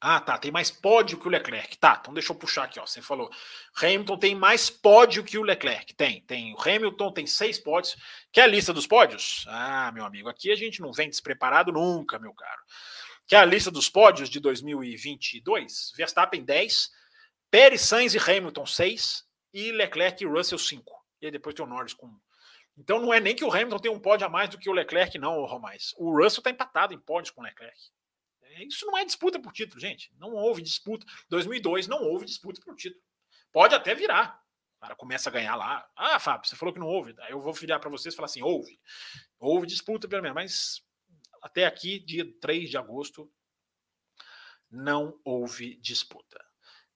[0.07, 0.38] ah, tá.
[0.38, 1.80] Tem mais pódio que o Leclerc.
[1.80, 2.86] Tá, então deixa eu puxar aqui, ó.
[2.86, 3.27] Você falou.
[3.76, 5.95] Hamilton tem mais pódio que o Leclerc.
[5.95, 6.53] Tem, tem.
[6.53, 7.98] O Hamilton tem seis pódios.
[8.32, 9.45] Quer a lista dos pódios?
[9.48, 12.61] Ah, meu amigo, aqui a gente não vem despreparado nunca, meu caro.
[13.26, 15.94] Quer a lista dos pódios de 2022?
[15.98, 16.91] Verstappen 10,
[17.49, 19.23] Pérez, Sainz e Hamilton 6
[19.56, 21.03] e Leclerc e Russell 5.
[21.19, 22.15] E aí depois tem o Norris com
[22.77, 24.73] então não é nem que o Hamilton tem um pódio a mais do que o
[24.73, 25.95] Leclerc, não, Romais.
[25.98, 27.80] O Russell está empatado em pódios com o Leclerc.
[28.64, 30.11] Isso não é disputa por título, gente.
[30.18, 31.06] Não houve disputa.
[31.30, 33.02] 2002 não houve disputa por título.
[33.52, 34.41] Pode até virar.
[34.77, 35.90] O cara começa a ganhar lá.
[35.95, 37.15] Ah, Fábio, você falou que não houve.
[37.19, 38.80] Aí eu vou virar para vocês e falar assim: houve.
[39.40, 40.86] Houve disputa pelo menos, mas
[41.41, 43.32] até aqui, dia 3 de agosto,
[44.69, 46.44] não houve disputa.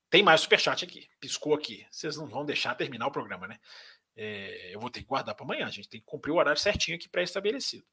[0.10, 1.08] Tem mais superchat aqui.
[1.20, 1.86] Piscou aqui.
[1.92, 3.60] Vocês não vão deixar terminar o programa, né?
[4.16, 5.68] É, eu vou ter que guardar para amanhã.
[5.68, 7.86] A gente tem que cumprir o horário certinho aqui pré-estabelecido.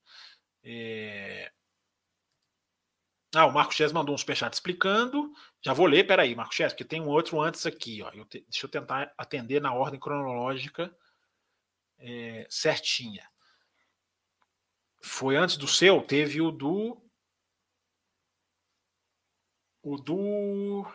[0.65, 1.53] É,
[3.37, 5.33] ah, o Marco Chess mandou um superchat explicando.
[5.63, 8.03] Já vou ler, peraí, Marco Chess, porque tem um outro antes aqui.
[8.03, 8.11] Ó.
[8.11, 10.95] Eu te, deixa eu tentar atender na ordem cronológica
[11.99, 13.29] é, certinha.
[15.01, 17.01] Foi antes do seu, teve o do.
[19.83, 20.87] O do.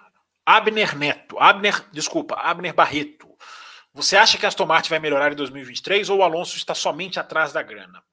[0.46, 1.40] Abner Neto.
[1.40, 3.30] Abner, desculpa, Abner Barreto.
[3.94, 7.20] Você acha que a Aston Martin vai melhorar em 2023 ou o Alonso está somente
[7.20, 8.04] atrás da grana?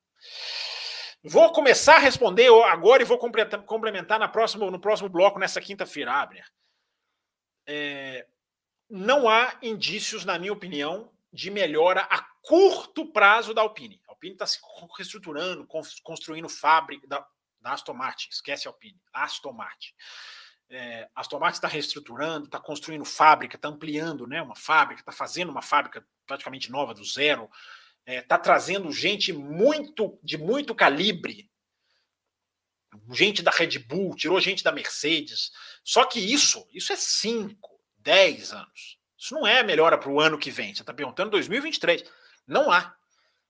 [1.22, 6.12] Vou começar a responder agora e vou complementar na próxima, no próximo bloco, nessa quinta-feira,
[6.12, 6.46] Abner.
[7.66, 8.26] É,
[8.88, 14.00] não há indícios, na minha opinião, de melhora a curto prazo da Alpine.
[14.06, 14.58] A Alpine está se
[14.96, 15.66] reestruturando,
[16.02, 17.26] construindo fábrica da,
[17.60, 18.28] da, Aston Martin.
[18.30, 19.92] Esquece a Alpine, Aston Martin.
[20.70, 25.50] É, Aston Martin está reestruturando, está construindo fábrica, está ampliando né, uma fábrica, está fazendo
[25.50, 27.50] uma fábrica praticamente nova do zero
[28.08, 31.50] está é, tá trazendo gente muito de muito calibre,
[33.12, 35.50] gente da Red Bull, tirou gente da Mercedes.
[35.84, 38.98] Só que isso, isso é 5, 10 anos.
[39.16, 40.74] Isso não é melhora para o ano que vem.
[40.74, 42.04] Você está perguntando 2023.
[42.46, 42.94] Não há.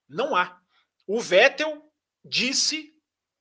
[0.07, 0.59] Não há.
[1.07, 1.81] O Vettel
[2.25, 2.93] disse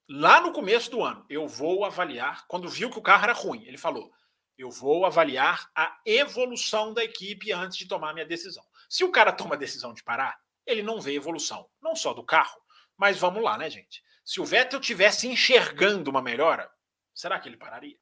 [0.08, 3.64] lá no começo do ano: eu vou avaliar, quando viu que o carro era ruim,
[3.66, 4.12] ele falou:
[4.56, 8.64] eu vou avaliar a evolução da equipe antes de tomar minha decisão.
[8.88, 10.38] Se o cara toma a decisão de parar,
[10.68, 12.60] ele não vê evolução, não só do carro,
[12.96, 14.02] mas vamos lá, né, gente?
[14.24, 16.70] Se o Vettel tivesse enxergando uma melhora,
[17.14, 17.98] será que ele pararia?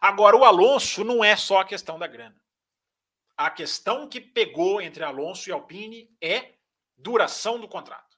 [0.00, 2.40] Agora, o Alonso não é só a questão da grana.
[3.36, 6.54] A questão que pegou entre Alonso e Alpine é
[6.96, 8.16] duração do contrato.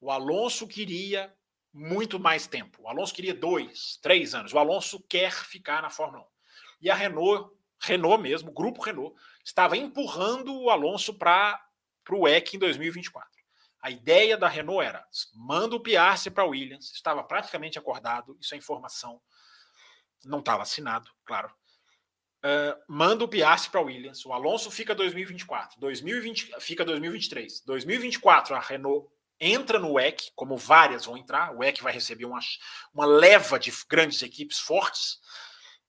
[0.00, 1.34] O Alonso queria
[1.72, 2.82] muito mais tempo.
[2.82, 4.52] O Alonso queria dois, três anos.
[4.52, 6.26] O Alonso quer ficar na Fórmula 1.
[6.82, 7.50] E a Renault,
[7.80, 9.14] Renault mesmo, o grupo Renault,
[9.44, 11.60] estava empurrando o Alonso para
[12.16, 13.38] o WEC em 2024.
[13.80, 18.58] A ideia da Renault era: manda o Piastri para Williams, estava praticamente acordado, isso é
[18.58, 19.20] informação,
[20.24, 21.52] não estava assinado, claro.
[22.38, 28.60] Uh, manda o Piastri para Williams, o Alonso fica 2024, 2020 fica 2023, 2024 a
[28.60, 29.08] Renault
[29.40, 32.40] entra no WEC, como várias vão entrar, o WEC vai receber uma,
[32.92, 35.20] uma leva de grandes equipes fortes,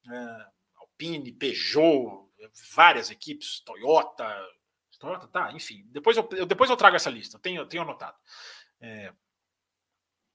[0.07, 2.29] uh, Alpine, Peugeot,
[2.73, 4.27] várias equipes, Toyota,
[4.99, 8.17] Toyota, tá, enfim, depois eu, depois eu trago essa lista, eu tenho, tenho anotado.
[8.81, 9.13] É,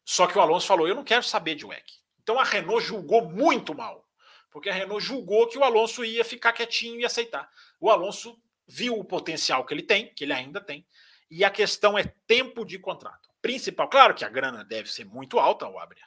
[0.05, 1.85] só que o Alonso falou, eu não quero saber de WEC.
[2.23, 4.09] Então a Renault julgou muito mal,
[4.51, 7.49] porque a Renault julgou que o Alonso ia ficar quietinho e aceitar.
[7.79, 10.87] O Alonso viu o potencial que ele tem, que ele ainda tem,
[11.31, 13.29] e a questão é tempo de contrato.
[13.43, 16.05] Principal, claro que a grana deve ser muito alta, o Abner.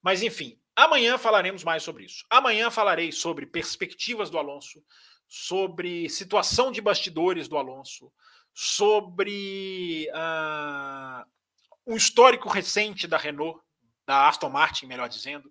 [0.00, 2.24] Mas enfim, amanhã falaremos mais sobre isso.
[2.30, 4.82] Amanhã falarei sobre perspectivas do Alonso,
[5.32, 8.12] sobre situação de bastidores do Alonso,
[8.52, 11.24] sobre uh,
[11.86, 13.60] um histórico recente da Renault,
[14.04, 15.48] da Aston Martin, melhor dizendo,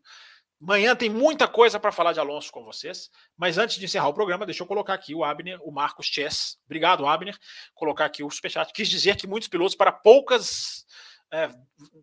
[0.61, 4.14] Amanhã tem muita coisa para falar de Alonso com vocês, mas antes de encerrar o
[4.14, 6.57] programa, deixa eu colocar aqui o Abner, o Marcos Chess.
[6.65, 7.38] Obrigado, Abner.
[7.73, 8.73] Colocar aqui o superchat.
[8.73, 10.85] Quis dizer que muitos pilotos para poucas
[11.31, 11.49] é,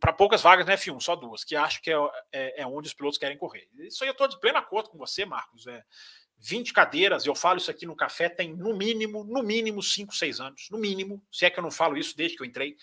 [0.01, 1.97] para poucas vagas na F1, só duas, que acho que é,
[2.33, 3.69] é, é, onde os pilotos querem correr.
[3.81, 5.67] Isso aí eu estou de pleno acordo com você, Marcos.
[5.67, 5.85] É,
[6.39, 10.41] 20 cadeiras, eu falo isso aqui no café, tem no mínimo, no mínimo 5, 6
[10.41, 12.77] anos, no mínimo, se é que eu não falo isso desde que eu entrei,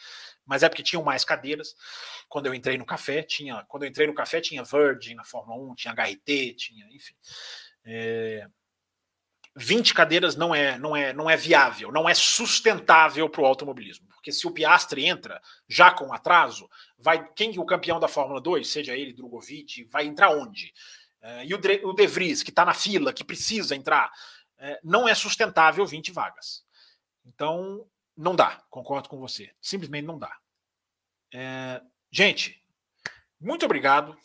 [0.46, 1.76] mas é porque tinham mais cadeiras.
[2.28, 5.72] Quando eu entrei no café, tinha, quando eu entrei no café tinha Virgin na Fórmula
[5.72, 7.16] 1, tinha HRT, tinha, enfim.
[7.86, 8.48] É,
[9.56, 14.08] 20 cadeiras não é, não é, não é viável, não é sustentável para o automobilismo,
[14.08, 16.68] porque se o Piastri entra já com atraso,
[16.98, 20.74] vai quem o campeão da Fórmula 2, seja ele Drogovic, vai entrar onde?
[21.24, 21.58] É, e o,
[21.90, 24.12] o De Vries, que está na fila, que precisa entrar,
[24.58, 26.66] é, não é sustentável 20 vagas.
[27.26, 29.50] Então, não dá, concordo com você.
[29.62, 30.38] Simplesmente não dá.
[31.34, 31.82] É,
[32.12, 32.62] gente,
[33.40, 34.18] muito obrigado.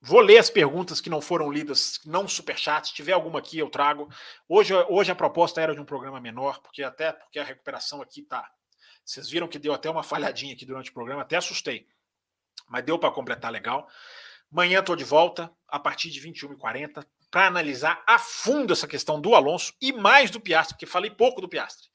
[0.00, 2.88] Vou ler as perguntas que não foram lidas, não superchat.
[2.88, 4.08] Se tiver alguma aqui, eu trago.
[4.48, 8.22] Hoje, hoje a proposta era de um programa menor, porque até porque a recuperação aqui
[8.22, 8.50] tá.
[9.04, 11.86] Vocês viram que deu até uma falhadinha aqui durante o programa, até assustei.
[12.68, 13.88] Mas deu para completar legal.
[14.54, 19.34] Amanhã estou de volta, a partir de 21h40, para analisar a fundo essa questão do
[19.34, 21.88] Alonso e mais do Piastri, porque falei pouco do Piastri.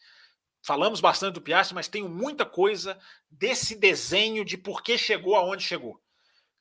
[0.62, 3.00] Falamos bastante do Piastri, mas tenho muita coisa
[3.32, 6.02] desse desenho de por que chegou aonde chegou.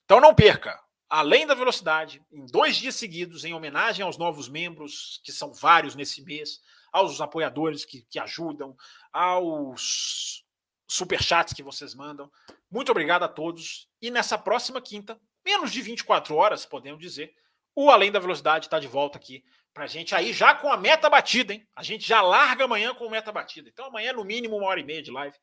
[0.04, 0.80] Então não perca,
[1.10, 5.96] além da velocidade, em dois dias seguidos, em homenagem aos novos membros, que são vários
[5.96, 6.60] nesse mês,
[6.92, 8.76] aos apoiadores que, que ajudam,
[9.12, 10.44] aos
[10.86, 12.30] superchats que vocês mandam.
[12.70, 13.88] Muito obrigado a todos.
[14.00, 17.34] E nessa próxima quinta, menos de 24 horas, podemos dizer,
[17.74, 19.42] o Além da Velocidade está de volta aqui
[19.72, 21.66] para a gente aí já com a meta batida, hein?
[21.74, 23.70] A gente já larga amanhã com meta batida.
[23.70, 25.36] Então amanhã no mínimo uma hora e meia de live.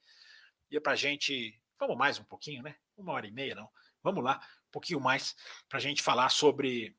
[0.69, 2.75] E é para a gente, vamos mais um pouquinho, né?
[2.95, 3.67] Uma hora e meia não.
[4.03, 5.35] Vamos lá, um pouquinho mais
[5.67, 6.95] para a gente falar sobre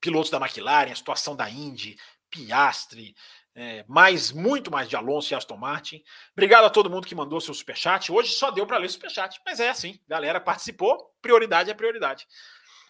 [0.00, 1.98] pilotos da McLaren, a situação da Indy,
[2.30, 3.16] Piastre,
[3.56, 6.02] é, mais, muito mais de Alonso e Aston Martin.
[6.32, 8.12] Obrigado a todo mundo que mandou seu superchat.
[8.12, 12.28] Hoje só deu para ler superchat, mas é assim, galera participou, prioridade é prioridade.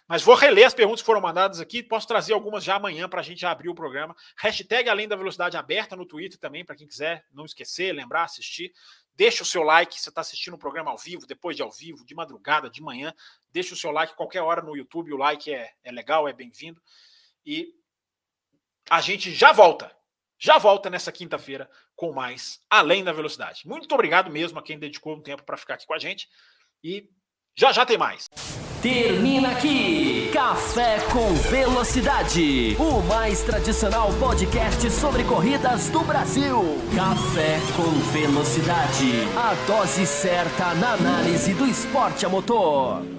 [0.08, 3.20] Mas vou reler as perguntas que foram mandadas aqui, posso trazer algumas já amanhã para
[3.20, 4.14] a gente abrir o programa.
[4.36, 8.72] Hashtag Além da Velocidade aberta no Twitter também, para quem quiser não esquecer, lembrar, assistir.
[9.14, 12.04] Deixa o seu like, você está assistindo o programa ao vivo, depois de ao vivo,
[12.04, 13.14] de madrugada, de manhã.
[13.50, 16.80] Deixa o seu like qualquer hora no YouTube, o like é, é legal, é bem-vindo.
[17.44, 17.72] E
[18.88, 19.96] a gente já volta
[20.38, 23.62] já volta nessa quinta-feira com mais Além da Velocidade.
[23.66, 26.28] Muito obrigado mesmo a quem dedicou um tempo para ficar aqui com a gente
[26.82, 27.08] e
[27.58, 28.28] já já tem mais.
[28.82, 36.62] Termina aqui Café com Velocidade, o mais tradicional podcast sobre corridas do Brasil.
[36.94, 43.15] Café com Velocidade, a dose certa na análise do esporte a motor.